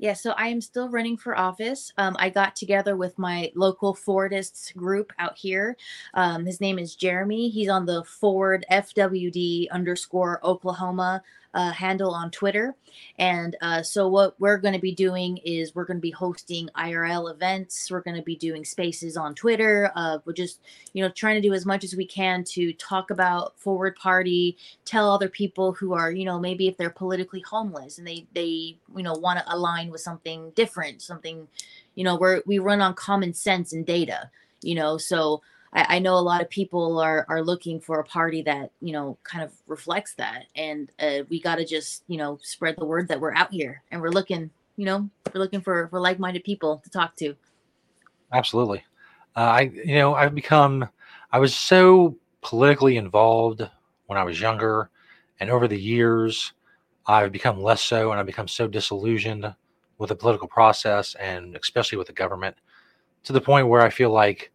Yeah, 0.00 0.14
so 0.14 0.30
I 0.38 0.48
am 0.48 0.62
still 0.62 0.88
running 0.88 1.18
for 1.18 1.36
office. 1.36 1.92
Um, 1.98 2.16
I 2.18 2.30
got 2.30 2.56
together 2.56 2.96
with 2.96 3.18
my 3.18 3.52
local 3.54 3.94
Forwardists 3.94 4.74
group 4.74 5.12
out 5.18 5.36
here. 5.36 5.76
Um, 6.14 6.46
his 6.46 6.58
name 6.58 6.78
is 6.78 6.96
Jeremy. 6.96 7.50
He's 7.50 7.68
on 7.68 7.84
the 7.84 8.02
Ford 8.04 8.64
FWD 8.70 9.68
underscore 9.70 10.40
Oklahoma 10.42 11.22
uh, 11.54 11.72
handle 11.72 12.12
on 12.12 12.30
Twitter. 12.30 12.76
And 13.18 13.56
uh, 13.60 13.82
so, 13.82 14.08
what 14.08 14.38
we're 14.40 14.58
going 14.58 14.74
to 14.74 14.80
be 14.80 14.94
doing 14.94 15.38
is 15.38 15.74
we're 15.74 15.84
going 15.84 15.96
to 15.96 16.02
be 16.02 16.10
hosting 16.10 16.68
IRL 16.76 17.30
events. 17.32 17.90
We're 17.90 18.02
going 18.02 18.16
to 18.16 18.22
be 18.22 18.36
doing 18.36 18.64
spaces 18.64 19.16
on 19.16 19.34
Twitter. 19.34 19.90
Uh, 19.94 20.18
we're 20.24 20.32
just, 20.32 20.60
you 20.92 21.02
know, 21.02 21.10
trying 21.10 21.40
to 21.40 21.48
do 21.48 21.54
as 21.54 21.66
much 21.66 21.84
as 21.84 21.94
we 21.94 22.06
can 22.06 22.44
to 22.44 22.72
talk 22.74 23.10
about 23.10 23.58
Forward 23.58 23.96
Party, 23.96 24.56
tell 24.84 25.10
other 25.10 25.28
people 25.28 25.72
who 25.72 25.92
are, 25.92 26.10
you 26.10 26.24
know, 26.24 26.38
maybe 26.38 26.68
if 26.68 26.76
they're 26.76 26.90
politically 26.90 27.40
homeless 27.40 27.98
and 27.98 28.06
they, 28.06 28.26
they, 28.34 28.76
you 28.96 29.02
know, 29.02 29.14
want 29.14 29.38
to 29.38 29.54
align 29.54 29.89
with 29.90 30.00
something 30.00 30.50
different, 30.50 31.02
something, 31.02 31.48
you 31.94 32.04
know, 32.04 32.16
where 32.16 32.42
we 32.46 32.58
run 32.58 32.80
on 32.80 32.94
common 32.94 33.34
sense 33.34 33.72
and 33.72 33.84
data, 33.84 34.30
you 34.62 34.74
know, 34.74 34.98
so 34.98 35.42
I, 35.72 35.96
I 35.96 35.98
know 35.98 36.14
a 36.14 36.20
lot 36.20 36.40
of 36.40 36.50
people 36.50 36.98
are 36.98 37.24
are 37.28 37.42
looking 37.42 37.80
for 37.80 38.00
a 38.00 38.04
party 38.04 38.42
that 38.42 38.70
you 38.80 38.92
know 38.92 39.18
kind 39.24 39.44
of 39.44 39.52
reflects 39.66 40.14
that, 40.14 40.46
and 40.56 40.90
uh, 40.98 41.24
we 41.28 41.40
got 41.40 41.56
to 41.56 41.64
just 41.64 42.04
you 42.08 42.18
know 42.18 42.38
spread 42.42 42.76
the 42.76 42.84
word 42.84 43.08
that 43.08 43.20
we're 43.20 43.34
out 43.34 43.52
here 43.52 43.82
and 43.90 44.00
we're 44.00 44.10
looking, 44.10 44.50
you 44.76 44.86
know, 44.86 45.08
we're 45.32 45.40
looking 45.40 45.60
for 45.60 45.88
for 45.88 46.00
like 46.00 46.18
minded 46.18 46.44
people 46.44 46.80
to 46.84 46.90
talk 46.90 47.16
to. 47.16 47.34
Absolutely. 48.32 48.84
Uh, 49.36 49.40
I, 49.40 49.60
you 49.62 49.96
know, 49.96 50.14
I've 50.14 50.34
become, 50.34 50.88
I 51.32 51.38
was 51.38 51.54
so 51.54 52.16
politically 52.42 52.96
involved 52.96 53.62
when 54.06 54.18
I 54.18 54.24
was 54.24 54.40
younger, 54.40 54.90
and 55.38 55.50
over 55.50 55.68
the 55.68 55.80
years, 55.80 56.52
I've 57.06 57.32
become 57.32 57.62
less 57.62 57.82
so, 57.82 58.10
and 58.10 58.18
I've 58.18 58.26
become 58.26 58.48
so 58.48 58.66
disillusioned 58.66 59.54
with 60.00 60.08
the 60.08 60.16
political 60.16 60.48
process, 60.48 61.14
and 61.16 61.54
especially 61.54 61.98
with 61.98 62.06
the 62.06 62.12
government, 62.12 62.56
to 63.22 63.34
the 63.34 63.40
point 63.40 63.68
where 63.68 63.82
I 63.82 63.90
feel 63.90 64.10
like 64.10 64.50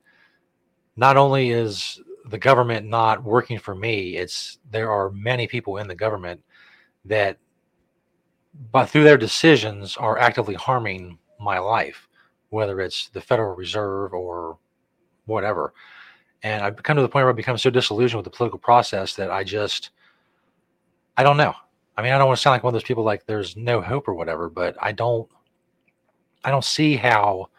not 0.98 1.18
only 1.18 1.52
is 1.52 2.02
the 2.26 2.40
government 2.40 2.88
not 2.88 3.24
working 3.24 3.60
for 3.60 3.76
me, 3.76 4.18
it's 4.18 4.58
there 4.72 4.92
are 4.92 5.12
many 5.12 5.48
people 5.48 5.78
in 5.78 5.88
the 5.88 5.96
government 5.96 6.42
that, 7.06 7.38
but 8.72 8.88
through 8.88 9.04
their 9.04 9.18
decisions, 9.18 9.96
are 9.98 10.18
actively 10.18 10.56
harming 10.56 11.20
my 11.40 11.60
life, 11.60 12.08
whether 12.50 12.82
it's 12.82 13.10
the 13.10 13.22
Federal 13.22 13.56
Reserve 13.56 14.14
or 14.14 14.58
whatever. 15.26 15.76
And 16.42 16.64
I've 16.64 16.82
come 16.82 16.96
to 16.96 17.04
the 17.04 17.10
point 17.10 17.24
where 17.24 17.30
I've 17.30 17.36
become 17.36 17.60
so 17.60 17.70
disillusioned 17.70 18.18
with 18.18 18.32
the 18.32 18.36
political 18.36 18.60
process 18.60 19.14
that 19.16 19.30
I 19.30 19.44
just, 19.44 19.92
I 21.18 21.22
don't 21.22 21.38
know. 21.38 21.54
I 21.98 22.02
mean, 22.02 22.14
I 22.14 22.18
don't 22.18 22.28
want 22.28 22.38
to 22.38 22.42
sound 22.42 22.56
like 22.56 22.64
one 22.64 22.74
of 22.74 22.82
those 22.82 22.88
people 22.88 23.04
like 23.04 23.26
there's 23.26 23.56
no 23.56 23.80
hope 23.80 24.08
or 24.08 24.16
whatever, 24.16 24.50
but 24.50 24.76
I 24.82 24.92
don't, 24.92 25.30
I 26.46 26.52
don't 26.52 26.64
see 26.64 26.96
how, 26.96 27.50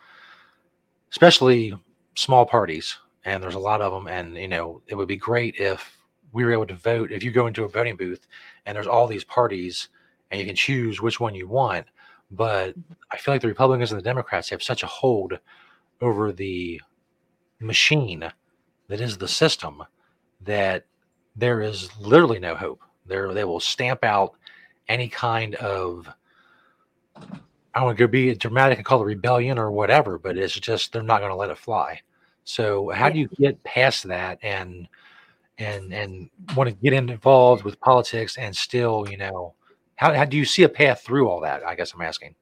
especially 1.10 1.74
small 2.14 2.46
parties, 2.46 2.96
and 3.24 3.42
there's 3.42 3.56
a 3.56 3.58
lot 3.58 3.82
of 3.82 3.92
them. 3.92 4.06
And 4.06 4.36
you 4.36 4.48
know, 4.48 4.80
it 4.86 4.94
would 4.94 5.08
be 5.08 5.16
great 5.16 5.56
if 5.56 5.98
we 6.32 6.44
were 6.44 6.52
able 6.52 6.66
to 6.68 6.74
vote. 6.74 7.10
If 7.10 7.24
you 7.24 7.32
go 7.32 7.48
into 7.48 7.64
a 7.64 7.68
voting 7.68 7.96
booth 7.96 8.26
and 8.64 8.76
there's 8.76 8.86
all 8.86 9.06
these 9.06 9.24
parties, 9.24 9.88
and 10.30 10.40
you 10.40 10.46
can 10.46 10.56
choose 10.56 11.00
which 11.00 11.20
one 11.20 11.34
you 11.34 11.48
want. 11.48 11.86
But 12.30 12.70
mm-hmm. 12.70 12.92
I 13.12 13.16
feel 13.18 13.34
like 13.34 13.42
the 13.42 13.48
Republicans 13.48 13.90
and 13.90 13.98
the 13.98 14.04
Democrats 14.04 14.50
have 14.50 14.62
such 14.62 14.82
a 14.82 14.88
hold 14.88 15.38
over 16.00 16.32
the 16.32 16.80
machine 17.58 18.30
that 18.88 19.00
is 19.00 19.18
the 19.18 19.28
system 19.28 19.82
that 20.42 20.84
there 21.34 21.60
is 21.60 21.88
literally 21.98 22.38
no 22.38 22.54
hope. 22.54 22.80
There, 23.06 23.32
they 23.34 23.44
will 23.44 23.60
stamp 23.60 24.04
out 24.04 24.34
any 24.88 25.08
kind 25.08 25.54
of 25.56 26.08
I 27.76 27.80
don't 27.80 27.88
want 27.88 27.98
to 27.98 28.04
go 28.04 28.10
be 28.10 28.34
dramatic 28.34 28.78
and 28.78 28.86
call 28.86 29.02
it 29.02 29.04
rebellion 29.04 29.58
or 29.58 29.70
whatever, 29.70 30.18
but 30.18 30.38
it's 30.38 30.54
just 30.54 30.94
they're 30.94 31.02
not 31.02 31.20
going 31.20 31.30
to 31.30 31.36
let 31.36 31.50
it 31.50 31.58
fly. 31.58 32.00
So 32.44 32.88
how 32.88 33.10
do 33.10 33.18
you 33.18 33.28
get 33.38 33.62
past 33.64 34.04
that 34.04 34.38
and 34.42 34.88
and 35.58 35.92
and 35.92 36.30
want 36.56 36.70
to 36.70 36.76
get 36.76 36.94
involved 36.94 37.64
with 37.64 37.78
politics 37.80 38.38
and 38.38 38.56
still, 38.56 39.06
you 39.10 39.18
know, 39.18 39.52
how, 39.96 40.14
how 40.14 40.24
do 40.24 40.38
you 40.38 40.46
see 40.46 40.62
a 40.62 40.70
path 40.70 41.02
through 41.02 41.28
all 41.28 41.40
that? 41.42 41.66
I 41.66 41.74
guess 41.74 41.92
I'm 41.92 42.00
asking. 42.00 42.34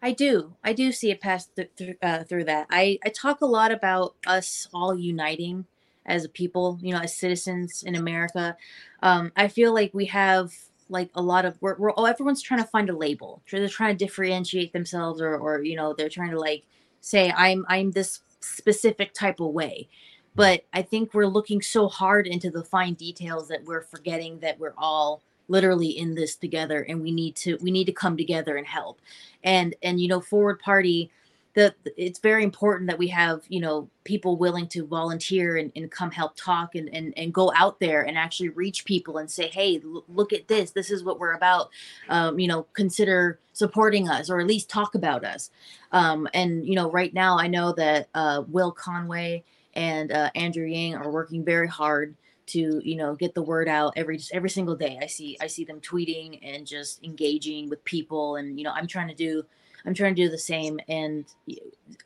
I 0.00 0.12
do. 0.12 0.54
I 0.62 0.72
do 0.72 0.92
see 0.92 1.10
a 1.10 1.16
path 1.16 1.48
th- 1.56 1.70
through, 1.76 1.94
uh, 2.00 2.22
through 2.22 2.44
that. 2.44 2.68
I, 2.70 3.00
I 3.04 3.08
talk 3.08 3.40
a 3.40 3.46
lot 3.46 3.72
about 3.72 4.14
us 4.24 4.68
all 4.72 4.96
uniting 4.96 5.66
as 6.06 6.24
a 6.24 6.28
people, 6.28 6.78
you 6.80 6.92
know, 6.92 7.00
as 7.00 7.16
citizens 7.16 7.82
in 7.84 7.96
America. 7.96 8.56
Um, 9.02 9.32
I 9.34 9.48
feel 9.48 9.74
like 9.74 9.92
we 9.94 10.04
have 10.06 10.52
like 10.88 11.10
a 11.14 11.22
lot 11.22 11.44
of 11.44 11.56
we're, 11.60 11.76
we're 11.76 11.92
oh, 11.96 12.04
everyone's 12.04 12.42
trying 12.42 12.60
to 12.60 12.66
find 12.66 12.90
a 12.90 12.96
label. 12.96 13.42
They're 13.50 13.68
trying 13.68 13.96
to 13.96 14.04
differentiate 14.04 14.72
themselves, 14.72 15.20
or 15.20 15.36
or 15.36 15.62
you 15.62 15.76
know, 15.76 15.94
they're 15.94 16.08
trying 16.08 16.30
to 16.30 16.40
like 16.40 16.64
say 17.00 17.32
I'm 17.36 17.64
I'm 17.68 17.90
this 17.90 18.20
specific 18.40 19.14
type 19.14 19.40
of 19.40 19.52
way. 19.52 19.88
But 20.34 20.64
I 20.72 20.82
think 20.82 21.14
we're 21.14 21.26
looking 21.26 21.62
so 21.62 21.88
hard 21.88 22.26
into 22.26 22.50
the 22.50 22.64
fine 22.64 22.94
details 22.94 23.48
that 23.48 23.64
we're 23.64 23.82
forgetting 23.82 24.40
that 24.40 24.58
we're 24.58 24.74
all 24.76 25.22
literally 25.48 25.90
in 25.90 26.14
this 26.14 26.36
together 26.36 26.82
and 26.88 27.02
we 27.02 27.12
need 27.12 27.36
to 27.36 27.56
we 27.60 27.70
need 27.70 27.84
to 27.84 27.92
come 27.92 28.16
together 28.16 28.56
and 28.56 28.66
help 28.66 28.98
and 29.42 29.74
and 29.82 30.00
you 30.00 30.08
know 30.08 30.20
forward 30.20 30.58
party 30.58 31.10
the 31.54 31.74
it's 31.96 32.18
very 32.18 32.42
important 32.42 32.88
that 32.90 32.98
we 32.98 33.08
have 33.08 33.42
you 33.48 33.60
know 33.60 33.88
people 34.04 34.36
willing 34.36 34.68
to 34.68 34.86
volunteer 34.86 35.56
and, 35.56 35.72
and 35.74 35.90
come 35.90 36.10
help 36.10 36.34
talk 36.36 36.74
and, 36.74 36.92
and 36.92 37.14
and 37.16 37.32
go 37.32 37.52
out 37.56 37.80
there 37.80 38.02
and 38.02 38.18
actually 38.18 38.50
reach 38.50 38.84
people 38.84 39.18
and 39.18 39.30
say 39.30 39.48
hey 39.48 39.80
l- 39.84 40.04
look 40.08 40.32
at 40.32 40.48
this. 40.48 40.72
This 40.72 40.90
is 40.90 41.04
what 41.04 41.18
we're 41.18 41.34
about. 41.34 41.70
Um, 42.08 42.38
you 42.38 42.48
know 42.48 42.66
consider 42.74 43.38
supporting 43.52 44.08
us 44.08 44.28
or 44.30 44.40
at 44.40 44.46
least 44.46 44.68
talk 44.68 44.94
about 44.94 45.24
us. 45.24 45.50
Um, 45.92 46.28
and 46.34 46.66
you 46.66 46.74
know 46.74 46.90
right 46.90 47.14
now 47.14 47.38
i 47.38 47.46
know 47.46 47.72
that 47.72 48.08
uh, 48.14 48.42
will 48.48 48.72
conway 48.72 49.44
and 49.74 50.10
uh, 50.12 50.30
andrew 50.34 50.66
yang 50.66 50.96
are 50.96 51.10
working 51.10 51.44
very 51.44 51.68
hard 51.68 52.16
to 52.46 52.80
you 52.84 52.96
know 52.96 53.14
get 53.14 53.34
the 53.34 53.42
word 53.42 53.68
out 53.68 53.92
every 53.96 54.20
every 54.32 54.50
single 54.50 54.76
day. 54.76 54.98
I 55.00 55.06
see 55.06 55.36
i 55.40 55.46
see 55.46 55.64
them 55.64 55.80
tweeting 55.80 56.40
and 56.42 56.66
just 56.66 57.02
engaging 57.04 57.68
with 57.70 57.84
people 57.84 58.36
and 58.36 58.58
you 58.58 58.64
know 58.64 58.72
i'm 58.72 58.86
trying 58.86 59.08
to 59.08 59.14
do 59.14 59.44
i'm 59.86 59.94
trying 59.94 60.14
to 60.14 60.22
do 60.22 60.30
the 60.30 60.38
same 60.38 60.78
and 60.88 61.26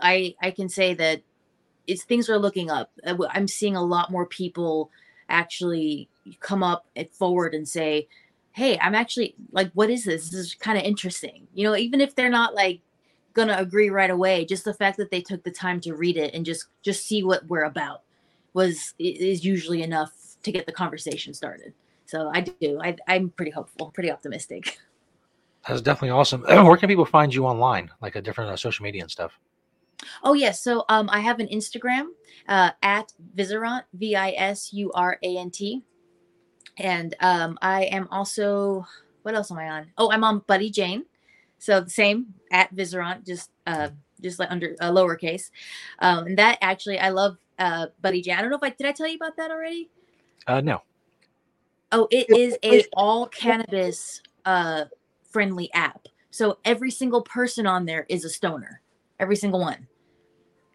i 0.00 0.34
i 0.42 0.50
can 0.50 0.68
say 0.68 0.94
that 0.94 1.20
it's 1.86 2.04
things 2.04 2.28
are 2.28 2.38
looking 2.38 2.70
up 2.70 2.90
Uh, 3.06 3.16
i'm 3.30 3.48
seeing 3.48 3.76
a 3.76 3.82
lot 3.82 4.10
more 4.10 4.26
people 4.26 4.90
actually 5.28 6.08
come 6.40 6.62
up 6.62 6.86
and 6.96 7.08
forward 7.10 7.54
and 7.54 7.68
say 7.68 8.06
hey 8.52 8.78
i'm 8.80 8.94
actually 8.94 9.34
like 9.52 9.70
what 9.72 9.90
is 9.90 10.04
this 10.04 10.30
this 10.30 10.40
is 10.40 10.54
kind 10.54 10.78
of 10.78 10.84
interesting 10.84 11.46
you 11.54 11.64
know 11.64 11.76
even 11.76 12.00
if 12.00 12.14
they're 12.14 12.30
not 12.30 12.54
like 12.54 12.80
gonna 13.34 13.56
agree 13.58 13.90
right 13.90 14.10
away 14.10 14.44
just 14.44 14.64
the 14.64 14.74
fact 14.74 14.96
that 14.96 15.10
they 15.10 15.20
took 15.20 15.44
the 15.44 15.50
time 15.50 15.80
to 15.80 15.94
read 15.94 16.16
it 16.16 16.34
and 16.34 16.44
just 16.44 16.66
just 16.82 17.06
see 17.06 17.22
what 17.22 17.46
we're 17.46 17.64
about 17.64 18.02
was 18.54 18.94
is 18.98 19.44
usually 19.44 19.82
enough 19.82 20.12
to 20.42 20.52
get 20.52 20.66
the 20.66 20.72
conversation 20.72 21.34
started. 21.34 21.72
So 22.06 22.30
I 22.34 22.40
do. 22.40 22.80
I, 22.82 22.96
I'm 23.06 23.30
pretty 23.30 23.50
hopeful, 23.50 23.90
pretty 23.92 24.10
optimistic. 24.10 24.78
That's 25.68 25.82
definitely 25.82 26.10
awesome. 26.10 26.42
Where 26.48 26.76
can 26.76 26.88
people 26.88 27.04
find 27.04 27.32
you 27.32 27.44
online, 27.44 27.90
like 28.00 28.16
a 28.16 28.22
different 28.22 28.50
uh, 28.50 28.56
social 28.56 28.82
media 28.82 29.02
and 29.02 29.10
stuff? 29.10 29.38
Oh 30.22 30.32
yes, 30.32 30.62
so 30.62 30.84
um, 30.88 31.10
I 31.10 31.20
have 31.20 31.40
an 31.40 31.48
Instagram 31.48 32.06
uh, 32.48 32.70
at 32.82 33.12
Visurant 33.34 33.84
V 33.92 34.16
I 34.16 34.30
S 34.30 34.72
U 34.72 34.90
R 34.94 35.18
A 35.22 35.36
N 35.36 35.50
T, 35.50 35.82
and 36.78 37.14
um, 37.20 37.58
I 37.60 37.84
am 37.84 38.08
also 38.10 38.86
what 39.22 39.34
else 39.34 39.50
am 39.50 39.58
I 39.58 39.68
on? 39.68 39.92
Oh, 39.98 40.10
I'm 40.10 40.24
on 40.24 40.38
Buddy 40.46 40.70
Jane, 40.70 41.04
so 41.58 41.80
the 41.80 41.90
same 41.90 42.34
at 42.50 42.70
Visurant, 42.70 43.26
just 43.26 43.50
uh, 43.66 43.90
just 44.22 44.38
like 44.38 44.50
under 44.50 44.74
uh, 44.80 44.90
lowercase. 44.90 45.50
Um, 45.98 46.28
and 46.28 46.38
that 46.38 46.58
actually, 46.62 46.98
I 46.98 47.10
love 47.10 47.36
uh, 47.58 47.88
Buddy 48.00 48.22
Jane. 48.22 48.36
I 48.36 48.40
don't 48.40 48.50
know 48.50 48.56
if 48.56 48.62
I 48.62 48.70
did 48.70 48.86
I 48.86 48.92
tell 48.92 49.08
you 49.08 49.16
about 49.16 49.36
that 49.36 49.50
already. 49.50 49.90
Uh, 50.46 50.62
no. 50.62 50.80
Oh, 51.92 52.06
it 52.10 52.26
is 52.30 52.56
a 52.62 52.84
all 52.94 53.26
cannabis 53.26 54.22
uh 54.44 54.84
friendly 55.30 55.72
app. 55.74 56.06
So 56.30 56.58
every 56.64 56.90
single 56.90 57.22
person 57.22 57.66
on 57.66 57.86
there 57.86 58.06
is 58.08 58.24
a 58.24 58.30
stoner. 58.30 58.82
Every 59.18 59.36
single 59.36 59.60
one. 59.60 59.86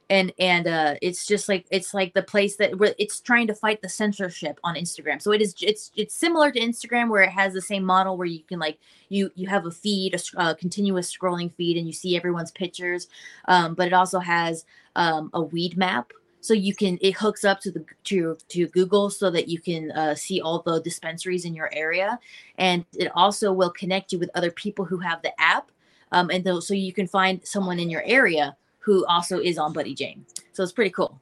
and 0.10 0.34
and 0.38 0.68
uh 0.68 0.96
it's 1.02 1.26
just 1.26 1.48
like 1.48 1.66
it's 1.72 1.94
like 1.94 2.14
the 2.14 2.22
place 2.22 2.58
that 2.58 2.78
where 2.78 2.94
it's 3.00 3.22
trying 3.22 3.48
to 3.48 3.56
fight 3.56 3.82
the 3.82 3.88
censorship 3.90 4.60
on 4.64 4.76
instagram 4.76 5.22
so 5.22 5.32
it 5.32 5.42
is 5.42 5.56
it's 5.62 5.92
it's 5.96 6.14
similar 6.14 6.52
to 6.52 6.60
instagram 6.60 7.10
where 7.10 7.24
it 7.24 7.30
has 7.30 7.54
the 7.54 7.62
same 7.62 7.84
model 7.84 8.18
where 8.18 8.28
you 8.28 8.44
can 8.44 8.60
like 8.60 8.78
you 9.10 9.32
you 9.36 9.48
have 9.48 9.66
a 9.66 9.72
feed 9.72 10.14
a, 10.14 10.50
a 10.50 10.56
continuous 10.56 11.16
scrolling 11.16 11.52
feed 11.56 11.78
and 11.78 11.88
you 11.88 11.94
see 11.94 12.18
everyone's 12.18 12.52
pictures 12.52 13.08
um 13.48 13.74
but 13.76 13.88
it 13.88 13.94
also 13.94 14.20
has 14.20 14.66
um 14.98 15.30
a 15.34 15.42
weed 15.42 15.78
map 15.78 16.12
so 16.44 16.54
you 16.54 16.76
can 16.76 16.98
it 17.02 17.14
hooks 17.16 17.44
up 17.44 17.60
to 17.60 17.72
the 17.72 17.84
to 18.04 18.38
to 18.50 18.68
google 18.68 19.10
so 19.10 19.32
that 19.32 19.48
you 19.48 19.60
can 19.60 19.92
uh, 19.92 20.14
see 20.14 20.42
all 20.42 20.62
the 20.62 20.82
dispensaries 20.82 21.46
in 21.46 21.54
your 21.54 21.70
area 21.74 22.20
and 22.58 22.86
it 22.94 23.12
also 23.16 23.52
will 23.52 23.72
connect 23.72 24.12
you 24.12 24.20
with 24.20 24.30
other 24.36 24.52
people 24.52 24.86
who 24.86 24.98
have 24.98 25.22
the 25.22 25.42
app 25.42 25.72
um, 26.14 26.30
and 26.30 26.64
so 26.64 26.74
you 26.74 26.94
can 26.94 27.08
find 27.08 27.46
someone 27.46 27.80
in 27.80 27.90
your 27.90 28.04
area 28.06 28.56
who 28.80 29.06
also 29.08 29.40
is 29.40 29.58
on 29.58 29.74
Buddy 29.74 29.96
Jane. 29.96 30.26
So 30.54 30.62
it's 30.62 30.72
pretty 30.72 30.92
cool. 30.92 31.20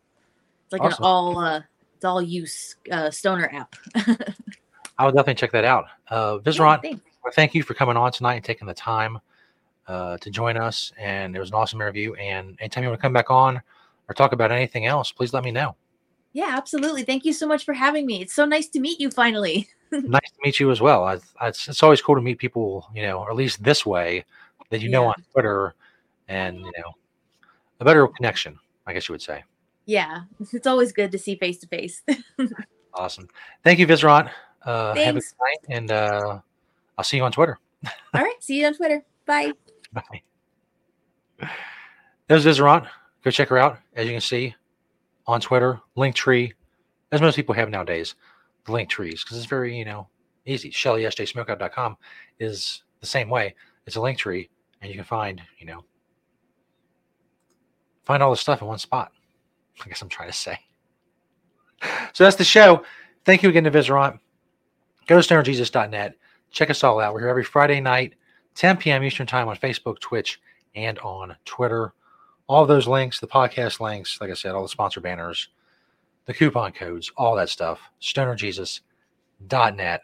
It's 0.65 0.73
like 0.73 0.81
Awesome. 0.81 1.03
an 1.03 1.07
all 1.07 1.39
uh, 1.39 1.61
it's 1.95 2.05
all 2.05 2.21
use 2.21 2.75
uh, 2.91 3.09
stoner 3.09 3.49
app. 3.53 3.75
I 4.97 5.05
would 5.05 5.15
definitely 5.15 5.35
check 5.35 5.51
that 5.51 5.63
out. 5.63 5.85
Uh, 6.09 6.39
Yeah, 6.83 6.97
well, 7.23 7.33
thank 7.33 7.55
you 7.55 7.63
for 7.63 7.73
coming 7.73 7.95
on 7.95 8.11
tonight 8.11 8.35
and 8.35 8.43
taking 8.43 8.67
the 8.67 8.73
time 8.73 9.19
uh, 9.87 10.17
to 10.17 10.29
join 10.29 10.57
us. 10.57 10.91
And 10.97 11.35
it 11.35 11.39
was 11.39 11.49
an 11.49 11.55
awesome 11.55 11.79
interview. 11.79 12.13
And 12.15 12.57
anytime 12.59 12.83
you 12.83 12.89
want 12.89 12.99
to 12.99 13.01
come 13.01 13.13
back 13.13 13.29
on 13.31 13.61
or 14.09 14.13
talk 14.13 14.33
about 14.33 14.51
anything 14.51 14.85
else, 14.85 15.11
please 15.11 15.33
let 15.33 15.43
me 15.43 15.51
know. 15.51 15.75
yeah, 16.33 16.53
absolutely. 16.57 17.03
Thank 17.03 17.25
you 17.25 17.33
so 17.33 17.47
much 17.47 17.65
for 17.65 17.73
having 17.73 18.05
me. 18.05 18.21
It's 18.21 18.33
so 18.33 18.45
nice 18.45 18.67
to 18.69 18.79
meet 18.79 18.99
you 18.99 19.09
finally. 19.11 19.67
nice 19.91 20.31
to 20.31 20.37
meet 20.43 20.59
you 20.59 20.71
as 20.71 20.79
well. 20.81 21.03
I, 21.03 21.19
I, 21.39 21.49
it's, 21.49 21.67
it's 21.67 21.83
always 21.83 22.01
cool 22.01 22.15
to 22.15 22.21
meet 22.21 22.37
people, 22.37 22.87
you 22.95 23.01
know, 23.01 23.19
or 23.19 23.29
at 23.29 23.35
least 23.35 23.63
this 23.63 23.85
way 23.85 24.23
that 24.69 24.81
you 24.81 24.89
know 24.89 25.05
on 25.07 25.15
Twitter 25.33 25.75
and, 26.27 26.57
you 26.57 26.71
know, 26.77 26.93
a 27.81 27.85
better 27.85 28.07
connection, 28.07 28.57
I 28.85 28.93
guess 28.93 29.09
you 29.09 29.13
would 29.13 29.21
say. 29.21 29.43
Yeah, 29.85 30.21
it's 30.53 30.67
always 30.67 30.93
good 30.93 31.11
to 31.11 31.17
see 31.17 31.35
face 31.35 31.57
to 31.59 31.67
face. 31.67 32.01
Awesome. 32.93 33.27
Thank 33.63 33.79
you, 33.79 33.85
Visurant. 33.85 34.29
Uh, 34.63 34.93
have 34.93 34.97
a 34.97 35.13
good 35.13 35.13
Thanks. 35.13 35.35
night. 35.39 35.75
And 35.75 35.91
uh, 35.91 36.39
I'll 36.97 37.03
see 37.03 37.17
you 37.17 37.23
on 37.23 37.31
Twitter. 37.31 37.57
All 38.13 38.21
right, 38.21 38.35
see 38.39 38.59
you 38.59 38.67
on 38.67 38.73
Twitter. 38.73 39.03
Bye. 39.25 39.53
Bye. 39.93 41.49
There's 42.27 42.43
Visurant. 42.43 42.85
Go 43.23 43.31
check 43.31 43.49
her 43.49 43.57
out. 43.57 43.77
As 43.95 44.05
you 44.05 44.13
can 44.13 44.21
see 44.21 44.55
on 45.27 45.41
Twitter, 45.41 45.79
Linktree, 45.95 46.51
as 47.11 47.21
most 47.21 47.35
people 47.35 47.53
have 47.53 47.69
nowadays, 47.69 48.15
link 48.67 48.89
trees, 48.89 49.23
because 49.23 49.37
it's 49.37 49.45
very, 49.45 49.77
you 49.77 49.85
know, 49.85 50.07
easy. 50.45 50.71
ShellySJSmokeout.com 50.71 51.97
is 52.39 52.83
the 52.99 53.05
same 53.05 53.29
way. 53.29 53.55
It's 53.85 53.95
a 53.95 54.01
link 54.01 54.17
tree, 54.17 54.49
and 54.81 54.89
you 54.89 54.95
can 54.95 55.03
find, 55.03 55.41
you 55.59 55.65
know, 55.65 55.83
find 58.05 58.23
all 58.23 58.31
the 58.31 58.37
stuff 58.37 58.61
in 58.61 58.67
one 58.67 58.79
spot. 58.79 59.11
I 59.83 59.87
guess 59.87 60.01
I'm 60.01 60.09
trying 60.09 60.29
to 60.29 60.37
say. 60.37 60.57
So 62.13 62.25
that's 62.25 62.35
the 62.35 62.43
show. 62.43 62.83
Thank 63.25 63.41
you 63.41 63.49
again 63.49 63.63
to 63.63 63.71
Visurant. 63.71 64.19
Go 65.07 65.19
to 65.19 65.27
stonerjesus.net. 65.27 66.15
Check 66.51 66.69
us 66.69 66.83
all 66.83 66.99
out. 66.99 67.13
We're 67.13 67.21
here 67.21 67.29
every 67.29 67.43
Friday 67.43 67.79
night, 67.79 68.13
10 68.55 68.77
p.m. 68.77 69.03
Eastern 69.03 69.25
Time 69.25 69.47
on 69.47 69.55
Facebook, 69.55 69.99
Twitch, 69.99 70.39
and 70.75 70.99
on 70.99 71.35
Twitter. 71.45 71.93
All 72.51 72.65
those 72.65 72.85
links, 72.85 73.21
the 73.21 73.27
podcast 73.27 73.79
links, 73.79 74.19
like 74.19 74.29
I 74.29 74.33
said, 74.33 74.51
all 74.51 74.63
the 74.63 74.67
sponsor 74.67 74.99
banners, 74.99 75.47
the 76.25 76.33
coupon 76.33 76.73
codes, 76.73 77.09
all 77.15 77.33
that 77.37 77.47
stuff. 77.47 77.79
StonerJesus.net. 78.01 80.01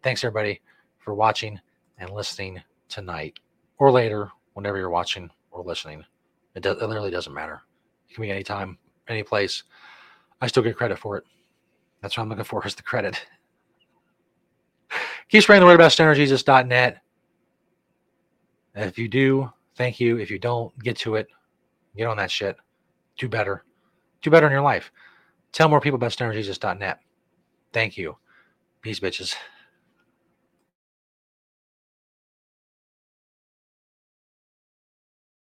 Thanks 0.00 0.22
everybody 0.22 0.60
for 0.98 1.14
watching 1.14 1.58
and 1.98 2.10
listening 2.10 2.62
tonight 2.88 3.40
or 3.78 3.90
later, 3.90 4.30
whenever 4.52 4.78
you're 4.78 4.88
watching 4.88 5.30
or 5.50 5.64
listening. 5.64 6.04
It, 6.54 6.62
does, 6.62 6.80
it 6.80 6.86
literally 6.86 7.10
doesn't 7.10 7.34
matter. 7.34 7.60
It 8.08 8.14
can 8.14 8.22
be 8.22 8.30
anytime, 8.30 8.78
any 9.08 9.24
place. 9.24 9.64
I 10.40 10.46
still 10.46 10.62
get 10.62 10.76
credit 10.76 10.96
for 10.96 11.16
it. 11.16 11.24
That's 12.02 12.16
what 12.16 12.22
I'm 12.22 12.28
looking 12.28 12.44
for 12.44 12.64
is 12.64 12.76
the 12.76 12.84
credit. 12.84 13.20
Keep 15.28 15.42
spreading 15.42 15.62
the 15.62 15.66
word 15.66 15.74
about 15.74 15.90
stonerjesus.net. 15.90 17.02
If 18.76 18.96
you 18.96 19.08
do, 19.08 19.52
thank 19.74 19.98
you. 19.98 20.20
If 20.20 20.30
you 20.30 20.38
don't, 20.38 20.78
get 20.78 20.96
to 20.98 21.16
it. 21.16 21.26
Get 21.96 22.06
on 22.06 22.16
that 22.18 22.30
shit. 22.30 22.56
Do 23.18 23.28
better. 23.28 23.64
Do 24.22 24.30
better 24.30 24.46
in 24.46 24.52
your 24.52 24.62
life. 24.62 24.92
Tell 25.52 25.68
more 25.68 25.80
people 25.80 25.96
about 25.96 26.12
stonerjesus.net. 26.12 27.00
Thank 27.72 27.96
you. 27.96 28.16
Peace, 28.82 29.00
bitches. 29.00 29.34